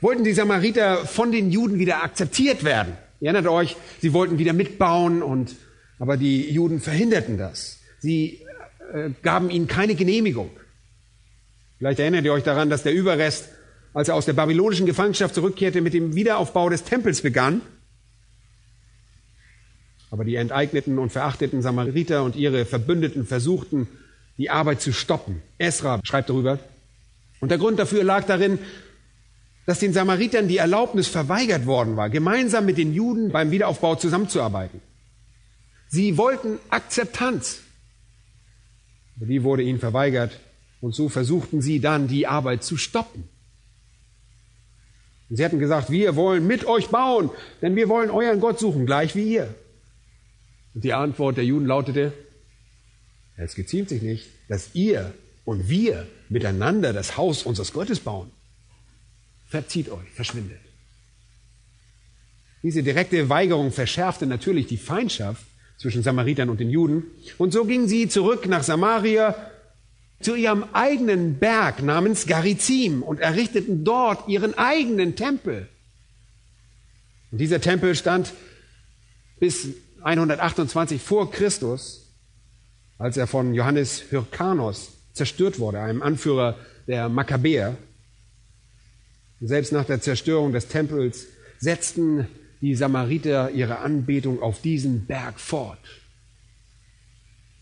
wollten 0.00 0.24
die 0.24 0.32
Samariter 0.32 1.06
von 1.06 1.32
den 1.32 1.50
Juden 1.50 1.78
wieder 1.78 2.02
akzeptiert 2.02 2.64
werden. 2.64 2.94
Ihr 3.20 3.30
erinnert 3.30 3.50
euch, 3.50 3.76
sie 4.00 4.12
wollten 4.12 4.38
wieder 4.38 4.52
mitbauen 4.52 5.22
und, 5.22 5.56
aber 5.98 6.16
die 6.16 6.50
Juden 6.50 6.80
verhinderten 6.80 7.38
das. 7.38 7.78
Sie 8.00 8.42
äh, 8.92 9.10
gaben 9.22 9.50
ihnen 9.50 9.66
keine 9.66 9.94
Genehmigung. 9.94 10.50
Vielleicht 11.78 12.00
erinnert 12.00 12.24
ihr 12.24 12.32
euch 12.32 12.42
daran, 12.42 12.68
dass 12.68 12.82
der 12.82 12.92
Überrest, 12.92 13.48
als 13.94 14.08
er 14.08 14.14
aus 14.14 14.26
der 14.26 14.34
babylonischen 14.34 14.86
Gefangenschaft 14.86 15.34
zurückkehrte, 15.34 15.80
mit 15.80 15.94
dem 15.94 16.14
Wiederaufbau 16.14 16.68
des 16.68 16.84
Tempels 16.84 17.22
begann 17.22 17.62
aber 20.14 20.24
die 20.24 20.36
enteigneten 20.36 21.00
und 21.00 21.10
verachteten 21.10 21.60
Samariter 21.60 22.22
und 22.22 22.36
ihre 22.36 22.66
Verbündeten 22.66 23.26
versuchten, 23.26 23.88
die 24.38 24.48
Arbeit 24.48 24.80
zu 24.80 24.92
stoppen. 24.92 25.42
Esra 25.58 26.00
schreibt 26.04 26.30
darüber. 26.30 26.60
Und 27.40 27.48
der 27.48 27.58
Grund 27.58 27.80
dafür 27.80 28.04
lag 28.04 28.24
darin, 28.24 28.60
dass 29.66 29.80
den 29.80 29.92
Samaritern 29.92 30.46
die 30.46 30.58
Erlaubnis 30.58 31.08
verweigert 31.08 31.66
worden 31.66 31.96
war, 31.96 32.10
gemeinsam 32.10 32.64
mit 32.64 32.78
den 32.78 32.94
Juden 32.94 33.32
beim 33.32 33.50
Wiederaufbau 33.50 33.96
zusammenzuarbeiten. 33.96 34.80
Sie 35.88 36.16
wollten 36.16 36.60
Akzeptanz. 36.68 37.62
Aber 39.16 39.26
die 39.26 39.42
wurde 39.42 39.64
ihnen 39.64 39.80
verweigert 39.80 40.38
und 40.80 40.94
so 40.94 41.08
versuchten 41.08 41.60
sie 41.60 41.80
dann, 41.80 42.06
die 42.06 42.28
Arbeit 42.28 42.62
zu 42.62 42.76
stoppen. 42.76 43.28
Und 45.28 45.38
sie 45.38 45.44
hatten 45.44 45.58
gesagt, 45.58 45.90
wir 45.90 46.14
wollen 46.14 46.46
mit 46.46 46.66
euch 46.66 46.90
bauen, 46.90 47.30
denn 47.62 47.74
wir 47.74 47.88
wollen 47.88 48.10
euren 48.10 48.38
Gott 48.38 48.60
suchen, 48.60 48.86
gleich 48.86 49.16
wie 49.16 49.34
ihr. 49.34 49.52
Und 50.74 50.84
die 50.84 50.92
Antwort 50.92 51.36
der 51.36 51.44
Juden 51.44 51.66
lautete, 51.66 52.12
es 53.36 53.54
geziemt 53.54 53.88
sich 53.88 54.02
nicht, 54.02 54.26
dass 54.48 54.74
ihr 54.74 55.14
und 55.44 55.68
wir 55.68 56.06
miteinander 56.28 56.92
das 56.92 57.16
Haus 57.16 57.42
unseres 57.44 57.72
Gottes 57.72 58.00
bauen. 58.00 58.30
Verzieht 59.46 59.88
euch, 59.88 60.10
verschwindet. 60.14 60.60
Diese 62.62 62.82
direkte 62.82 63.28
Weigerung 63.28 63.72
verschärfte 63.72 64.26
natürlich 64.26 64.66
die 64.66 64.78
Feindschaft 64.78 65.44
zwischen 65.76 66.02
Samaritern 66.02 66.48
und 66.48 66.60
den 66.60 66.70
Juden. 66.70 67.04
Und 67.36 67.52
so 67.52 67.64
gingen 67.64 67.88
sie 67.88 68.08
zurück 68.08 68.46
nach 68.46 68.62
Samaria 68.62 69.36
zu 70.20 70.34
ihrem 70.34 70.64
eigenen 70.72 71.38
Berg 71.38 71.82
namens 71.82 72.26
Garizim 72.26 73.02
und 73.02 73.20
errichteten 73.20 73.84
dort 73.84 74.28
ihren 74.28 74.56
eigenen 74.56 75.16
Tempel. 75.16 75.68
Und 77.30 77.38
dieser 77.38 77.60
Tempel 77.60 77.94
stand 77.94 78.32
bis 79.38 79.68
128 80.04 81.02
vor 81.02 81.30
Christus, 81.30 82.14
als 82.98 83.16
er 83.16 83.26
von 83.26 83.54
Johannes 83.54 84.04
Hyrkanos 84.10 84.92
zerstört 85.12 85.58
wurde, 85.58 85.80
einem 85.80 86.02
Anführer 86.02 86.56
der 86.86 87.08
Makkabäer. 87.08 87.76
selbst 89.40 89.72
nach 89.72 89.84
der 89.84 90.00
Zerstörung 90.00 90.52
des 90.52 90.68
Tempels 90.68 91.26
setzten 91.58 92.28
die 92.60 92.74
Samariter 92.74 93.50
ihre 93.50 93.78
Anbetung 93.78 94.40
auf 94.40 94.60
diesen 94.60 95.06
Berg 95.06 95.40
fort. 95.40 95.78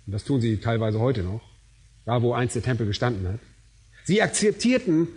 Und 0.07 0.13
das 0.13 0.25
tun 0.25 0.41
sie 0.41 0.59
teilweise 0.59 1.01
heute 1.01 1.23
noch. 1.23 1.41
da 2.05 2.23
wo 2.23 2.33
einst 2.33 2.57
der 2.57 2.63
Tempel 2.63 2.87
gestanden 2.87 3.29
hat. 3.29 3.39
Sie 4.05 4.23
akzeptierten, 4.23 5.09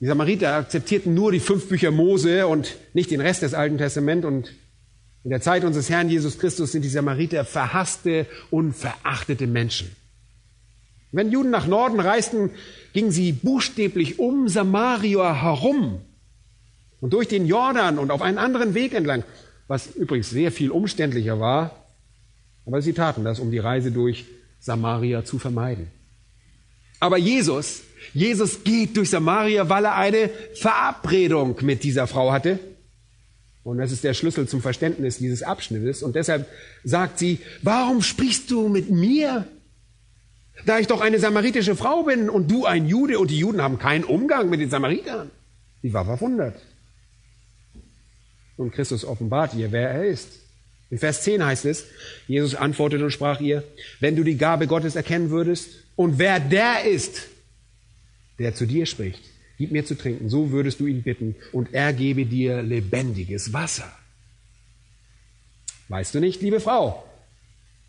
die 0.00 0.06
Samariter 0.06 0.54
akzeptierten 0.56 1.14
nur 1.14 1.32
die 1.32 1.40
fünf 1.40 1.68
Bücher 1.68 1.90
Mose 1.90 2.46
und 2.46 2.76
nicht 2.92 3.10
den 3.10 3.20
Rest 3.20 3.42
des 3.42 3.54
Alten 3.54 3.78
Testaments 3.78 4.26
und 4.26 4.52
in 5.24 5.30
der 5.30 5.40
Zeit 5.40 5.64
unseres 5.64 5.88
Herrn 5.88 6.08
Jesus 6.08 6.38
Christus 6.38 6.72
sind 6.72 6.82
die 6.82 6.88
Samariter 6.88 7.44
verhasste 7.44 8.26
und 8.50 8.72
verachtete 8.72 9.46
Menschen. 9.46 9.94
Wenn 11.12 11.30
Juden 11.30 11.50
nach 11.50 11.66
Norden 11.66 12.00
reisten, 12.00 12.50
gingen 12.92 13.10
sie 13.10 13.32
buchstäblich 13.32 14.18
um 14.18 14.48
Samaria 14.48 15.42
herum 15.42 16.00
und 17.00 17.12
durch 17.12 17.28
den 17.28 17.46
Jordan 17.46 17.98
und 17.98 18.10
auf 18.10 18.22
einen 18.22 18.38
anderen 18.38 18.74
Weg 18.74 18.94
entlang, 18.94 19.22
was 19.68 19.94
übrigens 19.94 20.30
sehr 20.30 20.50
viel 20.50 20.70
umständlicher 20.70 21.38
war, 21.38 21.76
aber 22.66 22.80
sie 22.80 22.92
taten 22.92 23.24
das, 23.24 23.40
um 23.40 23.50
die 23.50 23.58
Reise 23.58 23.92
durch 23.92 24.24
Samaria 24.58 25.24
zu 25.24 25.38
vermeiden. 25.38 25.88
Aber 27.00 27.18
Jesus, 27.18 27.82
Jesus 28.14 28.64
geht 28.64 28.96
durch 28.96 29.10
Samaria, 29.10 29.68
weil 29.68 29.84
er 29.84 29.96
eine 29.96 30.30
Verabredung 30.54 31.56
mit 31.62 31.82
dieser 31.82 32.06
Frau 32.06 32.32
hatte. 32.32 32.58
Und 33.64 33.78
das 33.78 33.92
ist 33.92 34.02
der 34.02 34.14
Schlüssel 34.14 34.48
zum 34.48 34.60
Verständnis 34.60 35.18
dieses 35.18 35.42
Abschnittes. 35.42 36.02
Und 36.02 36.16
deshalb 36.16 36.48
sagt 36.82 37.18
sie, 37.18 37.38
warum 37.62 38.02
sprichst 38.02 38.50
du 38.50 38.68
mit 38.68 38.90
mir? 38.90 39.46
Da 40.66 40.78
ich 40.78 40.86
doch 40.86 41.00
eine 41.00 41.18
samaritische 41.18 41.76
Frau 41.76 42.02
bin 42.02 42.28
und 42.28 42.50
du 42.50 42.66
ein 42.66 42.86
Jude 42.86 43.18
und 43.18 43.30
die 43.30 43.38
Juden 43.38 43.62
haben 43.62 43.78
keinen 43.78 44.04
Umgang 44.04 44.50
mit 44.50 44.60
den 44.60 44.70
Samaritern. 44.70 45.30
Sie 45.80 45.92
war 45.92 46.04
verwundert. 46.04 46.60
Und 48.56 48.72
Christus 48.72 49.04
offenbart 49.04 49.54
ihr, 49.54 49.72
wer 49.72 49.90
er 49.90 50.04
ist. 50.04 50.28
In 50.90 50.98
Vers 50.98 51.22
10 51.22 51.44
heißt 51.44 51.64
es, 51.64 51.86
Jesus 52.28 52.54
antwortete 52.54 53.04
und 53.04 53.10
sprach 53.10 53.40
ihr, 53.40 53.64
wenn 54.00 54.14
du 54.14 54.24
die 54.24 54.36
Gabe 54.36 54.66
Gottes 54.66 54.94
erkennen 54.94 55.30
würdest 55.30 55.70
und 55.96 56.18
wer 56.18 56.38
der 56.38 56.84
ist, 56.84 57.28
der 58.38 58.54
zu 58.54 58.66
dir 58.66 58.84
spricht, 58.86 59.22
gib 59.58 59.72
mir 59.72 59.84
zu 59.84 59.96
trinken, 59.96 60.28
so 60.28 60.50
würdest 60.50 60.80
du 60.80 60.86
ihn 60.86 61.02
bitten 61.02 61.34
und 61.52 61.72
er 61.72 61.92
gebe 61.92 62.26
dir 62.26 62.62
lebendiges 62.62 63.52
Wasser. 63.52 63.90
Weißt 65.88 66.14
du 66.14 66.20
nicht, 66.20 66.40
liebe 66.42 66.60
Frau, 66.60 67.04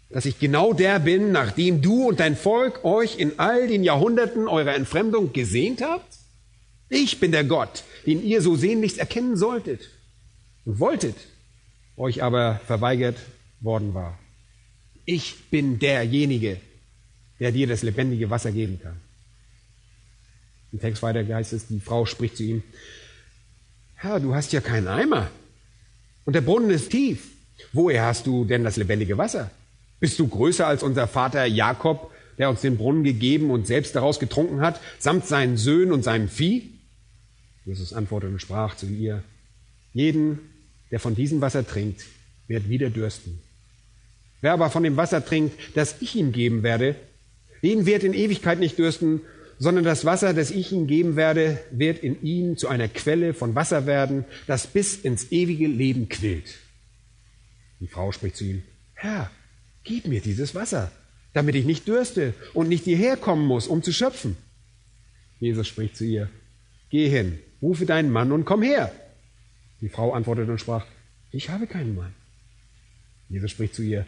dass 0.09 0.25
ich 0.25 0.39
genau 0.39 0.73
der 0.73 0.99
bin, 0.99 1.31
nachdem 1.31 1.81
du 1.81 2.07
und 2.07 2.19
dein 2.19 2.35
Volk 2.35 2.83
euch 2.83 3.17
in 3.17 3.39
all 3.39 3.67
den 3.67 3.83
Jahrhunderten 3.83 4.47
eurer 4.47 4.75
Entfremdung 4.75 5.33
gesehnt 5.33 5.81
habt? 5.81 6.17
Ich 6.89 7.19
bin 7.19 7.31
der 7.31 7.43
Gott, 7.43 7.83
den 8.05 8.23
ihr 8.23 8.41
so 8.41 8.55
sehnlichst 8.55 8.99
erkennen 8.99 9.37
solltet 9.37 9.89
und 10.65 10.79
wolltet, 10.79 11.15
euch 11.97 12.21
aber 12.21 12.61
verweigert 12.67 13.17
worden 13.61 13.93
war. 13.93 14.19
Ich 15.05 15.49
bin 15.49 15.79
derjenige, 15.79 16.57
der 17.39 17.51
dir 17.51 17.67
das 17.67 17.83
lebendige 17.83 18.29
Wasser 18.29 18.51
geben 18.51 18.79
kann. 18.81 18.99
Im 20.73 20.81
Text 20.81 21.03
weiter 21.03 21.23
heißt 21.23 21.53
es, 21.53 21.67
die 21.67 21.79
Frau 21.79 22.05
spricht 22.05 22.35
zu 22.35 22.43
ihm, 22.43 22.63
Herr, 23.93 24.19
du 24.19 24.33
hast 24.33 24.51
ja 24.51 24.59
keinen 24.59 24.87
Eimer 24.87 25.29
und 26.25 26.33
der 26.33 26.41
Brunnen 26.41 26.71
ist 26.71 26.89
tief. 26.89 27.29
Woher 27.71 28.05
hast 28.05 28.25
du 28.25 28.43
denn 28.43 28.63
das 28.63 28.75
lebendige 28.75 29.17
Wasser? 29.17 29.51
Bist 29.99 30.17
du 30.19 30.27
größer 30.27 30.67
als 30.67 30.81
unser 30.83 31.07
Vater 31.07 31.45
Jakob, 31.45 32.11
der 32.39 32.49
uns 32.49 32.61
den 32.61 32.77
Brunnen 32.77 33.03
gegeben 33.03 33.51
und 33.51 33.67
selbst 33.67 33.95
daraus 33.95 34.19
getrunken 34.19 34.61
hat, 34.61 34.81
samt 34.97 35.27
seinen 35.27 35.57
Söhnen 35.57 35.93
und 35.93 36.03
seinem 36.03 36.27
Vieh? 36.27 36.71
Jesus 37.65 37.93
antwortete 37.93 38.33
und 38.33 38.41
sprach 38.41 38.75
zu 38.75 38.87
ihr, 38.87 39.23
jeden, 39.93 40.39
der 40.91 40.99
von 40.99 41.15
diesem 41.15 41.39
Wasser 41.39 41.65
trinkt, 41.65 42.03
wird 42.47 42.67
wieder 42.67 42.89
dürsten. 42.89 43.39
Wer 44.41 44.53
aber 44.53 44.71
von 44.71 44.83
dem 44.83 44.97
Wasser 44.97 45.23
trinkt, 45.23 45.57
das 45.75 46.01
ich 46.01 46.15
ihm 46.15 46.31
geben 46.33 46.63
werde, 46.63 46.95
den 47.61 47.85
wird 47.85 48.03
in 48.03 48.13
Ewigkeit 48.13 48.59
nicht 48.59 48.77
dürsten, 48.77 49.21
sondern 49.63 49.85
das 49.85 50.03
Wasser, 50.03 50.33
das 50.33 50.51
ich 50.51 50.73
ihm 50.73 50.87
geben 50.87 51.15
werde, 51.15 51.57
wird 51.71 52.03
in 52.03 52.21
ihm 52.21 52.57
zu 52.57 52.67
einer 52.67 52.89
Quelle 52.89 53.33
von 53.33 53.55
Wasser 53.55 53.85
werden, 53.85 54.25
das 54.45 54.67
bis 54.67 54.97
ins 54.97 55.31
ewige 55.31 55.67
Leben 55.67 56.09
quillt. 56.09 56.55
Die 57.79 57.87
Frau 57.87 58.11
spricht 58.11 58.35
zu 58.35 58.43
ihm, 58.43 58.63
Herr, 58.93 59.31
gib 59.85 60.05
mir 60.05 60.19
dieses 60.19 60.53
Wasser, 60.53 60.91
damit 61.31 61.55
ich 61.55 61.63
nicht 61.63 61.87
dürste 61.87 62.33
und 62.53 62.67
nicht 62.67 62.83
hierher 62.83 63.15
kommen 63.15 63.47
muss, 63.47 63.67
um 63.67 63.81
zu 63.81 63.93
schöpfen. 63.93 64.35
Jesus 65.39 65.69
spricht 65.69 65.95
zu 65.95 66.03
ihr, 66.03 66.29
geh 66.89 67.07
hin, 67.07 67.39
rufe 67.61 67.85
deinen 67.85 68.11
Mann 68.11 68.33
und 68.33 68.43
komm 68.43 68.63
her. 68.63 68.91
Die 69.79 69.87
Frau 69.87 70.11
antwortete 70.11 70.51
und 70.51 70.59
sprach, 70.59 70.85
ich 71.31 71.49
habe 71.49 71.67
keinen 71.67 71.95
Mann. 71.95 72.13
Jesus 73.29 73.51
spricht 73.51 73.75
zu 73.75 73.81
ihr, 73.81 74.05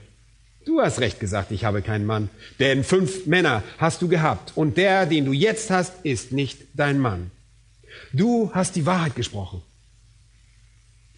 Du 0.65 0.81
hast 0.81 0.99
recht 0.99 1.19
gesagt, 1.19 1.51
ich 1.51 1.63
habe 1.63 1.81
keinen 1.81 2.05
Mann. 2.05 2.29
Denn 2.59 2.83
fünf 2.83 3.27
Männer 3.27 3.63
hast 3.77 4.01
du 4.01 4.07
gehabt 4.07 4.53
und 4.55 4.77
der, 4.77 5.05
den 5.05 5.25
du 5.25 5.31
jetzt 5.31 5.69
hast, 5.69 5.93
ist 6.03 6.31
nicht 6.31 6.59
dein 6.73 6.99
Mann. 6.99 7.31
Du 8.11 8.51
hast 8.53 8.75
die 8.75 8.85
Wahrheit 8.85 9.15
gesprochen. 9.15 9.61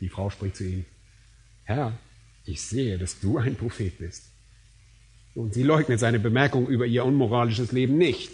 Die 0.02 0.10
Frau 0.10 0.30
spricht 0.30 0.58
zu 0.58 0.66
ihm, 0.66 0.86
Herr, 1.64 1.94
ich 2.46 2.62
sehe, 2.62 2.98
dass 2.98 3.20
du 3.20 3.38
ein 3.38 3.56
Prophet 3.56 3.98
bist. 3.98 4.24
Und 5.34 5.54
sie 5.54 5.64
leugnet 5.64 6.00
seine 6.00 6.20
Bemerkung 6.20 6.68
über 6.68 6.86
ihr 6.86 7.06
unmoralisches 7.06 7.72
Leben 7.72 7.98
nicht. 7.98 8.32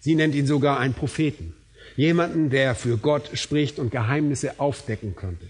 Sie 0.00 0.14
nennt 0.14 0.34
ihn 0.34 0.46
sogar 0.46 0.78
einen 0.78 0.94
Propheten, 0.94 1.54
jemanden, 1.96 2.50
der 2.50 2.74
für 2.74 2.96
Gott 2.98 3.30
spricht 3.34 3.78
und 3.78 3.90
Geheimnisse 3.90 4.58
aufdecken 4.58 5.14
könnte. 5.16 5.46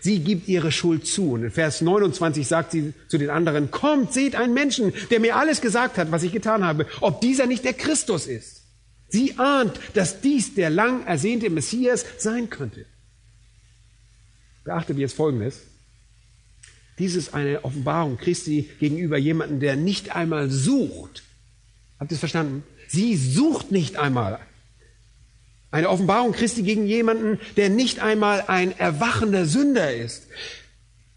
Sie 0.00 0.20
gibt 0.20 0.48
ihre 0.48 0.72
Schuld 0.72 1.06
zu. 1.06 1.32
Und 1.32 1.44
in 1.44 1.50
Vers 1.50 1.82
29 1.82 2.46
sagt 2.46 2.72
sie 2.72 2.94
zu 3.08 3.18
den 3.18 3.30
anderen, 3.30 3.70
kommt, 3.70 4.12
seht 4.12 4.34
einen 4.34 4.54
Menschen, 4.54 4.92
der 5.10 5.20
mir 5.20 5.36
alles 5.36 5.60
gesagt 5.60 5.98
hat, 5.98 6.10
was 6.10 6.22
ich 6.22 6.32
getan 6.32 6.64
habe, 6.64 6.86
ob 7.00 7.20
dieser 7.20 7.46
nicht 7.46 7.64
der 7.64 7.74
Christus 7.74 8.26
ist. 8.26 8.62
Sie 9.08 9.38
ahnt, 9.38 9.78
dass 9.94 10.20
dies 10.20 10.54
der 10.54 10.70
lang 10.70 11.06
ersehnte 11.06 11.50
Messias 11.50 12.04
sein 12.18 12.48
könnte. 12.48 12.86
Beachtet 14.64 14.98
jetzt 14.98 15.14
Folgendes. 15.14 15.62
Dies 16.98 17.14
ist 17.14 17.34
eine 17.34 17.64
Offenbarung 17.64 18.18
Christi 18.18 18.70
gegenüber 18.78 19.18
jemandem, 19.18 19.60
der 19.60 19.76
nicht 19.76 20.14
einmal 20.14 20.50
sucht. 20.50 21.22
Habt 21.98 22.10
ihr 22.12 22.14
es 22.14 22.20
verstanden? 22.20 22.62
Sie 22.88 23.16
sucht 23.16 23.72
nicht 23.72 23.96
einmal 23.96 24.38
eine 25.70 25.88
Offenbarung 25.88 26.32
Christi 26.32 26.62
gegen 26.62 26.86
jemanden, 26.86 27.38
der 27.56 27.68
nicht 27.70 28.00
einmal 28.00 28.44
ein 28.46 28.76
erwachender 28.76 29.46
Sünder 29.46 29.94
ist. 29.94 30.26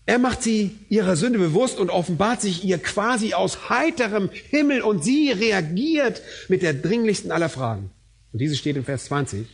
Er 0.06 0.20
macht 0.20 0.44
sie 0.44 0.78
ihrer 0.90 1.16
Sünde 1.16 1.40
bewusst 1.40 1.80
und 1.80 1.90
offenbart 1.90 2.42
sich 2.42 2.64
ihr 2.66 2.78
quasi 2.78 3.34
aus 3.34 3.70
heiterem 3.70 4.30
Himmel 4.50 4.82
und 4.82 5.04
sie 5.04 5.32
reagiert 5.32 6.22
mit 6.50 6.62
der 6.62 6.74
dringlichsten 6.74 7.32
aller 7.32 7.50
Fragen. 7.50 7.90
Und 8.34 8.40
diese 8.40 8.56
steht 8.56 8.76
in 8.76 8.84
Vers 8.84 9.06
20 9.06 9.48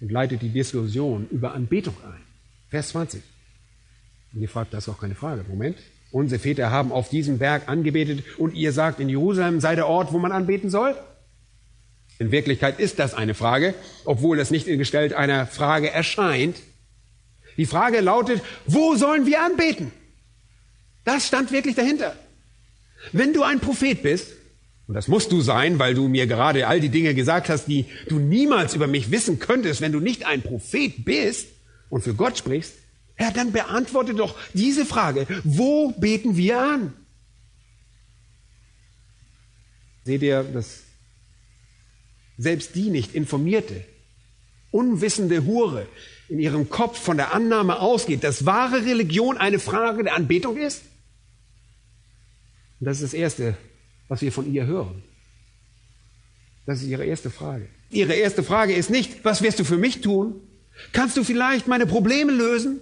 und 0.00 0.10
leitet 0.10 0.42
die 0.42 0.48
Diskussion 0.48 1.28
über 1.30 1.54
Anbetung 1.54 1.94
ein. 2.04 2.20
Vers 2.68 2.88
20. 2.88 3.22
Und 4.34 4.42
ihr 4.42 4.48
fragt, 4.48 4.74
das 4.74 4.86
ist 4.86 4.94
auch 4.94 5.00
keine 5.00 5.14
Frage. 5.14 5.44
Moment. 5.48 5.78
Unsere 6.10 6.40
Väter 6.40 6.70
haben 6.70 6.90
auf 6.90 7.08
diesem 7.08 7.38
Berg 7.38 7.68
angebetet 7.68 8.24
und 8.38 8.54
ihr 8.54 8.72
sagt, 8.72 8.98
in 8.98 9.08
Jerusalem 9.08 9.60
sei 9.60 9.74
der 9.76 9.86
Ort, 9.86 10.12
wo 10.12 10.18
man 10.18 10.32
anbeten 10.32 10.70
soll? 10.70 10.96
In 12.18 12.32
Wirklichkeit 12.32 12.80
ist 12.80 12.98
das 12.98 13.14
eine 13.14 13.34
Frage, 13.34 13.74
obwohl 14.04 14.40
es 14.40 14.50
nicht 14.50 14.66
in 14.66 14.78
Gestalt 14.78 15.12
einer 15.12 15.46
Frage 15.46 15.90
erscheint. 15.90 16.56
Die 17.56 17.66
Frage 17.66 18.00
lautet, 18.00 18.42
wo 18.66 18.96
sollen 18.96 19.26
wir 19.26 19.42
anbeten? 19.42 19.92
Das 21.04 21.26
stand 21.26 21.52
wirklich 21.52 21.76
dahinter. 21.76 22.16
Wenn 23.12 23.32
du 23.32 23.42
ein 23.42 23.60
Prophet 23.60 24.02
bist, 24.02 24.32
und 24.88 24.94
das 24.94 25.06
musst 25.06 25.30
du 25.32 25.40
sein, 25.42 25.78
weil 25.78 25.94
du 25.94 26.08
mir 26.08 26.26
gerade 26.26 26.66
all 26.66 26.80
die 26.80 26.88
Dinge 26.88 27.14
gesagt 27.14 27.48
hast, 27.48 27.66
die 27.66 27.86
du 28.08 28.18
niemals 28.18 28.74
über 28.74 28.86
mich 28.86 29.10
wissen 29.10 29.38
könntest, 29.38 29.80
wenn 29.80 29.92
du 29.92 30.00
nicht 30.00 30.26
ein 30.26 30.42
Prophet 30.42 31.04
bist 31.04 31.48
und 31.88 32.02
für 32.02 32.14
Gott 32.14 32.38
sprichst, 32.38 32.74
Herr, 33.14 33.32
dann 33.32 33.52
beantworte 33.52 34.14
doch 34.14 34.36
diese 34.54 34.86
Frage, 34.86 35.26
wo 35.44 35.90
beten 35.90 36.36
wir 36.36 36.60
an? 36.60 36.92
Seht 40.04 40.22
ihr 40.22 40.42
das 40.42 40.84
selbst 42.38 42.76
die 42.76 42.88
nicht 42.88 43.14
informierte, 43.14 43.84
unwissende 44.70 45.44
Hure 45.44 45.86
in 46.28 46.38
ihrem 46.38 46.70
Kopf 46.70 46.98
von 46.98 47.16
der 47.16 47.34
Annahme 47.34 47.80
ausgeht, 47.80 48.22
dass 48.22 48.46
wahre 48.46 48.84
Religion 48.84 49.36
eine 49.36 49.58
Frage 49.58 50.04
der 50.04 50.14
Anbetung 50.14 50.56
ist? 50.56 50.82
Und 52.80 52.86
das 52.86 52.98
ist 52.98 53.12
das 53.12 53.14
Erste, 53.14 53.56
was 54.06 54.22
wir 54.22 54.30
von 54.30 54.50
ihr 54.52 54.66
hören. 54.66 55.02
Das 56.64 56.80
ist 56.82 56.88
ihre 56.88 57.04
erste 57.04 57.30
Frage. 57.30 57.68
Ihre 57.90 58.14
erste 58.14 58.42
Frage 58.42 58.74
ist 58.74 58.90
nicht, 58.90 59.24
was 59.24 59.42
wirst 59.42 59.58
du 59.58 59.64
für 59.64 59.78
mich 59.78 60.00
tun? 60.00 60.36
Kannst 60.92 61.16
du 61.16 61.24
vielleicht 61.24 61.66
meine 61.66 61.86
Probleme 61.86 62.30
lösen? 62.30 62.80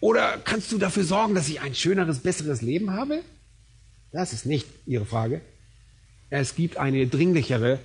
Oder 0.00 0.38
kannst 0.44 0.70
du 0.72 0.78
dafür 0.78 1.04
sorgen, 1.04 1.34
dass 1.34 1.48
ich 1.48 1.60
ein 1.60 1.74
schöneres, 1.74 2.18
besseres 2.18 2.60
Leben 2.60 2.92
habe? 2.92 3.22
Das 4.10 4.32
ist 4.32 4.44
nicht 4.44 4.66
ihre 4.84 5.06
Frage. 5.06 5.40
Es 6.28 6.56
gibt 6.56 6.76
eine 6.76 7.06
dringlichere 7.06 7.78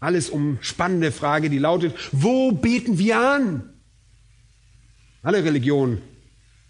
alles 0.00 0.30
umspannende 0.30 1.12
Frage, 1.12 1.50
die 1.50 1.58
lautet, 1.58 1.94
wo 2.12 2.52
beten 2.52 2.98
wir 2.98 3.18
an? 3.18 3.72
Alle 5.22 5.42
Religionen 5.42 6.02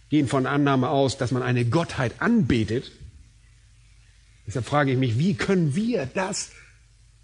gehen 0.08 0.28
von 0.28 0.46
Annahme 0.46 0.88
aus, 0.88 1.18
dass 1.18 1.32
man 1.32 1.42
eine 1.42 1.64
Gottheit 1.64 2.20
anbetet. 2.20 2.92
Deshalb 4.46 4.64
frage 4.64 4.92
ich 4.92 4.98
mich, 4.98 5.18
wie 5.18 5.34
können 5.34 5.74
wir 5.74 6.06
das 6.06 6.50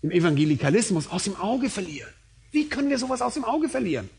im 0.02 0.10
Evangelikalismus 0.10 1.08
aus 1.08 1.24
dem 1.24 1.36
Auge 1.36 1.70
verlieren? 1.70 2.10
Wie 2.50 2.68
können 2.68 2.90
wir 2.90 2.98
sowas 2.98 3.22
aus 3.22 3.34
dem 3.34 3.44
Auge 3.44 3.68
verlieren? 3.68 4.10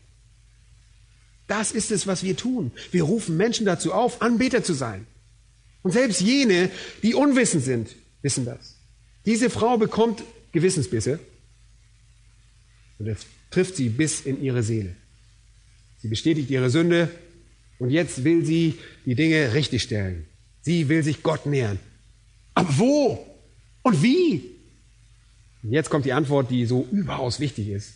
Das 1.46 1.72
ist 1.72 1.90
es, 1.90 2.06
was 2.06 2.22
wir 2.22 2.36
tun. 2.36 2.72
Wir 2.90 3.02
rufen 3.02 3.36
Menschen 3.36 3.66
dazu 3.66 3.92
auf, 3.92 4.22
Anbeter 4.22 4.64
zu 4.64 4.72
sein. 4.72 5.06
Und 5.82 5.92
selbst 5.92 6.22
jene, 6.22 6.70
die 7.02 7.14
unwissend 7.14 7.62
sind, 7.62 7.94
wissen 8.22 8.46
das. 8.46 8.76
Diese 9.26 9.50
Frau 9.50 9.76
bekommt 9.76 10.24
Gewissensbisse 10.52 11.20
und 12.98 13.06
es 13.06 13.26
trifft 13.50 13.76
sie 13.76 13.88
bis 13.88 14.20
in 14.20 14.42
ihre 14.42 14.62
Seele. 14.62 14.94
Sie 15.98 16.08
bestätigt 16.08 16.50
ihre 16.50 16.70
Sünde 16.70 17.10
und 17.78 17.90
jetzt 17.90 18.24
will 18.24 18.44
sie 18.44 18.74
die 19.04 19.14
Dinge 19.14 19.54
richtigstellen. 19.54 20.26
Sie 20.60 20.88
will 20.88 21.02
sich 21.02 21.22
Gott 21.22 21.46
nähern. 21.46 21.78
Aber 22.54 22.78
wo? 22.78 23.26
Und 23.82 24.02
wie? 24.02 24.50
Und 25.62 25.72
jetzt 25.72 25.90
kommt 25.90 26.04
die 26.04 26.12
Antwort, 26.12 26.50
die 26.50 26.66
so 26.66 26.86
überaus 26.90 27.40
wichtig 27.40 27.68
ist. 27.68 27.94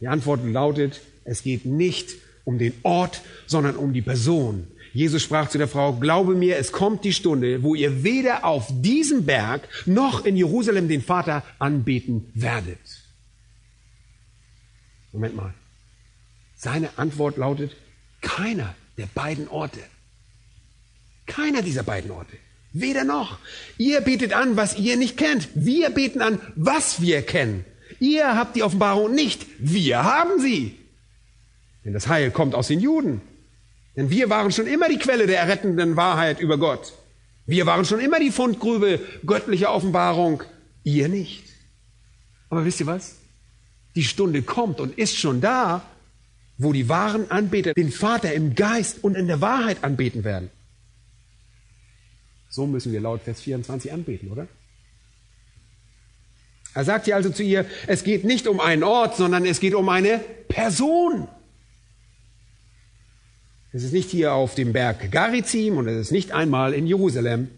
Die 0.00 0.08
Antwort 0.08 0.44
lautet, 0.44 1.00
es 1.24 1.42
geht 1.42 1.64
nicht 1.64 2.16
um 2.44 2.58
den 2.58 2.74
Ort, 2.82 3.22
sondern 3.46 3.76
um 3.76 3.92
die 3.92 4.02
Person. 4.02 4.66
Jesus 4.92 5.22
sprach 5.22 5.48
zu 5.48 5.58
der 5.58 5.68
Frau, 5.68 5.94
glaube 5.94 6.34
mir, 6.34 6.56
es 6.58 6.70
kommt 6.70 7.04
die 7.04 7.14
Stunde, 7.14 7.62
wo 7.62 7.74
ihr 7.74 8.04
weder 8.04 8.44
auf 8.44 8.66
diesem 8.70 9.24
Berg 9.24 9.66
noch 9.86 10.24
in 10.24 10.36
Jerusalem 10.36 10.88
den 10.88 11.00
Vater 11.00 11.44
anbeten 11.58 12.30
werdet. 12.34 12.78
Moment 15.12 15.36
mal. 15.36 15.54
Seine 16.56 16.90
Antwort 16.96 17.36
lautet, 17.36 17.76
keiner 18.20 18.74
der 18.96 19.06
beiden 19.14 19.48
Orte. 19.48 19.80
Keiner 21.26 21.62
dieser 21.62 21.82
beiden 21.82 22.10
Orte. 22.10 22.36
Weder 22.72 23.04
noch. 23.04 23.38
Ihr 23.78 24.00
betet 24.00 24.32
an, 24.32 24.56
was 24.56 24.78
ihr 24.78 24.96
nicht 24.96 25.16
kennt. 25.16 25.48
Wir 25.54 25.90
beten 25.90 26.22
an, 26.22 26.40
was 26.56 27.00
wir 27.00 27.22
kennen. 27.22 27.64
Ihr 28.00 28.34
habt 28.36 28.56
die 28.56 28.62
Offenbarung 28.62 29.14
nicht. 29.14 29.46
Wir 29.58 30.02
haben 30.02 30.40
sie. 30.40 30.78
Denn 31.84 31.92
das 31.92 32.08
Heil 32.08 32.30
kommt 32.30 32.54
aus 32.54 32.68
den 32.68 32.80
Juden. 32.80 33.20
Denn 33.96 34.08
wir 34.08 34.30
waren 34.30 34.52
schon 34.52 34.66
immer 34.66 34.88
die 34.88 34.98
Quelle 34.98 35.26
der 35.26 35.40
errettenden 35.40 35.96
Wahrheit 35.96 36.40
über 36.40 36.56
Gott. 36.58 36.94
Wir 37.44 37.66
waren 37.66 37.84
schon 37.84 38.00
immer 38.00 38.20
die 38.20 38.30
Fundgrübe 38.30 39.00
göttlicher 39.26 39.72
Offenbarung. 39.74 40.42
Ihr 40.84 41.08
nicht. 41.08 41.44
Aber 42.48 42.64
wisst 42.64 42.80
ihr 42.80 42.86
was? 42.86 43.16
Die 43.94 44.04
Stunde 44.04 44.42
kommt 44.42 44.80
und 44.80 44.98
ist 44.98 45.16
schon 45.16 45.40
da, 45.40 45.82
wo 46.58 46.72
die 46.72 46.88
wahren 46.88 47.30
Anbeter 47.30 47.74
den 47.74 47.90
Vater 47.90 48.32
im 48.32 48.54
Geist 48.54 49.02
und 49.02 49.16
in 49.16 49.26
der 49.26 49.40
Wahrheit 49.40 49.84
anbeten 49.84 50.24
werden. 50.24 50.50
So 52.48 52.66
müssen 52.66 52.92
wir 52.92 53.00
laut 53.00 53.22
Vers 53.22 53.40
24 53.40 53.92
anbeten, 53.92 54.30
oder? 54.30 54.46
Er 56.74 56.84
sagt 56.84 57.04
hier 57.04 57.16
also 57.16 57.30
zu 57.30 57.42
ihr, 57.42 57.66
es 57.86 58.04
geht 58.04 58.24
nicht 58.24 58.46
um 58.46 58.60
einen 58.60 58.82
Ort, 58.82 59.16
sondern 59.16 59.44
es 59.44 59.60
geht 59.60 59.74
um 59.74 59.88
eine 59.88 60.18
Person. 60.48 61.28
Es 63.72 63.82
ist 63.84 63.92
nicht 63.92 64.10
hier 64.10 64.34
auf 64.34 64.54
dem 64.54 64.72
Berg 64.72 65.10
Garizim 65.10 65.78
und 65.78 65.88
es 65.88 65.98
ist 65.98 66.12
nicht 66.12 66.32
einmal 66.32 66.74
in 66.74 66.86
Jerusalem. 66.86 67.48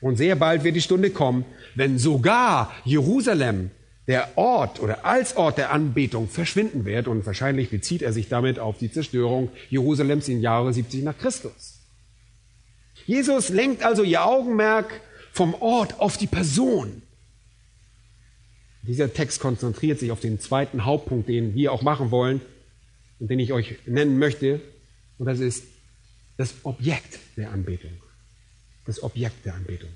Und 0.00 0.16
sehr 0.16 0.36
bald 0.36 0.64
wird 0.64 0.76
die 0.76 0.82
Stunde 0.82 1.10
kommen, 1.10 1.44
wenn 1.74 1.98
sogar 1.98 2.72
Jerusalem, 2.84 3.70
der 4.12 4.36
Ort 4.36 4.78
oder 4.78 5.06
als 5.06 5.38
Ort 5.38 5.56
der 5.56 5.72
Anbetung 5.72 6.28
verschwinden 6.28 6.84
wird. 6.84 7.08
Und 7.08 7.24
wahrscheinlich 7.24 7.70
bezieht 7.70 8.02
er 8.02 8.12
sich 8.12 8.28
damit 8.28 8.58
auf 8.58 8.76
die 8.76 8.92
Zerstörung 8.92 9.48
Jerusalems 9.70 10.28
im 10.28 10.42
Jahre 10.42 10.70
70 10.70 11.02
nach 11.02 11.16
Christus. 11.16 11.80
Jesus 13.06 13.48
lenkt 13.48 13.82
also 13.84 14.02
ihr 14.02 14.22
Augenmerk 14.26 15.00
vom 15.32 15.54
Ort 15.54 15.98
auf 15.98 16.18
die 16.18 16.26
Person. 16.26 17.00
Dieser 18.82 19.10
Text 19.14 19.40
konzentriert 19.40 19.98
sich 19.98 20.10
auf 20.10 20.20
den 20.20 20.38
zweiten 20.38 20.84
Hauptpunkt, 20.84 21.26
den 21.26 21.54
wir 21.54 21.72
auch 21.72 21.80
machen 21.80 22.10
wollen 22.10 22.42
und 23.18 23.30
den 23.30 23.38
ich 23.38 23.54
euch 23.54 23.78
nennen 23.86 24.18
möchte. 24.18 24.60
Und 25.16 25.24
das 25.24 25.40
ist 25.40 25.64
das 26.36 26.52
Objekt 26.64 27.18
der 27.38 27.50
Anbetung. 27.50 27.92
Das 28.84 29.02
Objekt 29.02 29.46
der 29.46 29.54
Anbetung. 29.54 29.90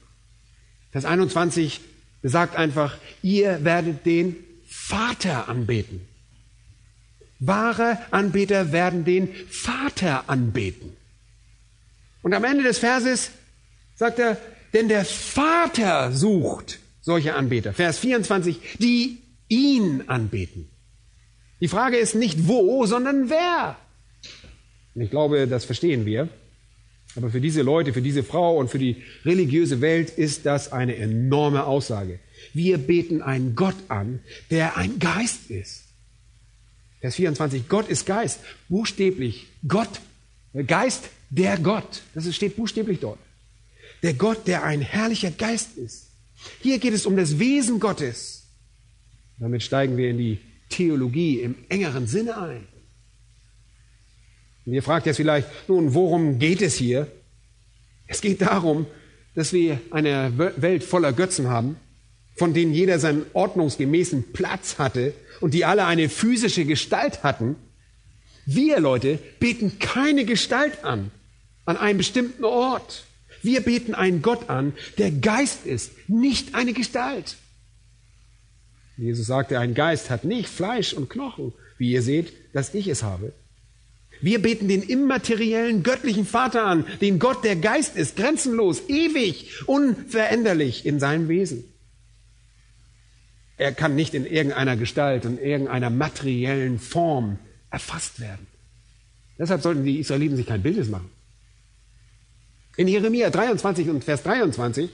Vers 0.91 1.05
21 1.05 1.83
besagt 2.23 2.57
einfach, 2.57 2.97
ihr 3.23 3.65
werdet 3.65 4.05
den 4.07 4.37
Vater 4.67 5.49
anbeten. 5.49 6.01
Wahre 7.39 7.99
Anbeter 8.11 8.73
werden 8.73 9.05
den 9.05 9.29
Vater 9.49 10.29
anbeten. 10.29 10.97
Und 12.23 12.35
am 12.35 12.45
Ende 12.45 12.65
des 12.65 12.79
Verses 12.79 13.31
sagt 13.95 14.19
er, 14.19 14.37
denn 14.73 14.89
der 14.89 15.05
Vater 15.05 16.13
sucht 16.13 16.79
solche 17.03 17.35
Anbeter. 17.35 17.73
Vers 17.73 17.99
24, 17.99 18.59
die 18.79 19.19
ihn 19.49 20.05
anbeten. 20.09 20.69
Die 21.61 21.69
Frage 21.69 21.97
ist 21.97 22.15
nicht 22.15 22.49
wo, 22.49 22.85
sondern 22.87 23.31
wer. 23.31 23.77
Und 24.95 25.03
ich 25.03 25.11
glaube, 25.11 25.47
das 25.47 25.65
verstehen 25.65 26.05
wir. 26.05 26.29
Aber 27.17 27.31
für 27.31 27.41
diese 27.41 27.63
Leute, 27.63 27.93
für 27.93 28.03
diese 28.03 28.23
Frau 28.23 28.59
und 28.59 28.71
für 28.71 28.79
die 28.79 29.03
religiöse 29.25 29.81
Welt 29.81 30.11
ist 30.11 30.45
das 30.47 30.73
eine 30.73 30.97
enorme 30.97 31.65
Aussage. 31.65 32.19
Wir 32.53 32.79
beten 32.79 33.23
einen 33.23 33.55
Gott 33.57 33.77
an, 33.89 34.21
der 34.51 34.77
ein 34.77 34.99
Geist 34.99 35.51
ist. 35.51 35.85
Vers 37.01 37.17
24, 37.17 37.69
Gott 37.69 37.89
ist 37.89 38.07
Geist. 38.07 38.41
Buchstäblich, 38.69 39.47
Gott, 39.67 40.01
Geist 40.67 41.05
der 41.31 41.59
Gott. 41.59 42.03
Das 42.15 42.33
steht 42.35 42.57
buchstäblich 42.57 43.01
dort. 43.01 43.19
Der 44.03 44.15
Gott, 44.15 44.47
der 44.47 44.65
ein 44.65 44.81
herrlicher 44.81 45.31
Geist 45.31 45.77
ist. 45.77 46.09
Hier 46.61 46.79
geht 46.79 46.93
es 46.93 47.07
um 47.07 47.17
das 47.17 47.39
Wesen 47.39 47.81
Gottes. 47.81 48.45
Damit 49.39 49.63
steigen 49.63 49.97
wir 49.97 50.11
in 50.11 50.19
die 50.19 50.39
Theologie 50.69 51.41
im 51.41 51.55
engeren 51.69 52.07
Sinne 52.07 52.39
ein. 52.39 52.67
Und 54.67 54.73
ihr 54.73 54.83
fragt 54.83 55.07
jetzt 55.07 55.17
vielleicht, 55.17 55.49
nun, 55.69 55.95
worum 55.95 56.39
geht 56.39 56.61
es 56.61 56.75
hier? 56.75 57.07
Es 58.09 58.21
geht 58.21 58.43
darum, 58.43 58.87
dass 59.35 59.53
wir 59.53 59.81
eine 59.91 60.33
Welt 60.37 60.83
voller 60.83 61.13
Götzen 61.13 61.49
haben, 61.49 61.77
von 62.35 62.53
denen 62.53 62.75
jeder 62.75 62.99
seinen 62.99 63.25
ordnungsgemäßen 63.33 64.33
Platz 64.33 64.79
hatte 64.79 65.15
und 65.41 65.55
die 65.55 65.65
alle 65.65 65.87
eine 65.87 66.09
physische 66.09 66.65
Gestalt 66.65 67.23
hatten. 67.23 67.57
Wir 68.45 68.81
Leute 68.81 69.19
beten 69.39 69.79
keine 69.79 70.25
Gestalt 70.25 70.85
an, 70.85 71.11
an 71.65 71.77
einem 71.77 71.99
bestimmten 71.99 72.45
Ort. 72.45 73.05
Wir 73.43 73.61
beten 73.61 73.95
einen 73.95 74.23
Gott 74.23 74.51
an, 74.51 74.73
der 74.99 75.13
Geist 75.13 75.67
ist, 75.67 75.93
nicht 76.09 76.55
eine 76.55 76.73
Gestalt. 76.73 77.37
Jesus 78.97 79.27
sagte, 79.27 79.61
ein 79.61 79.75
Geist 79.75 80.11
hat 80.11 80.25
nicht 80.25 80.49
Fleisch 80.49 80.95
und 80.95 81.11
Knochen, 81.11 81.53
wie 81.79 81.93
ihr 81.93 82.03
seht, 82.03 82.33
dass 82.55 82.75
ich 82.75 82.89
es 82.89 83.03
habe. 83.03 83.33
Wir 84.21 84.41
beten 84.41 84.69
den 84.69 84.83
immateriellen 84.83 85.83
göttlichen 85.83 86.27
Vater 86.27 86.65
an, 86.65 86.87
den 87.01 87.19
Gott, 87.19 87.45
der 87.45 87.57
Geist 87.57 87.97
ist, 87.97 88.17
grenzenlos, 88.17 88.89
ewig, 88.89 89.51
unveränderlich 89.67 90.87
in 90.87 91.01
seinem 91.01 91.29
Wesen. 91.29 91.65
Er 93.59 93.73
kann 93.73 93.95
nicht 93.95 94.15
in 94.15 94.27
irgendeiner 94.27 94.77
Gestalt, 94.77 95.25
in 95.25 95.39
irgendeiner 95.39 95.91
materiellen 95.91 96.79
Form 96.79 97.39
erfasst 97.71 98.21
werden. 98.21 98.47
Deshalb 99.39 99.63
sollten 99.63 99.85
die 99.85 99.99
Israeliten 99.99 100.37
sich 100.37 100.47
kein 100.47 100.63
Bildes 100.63 100.89
machen. 100.89 101.11
In 102.77 102.89
Jeremia 102.89 103.31
23 103.31 103.89
und 103.89 104.05
Vers 104.05 104.23
23 104.23 104.91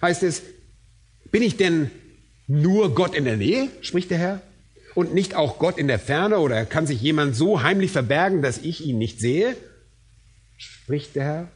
heißt 0.00 0.22
es, 0.24 0.42
bin 1.30 1.42
ich 1.42 1.56
denn 1.56 1.90
nur 2.48 2.94
Gott 2.94 3.14
in 3.14 3.24
der 3.24 3.36
Nähe, 3.36 3.68
spricht 3.80 4.10
der 4.10 4.18
Herr, 4.18 4.42
und 4.94 5.14
nicht 5.14 5.34
auch 5.34 5.58
Gott 5.58 5.78
in 5.78 5.88
der 5.88 5.98
Ferne, 5.98 6.38
oder 6.38 6.64
kann 6.64 6.86
sich 6.86 7.00
jemand 7.00 7.36
so 7.36 7.62
heimlich 7.62 7.90
verbergen, 7.90 8.42
dass 8.42 8.58
ich 8.58 8.84
ihn 8.84 8.98
nicht 8.98 9.20
sehe, 9.20 9.56
spricht 10.56 11.16
der 11.16 11.24
Herr. 11.24 11.48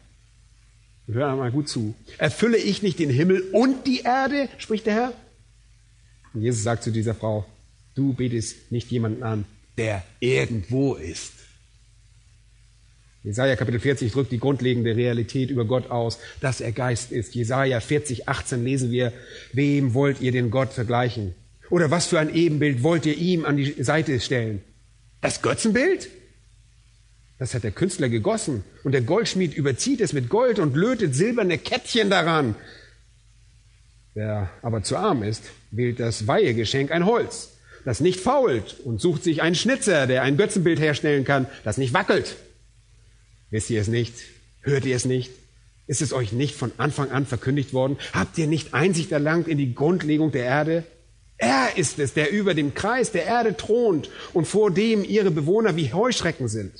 Hör 1.08 1.36
mal 1.36 1.52
gut 1.52 1.68
zu. 1.68 1.94
Erfülle 2.18 2.56
ich 2.56 2.82
nicht 2.82 2.98
den 2.98 3.10
Himmel 3.10 3.42
und 3.52 3.86
die 3.86 4.00
Erde, 4.00 4.48
spricht 4.58 4.86
der 4.86 4.94
Herr. 4.94 5.12
Und 6.34 6.42
Jesus 6.42 6.62
sagt 6.62 6.82
zu 6.82 6.90
dieser 6.90 7.14
Frau, 7.14 7.46
du 7.94 8.12
betest 8.12 8.72
nicht 8.72 8.90
jemanden 8.90 9.22
an, 9.22 9.44
der 9.78 10.02
irgendwo 10.20 10.94
ist. 10.94 11.32
Jesaja 13.22 13.56
Kapitel 13.56 13.80
40 13.80 14.12
drückt 14.12 14.30
die 14.30 14.38
grundlegende 14.38 14.94
Realität 14.94 15.50
über 15.50 15.64
Gott 15.64 15.90
aus, 15.90 16.18
dass 16.40 16.60
er 16.60 16.70
Geist 16.70 17.10
ist. 17.10 17.34
Jesaja 17.34 17.80
40, 17.80 18.28
18 18.28 18.62
lesen 18.62 18.92
wir, 18.92 19.12
wem 19.52 19.94
wollt 19.94 20.20
ihr 20.20 20.30
den 20.30 20.50
Gott 20.50 20.72
vergleichen? 20.72 21.34
Oder 21.70 21.90
was 21.90 22.06
für 22.06 22.18
ein 22.18 22.34
Ebenbild 22.34 22.82
wollt 22.82 23.06
ihr 23.06 23.16
ihm 23.16 23.44
an 23.44 23.56
die 23.56 23.82
Seite 23.82 24.20
stellen? 24.20 24.62
Das 25.20 25.42
Götzenbild? 25.42 26.08
Das 27.38 27.54
hat 27.54 27.64
der 27.64 27.72
Künstler 27.72 28.08
gegossen 28.08 28.64
und 28.82 28.92
der 28.92 29.02
Goldschmied 29.02 29.54
überzieht 29.54 30.00
es 30.00 30.12
mit 30.12 30.28
Gold 30.28 30.58
und 30.58 30.74
lötet 30.74 31.14
silberne 31.14 31.58
Kettchen 31.58 32.08
daran. 32.08 32.54
Wer 34.14 34.50
aber 34.62 34.82
zu 34.82 34.96
arm 34.96 35.22
ist, 35.22 35.42
wählt 35.70 36.00
das 36.00 36.26
Weihegeschenk 36.26 36.90
ein 36.90 37.04
Holz, 37.04 37.50
das 37.84 38.00
nicht 38.00 38.20
fault 38.20 38.80
und 38.84 39.00
sucht 39.00 39.22
sich 39.22 39.42
einen 39.42 39.54
Schnitzer, 39.54 40.06
der 40.06 40.22
ein 40.22 40.38
Götzenbild 40.38 40.80
herstellen 40.80 41.24
kann, 41.24 41.46
das 41.64 41.76
nicht 41.76 41.92
wackelt. 41.92 42.36
Wisst 43.50 43.68
ihr 43.68 43.80
es 43.80 43.88
nicht? 43.88 44.14
Hört 44.62 44.86
ihr 44.86 44.96
es 44.96 45.04
nicht? 45.04 45.30
Ist 45.86 46.00
es 46.00 46.14
euch 46.14 46.32
nicht 46.32 46.56
von 46.56 46.72
Anfang 46.78 47.10
an 47.10 47.26
verkündigt 47.26 47.74
worden? 47.74 47.98
Habt 48.12 48.38
ihr 48.38 48.46
nicht 48.46 48.72
Einsicht 48.72 49.12
erlangt 49.12 49.46
in 49.46 49.58
die 49.58 49.74
Grundlegung 49.74 50.32
der 50.32 50.44
Erde? 50.44 50.84
Er 51.38 51.76
ist 51.76 51.98
es, 51.98 52.14
der 52.14 52.30
über 52.30 52.54
dem 52.54 52.74
Kreis 52.74 53.12
der 53.12 53.26
Erde 53.26 53.56
thront 53.56 54.10
und 54.32 54.46
vor 54.46 54.70
dem 54.70 55.04
ihre 55.04 55.30
Bewohner 55.30 55.76
wie 55.76 55.92
Heuschrecken 55.92 56.48
sind. 56.48 56.72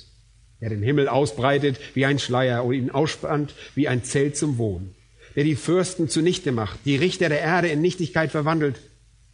Der 0.61 0.69
den 0.69 0.81
Himmel 0.81 1.07
ausbreitet 1.07 1.79
wie 1.93 2.05
ein 2.05 2.17
Schleier 2.17 2.65
und 2.65 2.73
ihn 2.73 2.89
ausspannt 2.89 3.53
wie 3.75 3.87
ein 3.87 4.03
Zelt 4.03 4.35
zum 4.35 4.57
Wohnen. 4.57 4.95
Der 5.35 5.43
die 5.43 5.55
Fürsten 5.55 6.09
zunichte 6.09 6.51
macht, 6.51 6.79
die 6.85 6.95
Richter 6.95 7.29
der 7.29 7.41
Erde 7.41 7.67
in 7.67 7.81
Nichtigkeit 7.81 8.31
verwandelt. 8.31 8.81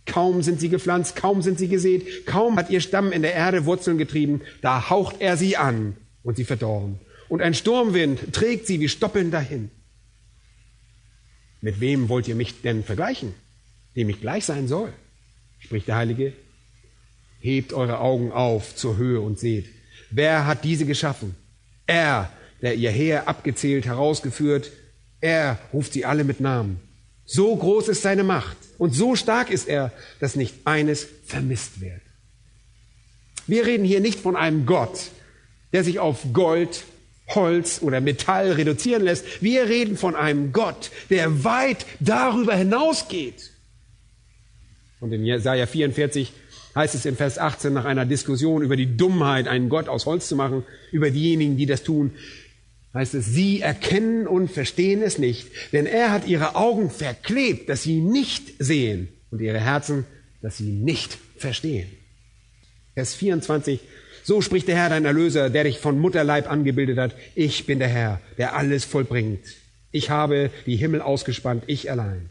Kaum 0.06 0.42
sind 0.44 0.60
sie 0.60 0.68
gepflanzt, 0.68 1.16
kaum 1.16 1.42
sind 1.42 1.58
sie 1.58 1.70
gesät, 1.70 2.26
kaum 2.26 2.58
hat 2.58 2.70
ihr 2.70 2.82
Stamm 2.82 3.14
in 3.14 3.22
der 3.22 3.34
Erde 3.34 3.66
Wurzeln 3.66 3.98
getrieben, 3.98 4.42
da 4.62 4.90
haucht 4.90 5.22
er 5.22 5.38
sie 5.38 5.56
an 5.56 5.96
und 6.24 6.36
sie 6.36 6.44
verdorren. 6.44 7.00
Und 7.30 7.42
ein 7.42 7.54
Sturmwind 7.54 8.34
trägt 8.34 8.68
sie 8.68 8.82
wie 8.82 8.90
Stoppeln 8.90 9.32
dahin. 9.32 9.72
Mit 11.62 11.80
wem 11.80 12.10
wollt 12.10 12.28
ihr 12.28 12.36
mich 12.36 12.62
denn 12.62 12.84
vergleichen, 12.84 13.34
dem 13.96 14.10
ich 14.10 14.20
gleich 14.20 14.44
sein 14.44 14.68
soll? 14.68 14.92
Spricht 15.64 15.88
der 15.88 15.96
Heilige. 15.96 16.34
Hebt 17.40 17.74
eure 17.74 18.00
Augen 18.00 18.32
auf 18.32 18.76
zur 18.76 18.98
Höhe 18.98 19.22
und 19.22 19.40
seht, 19.40 19.66
wer 20.12 20.46
hat 20.46 20.64
diese 20.64 20.86
geschaffen? 20.86 21.36
Er, 21.88 22.32
der 22.62 22.76
ihr 22.76 22.92
Heer 22.92 23.28
abgezählt, 23.28 23.86
herausgeführt, 23.86 24.72
er 25.20 25.60
ruft 25.74 25.94
sie 25.94 26.06
alle 26.06 26.24
mit 26.24 26.40
Namen. 26.40 26.80
So 27.26 27.56
groß 27.56 27.88
ist 27.90 28.02
seine 28.02 28.24
Macht 28.24 28.58
und 28.78 28.94
so 28.94 29.16
stark 29.16 29.50
ist 29.50 29.68
er, 29.68 29.92
dass 30.20 30.36
nicht 30.36 30.56
eines 30.66 31.08
vermisst 31.26 31.82
wird. 31.82 32.02
Wir 33.48 33.66
reden 33.66 33.86
hier 33.86 34.00
nicht 34.00 34.20
von 34.20 34.36
einem 34.36 34.66
Gott, 34.66 35.12
der 35.74 35.84
sich 35.84 36.00
auf 36.00 36.34
Gold, 36.34 36.84
Holz 37.30 37.82
oder 37.82 38.02
Metall 38.02 38.52
reduzieren 38.52 39.04
lässt. 39.04 39.42
Wir 39.42 39.68
reden 39.68 39.98
von 39.98 40.16
einem 40.16 40.52
Gott, 40.52 40.92
der 41.10 41.44
weit 41.44 41.86
darüber 42.00 42.56
hinausgeht. 42.56 43.53
Und 45.04 45.12
in 45.12 45.26
Jesaja 45.26 45.66
44 45.66 46.32
heißt 46.76 46.96
es 46.96 47.06
in 47.06 47.18
Vers 47.18 47.38
18 47.38 47.74
nach 47.74 47.84
einer 47.84 48.06
Diskussion 48.06 48.62
über 48.62 48.78
die 48.78 48.96
Dummheit, 48.96 49.50
einen 49.50 49.68
Gott 49.68 49.90
aus 49.90 50.06
Holz 50.06 50.30
zu 50.30 50.38
machen, 50.38 50.64
über 50.94 51.12
diejenigen, 51.12 51.58
die 51.58 51.66
das 51.66 51.84
tun, 51.84 52.12
heißt 52.94 53.14
es, 53.16 53.26
sie 53.26 53.60
erkennen 53.60 54.28
und 54.28 54.50
verstehen 54.50 55.02
es 55.02 55.18
nicht, 55.18 55.50
denn 55.74 55.88
er 55.88 56.14
hat 56.14 56.26
ihre 56.26 56.56
Augen 56.56 56.90
verklebt, 56.90 57.68
dass 57.68 57.84
sie 57.84 58.00
nicht 58.00 58.54
sehen 58.60 59.10
und 59.30 59.42
ihre 59.42 59.60
Herzen, 59.60 60.06
dass 60.42 60.56
sie 60.56 60.72
nicht 60.72 61.18
verstehen. 61.36 61.90
Vers 62.94 63.14
24, 63.14 63.82
so 64.24 64.40
spricht 64.40 64.70
der 64.70 64.78
Herr 64.78 64.88
dein 64.88 65.04
Erlöser, 65.04 65.50
der 65.50 65.66
dich 65.66 65.80
von 65.80 66.00
Mutterleib 66.00 66.50
angebildet 66.50 66.98
hat. 66.98 67.14
Ich 67.36 67.66
bin 67.66 67.80
der 67.80 67.90
Herr, 67.90 68.22
der 68.38 68.56
alles 68.56 68.86
vollbringt. 68.86 69.44
Ich 69.92 70.10
habe 70.10 70.50
die 70.66 70.78
Himmel 70.78 71.02
ausgespannt, 71.02 71.66
ich 71.68 71.92
allein. 71.92 72.30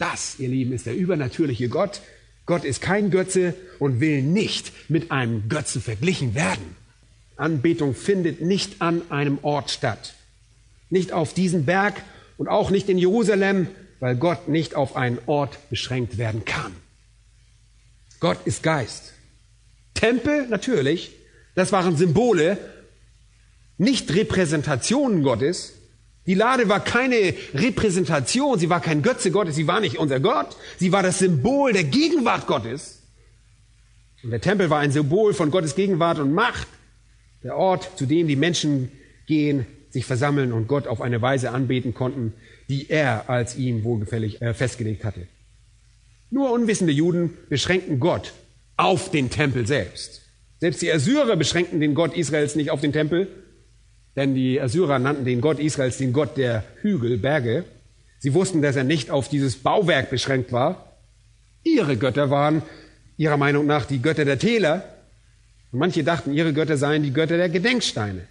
Das, 0.00 0.36
ihr 0.38 0.48
Lieben, 0.48 0.72
ist 0.72 0.86
der 0.86 0.96
übernatürliche 0.96 1.68
Gott. 1.68 2.00
Gott 2.46 2.64
ist 2.64 2.80
kein 2.80 3.10
Götze 3.10 3.54
und 3.78 4.00
will 4.00 4.22
nicht 4.22 4.72
mit 4.88 5.10
einem 5.12 5.50
Götzen 5.50 5.82
verglichen 5.82 6.34
werden. 6.34 6.74
Anbetung 7.36 7.94
findet 7.94 8.40
nicht 8.40 8.80
an 8.80 9.02
einem 9.10 9.38
Ort 9.42 9.70
statt. 9.70 10.14
Nicht 10.88 11.12
auf 11.12 11.34
diesem 11.34 11.66
Berg 11.66 12.02
und 12.38 12.48
auch 12.48 12.70
nicht 12.70 12.88
in 12.88 12.96
Jerusalem, 12.96 13.68
weil 14.00 14.16
Gott 14.16 14.48
nicht 14.48 14.74
auf 14.74 14.96
einen 14.96 15.18
Ort 15.26 15.58
beschränkt 15.68 16.16
werden 16.16 16.46
kann. 16.46 16.74
Gott 18.20 18.38
ist 18.46 18.62
Geist. 18.62 19.12
Tempel, 19.92 20.46
natürlich, 20.48 21.12
das 21.54 21.72
waren 21.72 21.98
Symbole, 21.98 22.56
nicht 23.76 24.14
Repräsentationen 24.14 25.22
Gottes, 25.22 25.74
die 26.30 26.36
Lade 26.36 26.68
war 26.68 26.78
keine 26.78 27.34
Repräsentation, 27.54 28.56
sie 28.56 28.70
war 28.70 28.80
kein 28.80 29.02
Götze 29.02 29.32
Gottes, 29.32 29.56
sie 29.56 29.66
war 29.66 29.80
nicht 29.80 29.98
unser 29.98 30.20
Gott, 30.20 30.56
sie 30.78 30.92
war 30.92 31.02
das 31.02 31.18
Symbol 31.18 31.72
der 31.72 31.82
Gegenwart 31.82 32.46
Gottes. 32.46 33.02
Und 34.22 34.30
der 34.30 34.40
Tempel 34.40 34.70
war 34.70 34.78
ein 34.78 34.92
Symbol 34.92 35.34
von 35.34 35.50
Gottes 35.50 35.74
Gegenwart 35.74 36.20
und 36.20 36.32
Macht, 36.32 36.68
der 37.42 37.56
Ort, 37.56 37.98
zu 37.98 38.06
dem 38.06 38.28
die 38.28 38.36
Menschen 38.36 38.92
gehen, 39.26 39.66
sich 39.88 40.06
versammeln 40.06 40.52
und 40.52 40.68
Gott 40.68 40.86
auf 40.86 41.00
eine 41.00 41.20
Weise 41.20 41.50
anbeten 41.50 41.94
konnten, 41.94 42.32
die 42.68 42.88
er 42.88 43.28
als 43.28 43.56
ihm 43.56 43.82
wohlgefällig 43.82 44.40
äh, 44.40 44.54
festgelegt 44.54 45.02
hatte. 45.02 45.26
Nur 46.30 46.52
unwissende 46.52 46.92
Juden 46.92 47.36
beschränkten 47.48 47.98
Gott 47.98 48.34
auf 48.76 49.10
den 49.10 49.30
Tempel 49.30 49.66
selbst. 49.66 50.22
Selbst 50.60 50.80
die 50.80 50.92
Assyrer 50.92 51.34
beschränkten 51.34 51.80
den 51.80 51.94
Gott 51.94 52.16
Israels 52.16 52.54
nicht 52.54 52.70
auf 52.70 52.80
den 52.80 52.92
Tempel, 52.92 53.26
denn 54.16 54.34
die 54.34 54.60
Assyrer 54.60 54.98
nannten 54.98 55.24
den 55.24 55.40
Gott 55.40 55.58
Israels 55.58 55.98
den 55.98 56.12
Gott 56.12 56.36
der 56.36 56.64
Hügel, 56.82 57.18
Berge. 57.18 57.64
Sie 58.18 58.34
wussten, 58.34 58.60
dass 58.62 58.76
er 58.76 58.84
nicht 58.84 59.10
auf 59.10 59.28
dieses 59.28 59.56
Bauwerk 59.56 60.10
beschränkt 60.10 60.52
war. 60.52 60.96
Ihre 61.62 61.96
Götter 61.96 62.30
waren 62.30 62.62
ihrer 63.16 63.36
Meinung 63.36 63.66
nach 63.66 63.86
die 63.86 64.02
Götter 64.02 64.24
der 64.24 64.38
Täler. 64.38 64.84
Und 65.72 65.78
manche 65.78 66.02
dachten, 66.02 66.34
ihre 66.34 66.52
Götter 66.52 66.76
seien 66.76 67.02
die 67.02 67.12
Götter 67.12 67.36
der 67.36 67.48
Gedenksteine. 67.48 68.26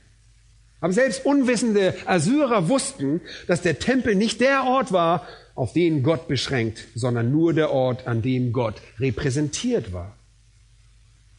Aber 0.81 0.93
selbst 0.93 1.25
unwissende 1.25 1.93
Assyrer 2.05 2.69
wussten, 2.69 3.21
dass 3.47 3.61
der 3.61 3.79
Tempel 3.79 4.15
nicht 4.15 4.41
der 4.41 4.63
Ort 4.63 4.91
war, 4.91 5.27
auf 5.55 5.73
den 5.73 6.03
Gott 6.03 6.27
beschränkt, 6.27 6.85
sondern 6.95 7.31
nur 7.31 7.53
der 7.53 7.71
Ort, 7.71 8.07
an 8.07 8.21
dem 8.21 8.53
Gott 8.53 8.75
repräsentiert 8.99 9.91
war. 9.91 10.15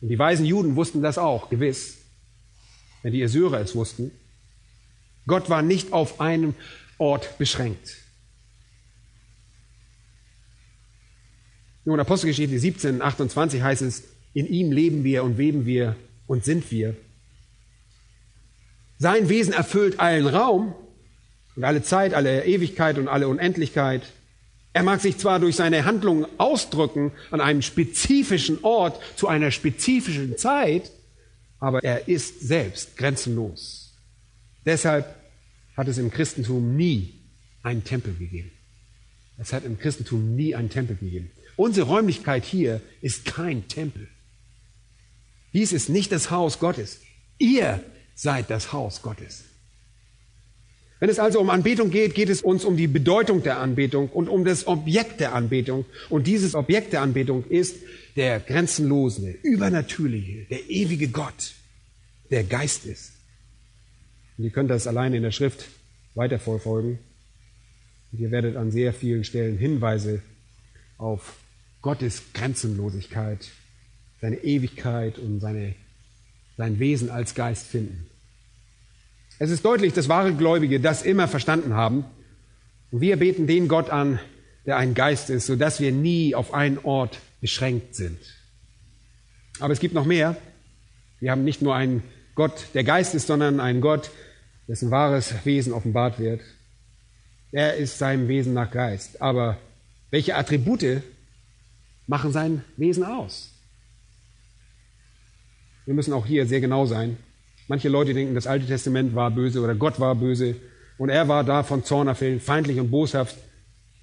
Und 0.00 0.08
die 0.08 0.18
weisen 0.18 0.44
Juden 0.44 0.76
wussten 0.76 1.02
das 1.02 1.18
auch, 1.18 1.48
gewiss, 1.48 1.98
wenn 3.02 3.12
die 3.12 3.24
Assyrer 3.24 3.60
es 3.60 3.74
wussten. 3.74 4.10
Gott 5.30 5.48
war 5.48 5.62
nicht 5.62 5.92
auf 5.92 6.20
einem 6.20 6.54
Ort 6.98 7.38
beschränkt. 7.38 7.98
Nun, 11.84 12.00
Apostelgeschichte 12.00 12.58
17, 12.58 13.00
28 13.00 13.62
heißt 13.62 13.82
es, 13.82 14.02
in 14.34 14.48
ihm 14.48 14.72
leben 14.72 15.04
wir 15.04 15.22
und 15.22 15.38
weben 15.38 15.66
wir 15.66 15.94
und 16.26 16.44
sind 16.44 16.72
wir. 16.72 16.96
Sein 18.98 19.28
Wesen 19.28 19.52
erfüllt 19.52 20.00
allen 20.00 20.26
Raum 20.26 20.74
und 21.54 21.62
alle 21.62 21.84
Zeit, 21.84 22.12
alle 22.12 22.44
Ewigkeit 22.44 22.98
und 22.98 23.06
alle 23.06 23.28
Unendlichkeit. 23.28 24.02
Er 24.72 24.82
mag 24.82 25.00
sich 25.00 25.16
zwar 25.16 25.38
durch 25.38 25.54
seine 25.54 25.84
Handlungen 25.84 26.26
ausdrücken 26.38 27.12
an 27.30 27.40
einem 27.40 27.62
spezifischen 27.62 28.58
Ort 28.62 29.00
zu 29.14 29.28
einer 29.28 29.52
spezifischen 29.52 30.36
Zeit, 30.36 30.90
aber 31.60 31.84
er 31.84 32.08
ist 32.08 32.40
selbst 32.40 32.96
grenzenlos. 32.96 33.94
Deshalb 34.66 35.19
hat 35.76 35.88
es 35.88 35.98
im 35.98 36.10
Christentum 36.10 36.76
nie 36.76 37.14
einen 37.62 37.84
Tempel 37.84 38.14
gegeben. 38.14 38.50
Es 39.38 39.52
hat 39.52 39.64
im 39.64 39.78
Christentum 39.78 40.36
nie 40.36 40.54
einen 40.54 40.70
Tempel 40.70 40.96
gegeben. 40.96 41.30
Unsere 41.56 41.86
Räumlichkeit 41.86 42.44
hier 42.44 42.80
ist 43.00 43.24
kein 43.24 43.68
Tempel. 43.68 44.08
Dies 45.52 45.72
ist 45.72 45.88
nicht 45.88 46.12
das 46.12 46.30
Haus 46.30 46.58
Gottes. 46.58 47.00
Ihr 47.38 47.82
seid 48.14 48.50
das 48.50 48.72
Haus 48.72 49.02
Gottes. 49.02 49.44
Wenn 51.00 51.08
es 51.08 51.18
also 51.18 51.40
um 51.40 51.48
Anbetung 51.48 51.90
geht, 51.90 52.14
geht 52.14 52.28
es 52.28 52.42
uns 52.42 52.66
um 52.66 52.76
die 52.76 52.86
Bedeutung 52.86 53.42
der 53.42 53.58
Anbetung 53.58 54.10
und 54.10 54.28
um 54.28 54.44
das 54.44 54.66
Objekt 54.66 55.20
der 55.20 55.34
Anbetung. 55.34 55.86
Und 56.10 56.26
dieses 56.26 56.54
Objekt 56.54 56.92
der 56.92 57.00
Anbetung 57.00 57.44
ist 57.48 57.76
der 58.16 58.38
grenzenlose, 58.38 59.30
übernatürliche, 59.42 60.44
der 60.50 60.68
ewige 60.68 61.08
Gott, 61.08 61.54
der 62.30 62.44
Geist 62.44 62.84
ist. 62.84 63.12
Und 64.40 64.44
ihr 64.44 64.52
könnt 64.52 64.70
das 64.70 64.86
alleine 64.86 65.18
in 65.18 65.22
der 65.22 65.32
Schrift 65.32 65.66
weiterverfolgen. 66.14 66.98
Und 68.10 68.20
ihr 68.20 68.30
werdet 68.30 68.56
an 68.56 68.70
sehr 68.70 68.94
vielen 68.94 69.22
Stellen 69.22 69.58
Hinweise 69.58 70.22
auf 70.96 71.34
Gottes 71.82 72.22
Grenzenlosigkeit, 72.32 73.50
seine 74.22 74.36
Ewigkeit 74.36 75.18
und 75.18 75.40
seine, 75.40 75.74
sein 76.56 76.78
Wesen 76.78 77.10
als 77.10 77.34
Geist 77.34 77.66
finden. 77.66 78.06
Es 79.38 79.50
ist 79.50 79.62
deutlich, 79.62 79.92
dass 79.92 80.08
wahre 80.08 80.32
Gläubige 80.32 80.80
das 80.80 81.02
immer 81.02 81.28
verstanden 81.28 81.74
haben. 81.74 82.06
Und 82.92 83.02
wir 83.02 83.18
beten 83.18 83.46
den 83.46 83.68
Gott 83.68 83.90
an, 83.90 84.20
der 84.64 84.78
ein 84.78 84.94
Geist 84.94 85.28
ist, 85.28 85.44
sodass 85.44 85.80
wir 85.80 85.92
nie 85.92 86.34
auf 86.34 86.54
einen 86.54 86.78
Ort 86.78 87.20
beschränkt 87.42 87.94
sind. 87.94 88.18
Aber 89.58 89.74
es 89.74 89.80
gibt 89.80 89.92
noch 89.92 90.06
mehr. 90.06 90.34
Wir 91.18 91.30
haben 91.30 91.44
nicht 91.44 91.60
nur 91.60 91.74
einen 91.74 92.02
Gott, 92.34 92.68
der 92.72 92.84
Geist 92.84 93.14
ist, 93.14 93.26
sondern 93.26 93.60
einen 93.60 93.82
Gott, 93.82 94.10
dessen 94.70 94.92
wahres 94.92 95.34
Wesen 95.44 95.72
offenbart 95.72 96.20
wird. 96.20 96.40
Er 97.50 97.74
ist 97.74 97.98
seinem 97.98 98.28
Wesen 98.28 98.54
nach 98.54 98.70
Geist. 98.70 99.20
Aber 99.20 99.58
welche 100.12 100.36
Attribute 100.36 101.02
machen 102.06 102.30
sein 102.30 102.62
Wesen 102.76 103.02
aus? 103.02 103.50
Wir 105.86 105.94
müssen 105.94 106.12
auch 106.12 106.24
hier 106.24 106.46
sehr 106.46 106.60
genau 106.60 106.86
sein. 106.86 107.16
Manche 107.66 107.88
Leute 107.88 108.14
denken, 108.14 108.36
das 108.36 108.46
Alte 108.46 108.66
Testament 108.66 109.12
war 109.16 109.32
böse 109.32 109.60
oder 109.60 109.74
Gott 109.74 109.98
war 109.98 110.14
böse 110.14 110.54
und 110.98 111.08
er 111.08 111.26
war 111.26 111.42
da 111.42 111.64
von 111.64 111.82
Zorn 111.82 112.06
erfüllt, 112.06 112.40
feindlich 112.40 112.78
und 112.78 112.92
boshaft. 112.92 113.36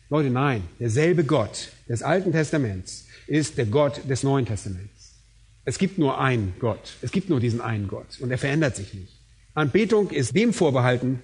Leute, 0.09 0.29
nein, 0.29 0.63
derselbe 0.81 1.23
Gott 1.23 1.69
des 1.87 2.03
Alten 2.03 2.33
Testaments 2.33 3.05
ist 3.25 3.57
der 3.57 3.67
Gott 3.67 4.01
des 4.09 4.23
Neuen 4.23 4.45
Testaments. 4.45 5.15
Es 5.63 5.77
gibt 5.77 5.97
nur 5.97 6.19
einen 6.19 6.55
Gott. 6.59 6.97
Es 7.01 7.11
gibt 7.11 7.29
nur 7.29 7.39
diesen 7.39 7.61
einen 7.61 7.87
Gott 7.87 8.19
und 8.19 8.31
er 8.31 8.37
verändert 8.37 8.75
sich 8.75 8.93
nicht. 8.93 9.16
Anbetung 9.57 10.11
ist 10.11 10.35
dem 10.35 10.53
vorbehalten, 10.53 11.19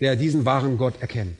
der 0.00 0.16
diesen 0.16 0.44
wahren 0.44 0.78
Gott 0.78 1.00
erkennt. 1.00 1.38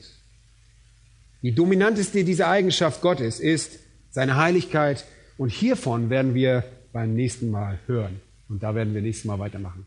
Die 1.41 1.53
dominanteste 1.53 2.23
dieser 2.23 2.47
Eigenschaft 2.47 3.01
Gottes 3.01 3.41
ist 3.41 3.79
seine 4.09 4.37
Heiligkeit 4.37 5.03
und 5.37 5.49
hiervon 5.49 6.09
werden 6.09 6.33
wir 6.33 6.63
beim 6.93 7.13
nächsten 7.13 7.51
Mal 7.51 7.77
hören. 7.87 8.21
Und 8.47 8.63
da 8.63 8.73
werden 8.73 8.93
wir 8.93 9.01
nächstes 9.01 9.25
Mal 9.25 9.37
weitermachen. 9.37 9.85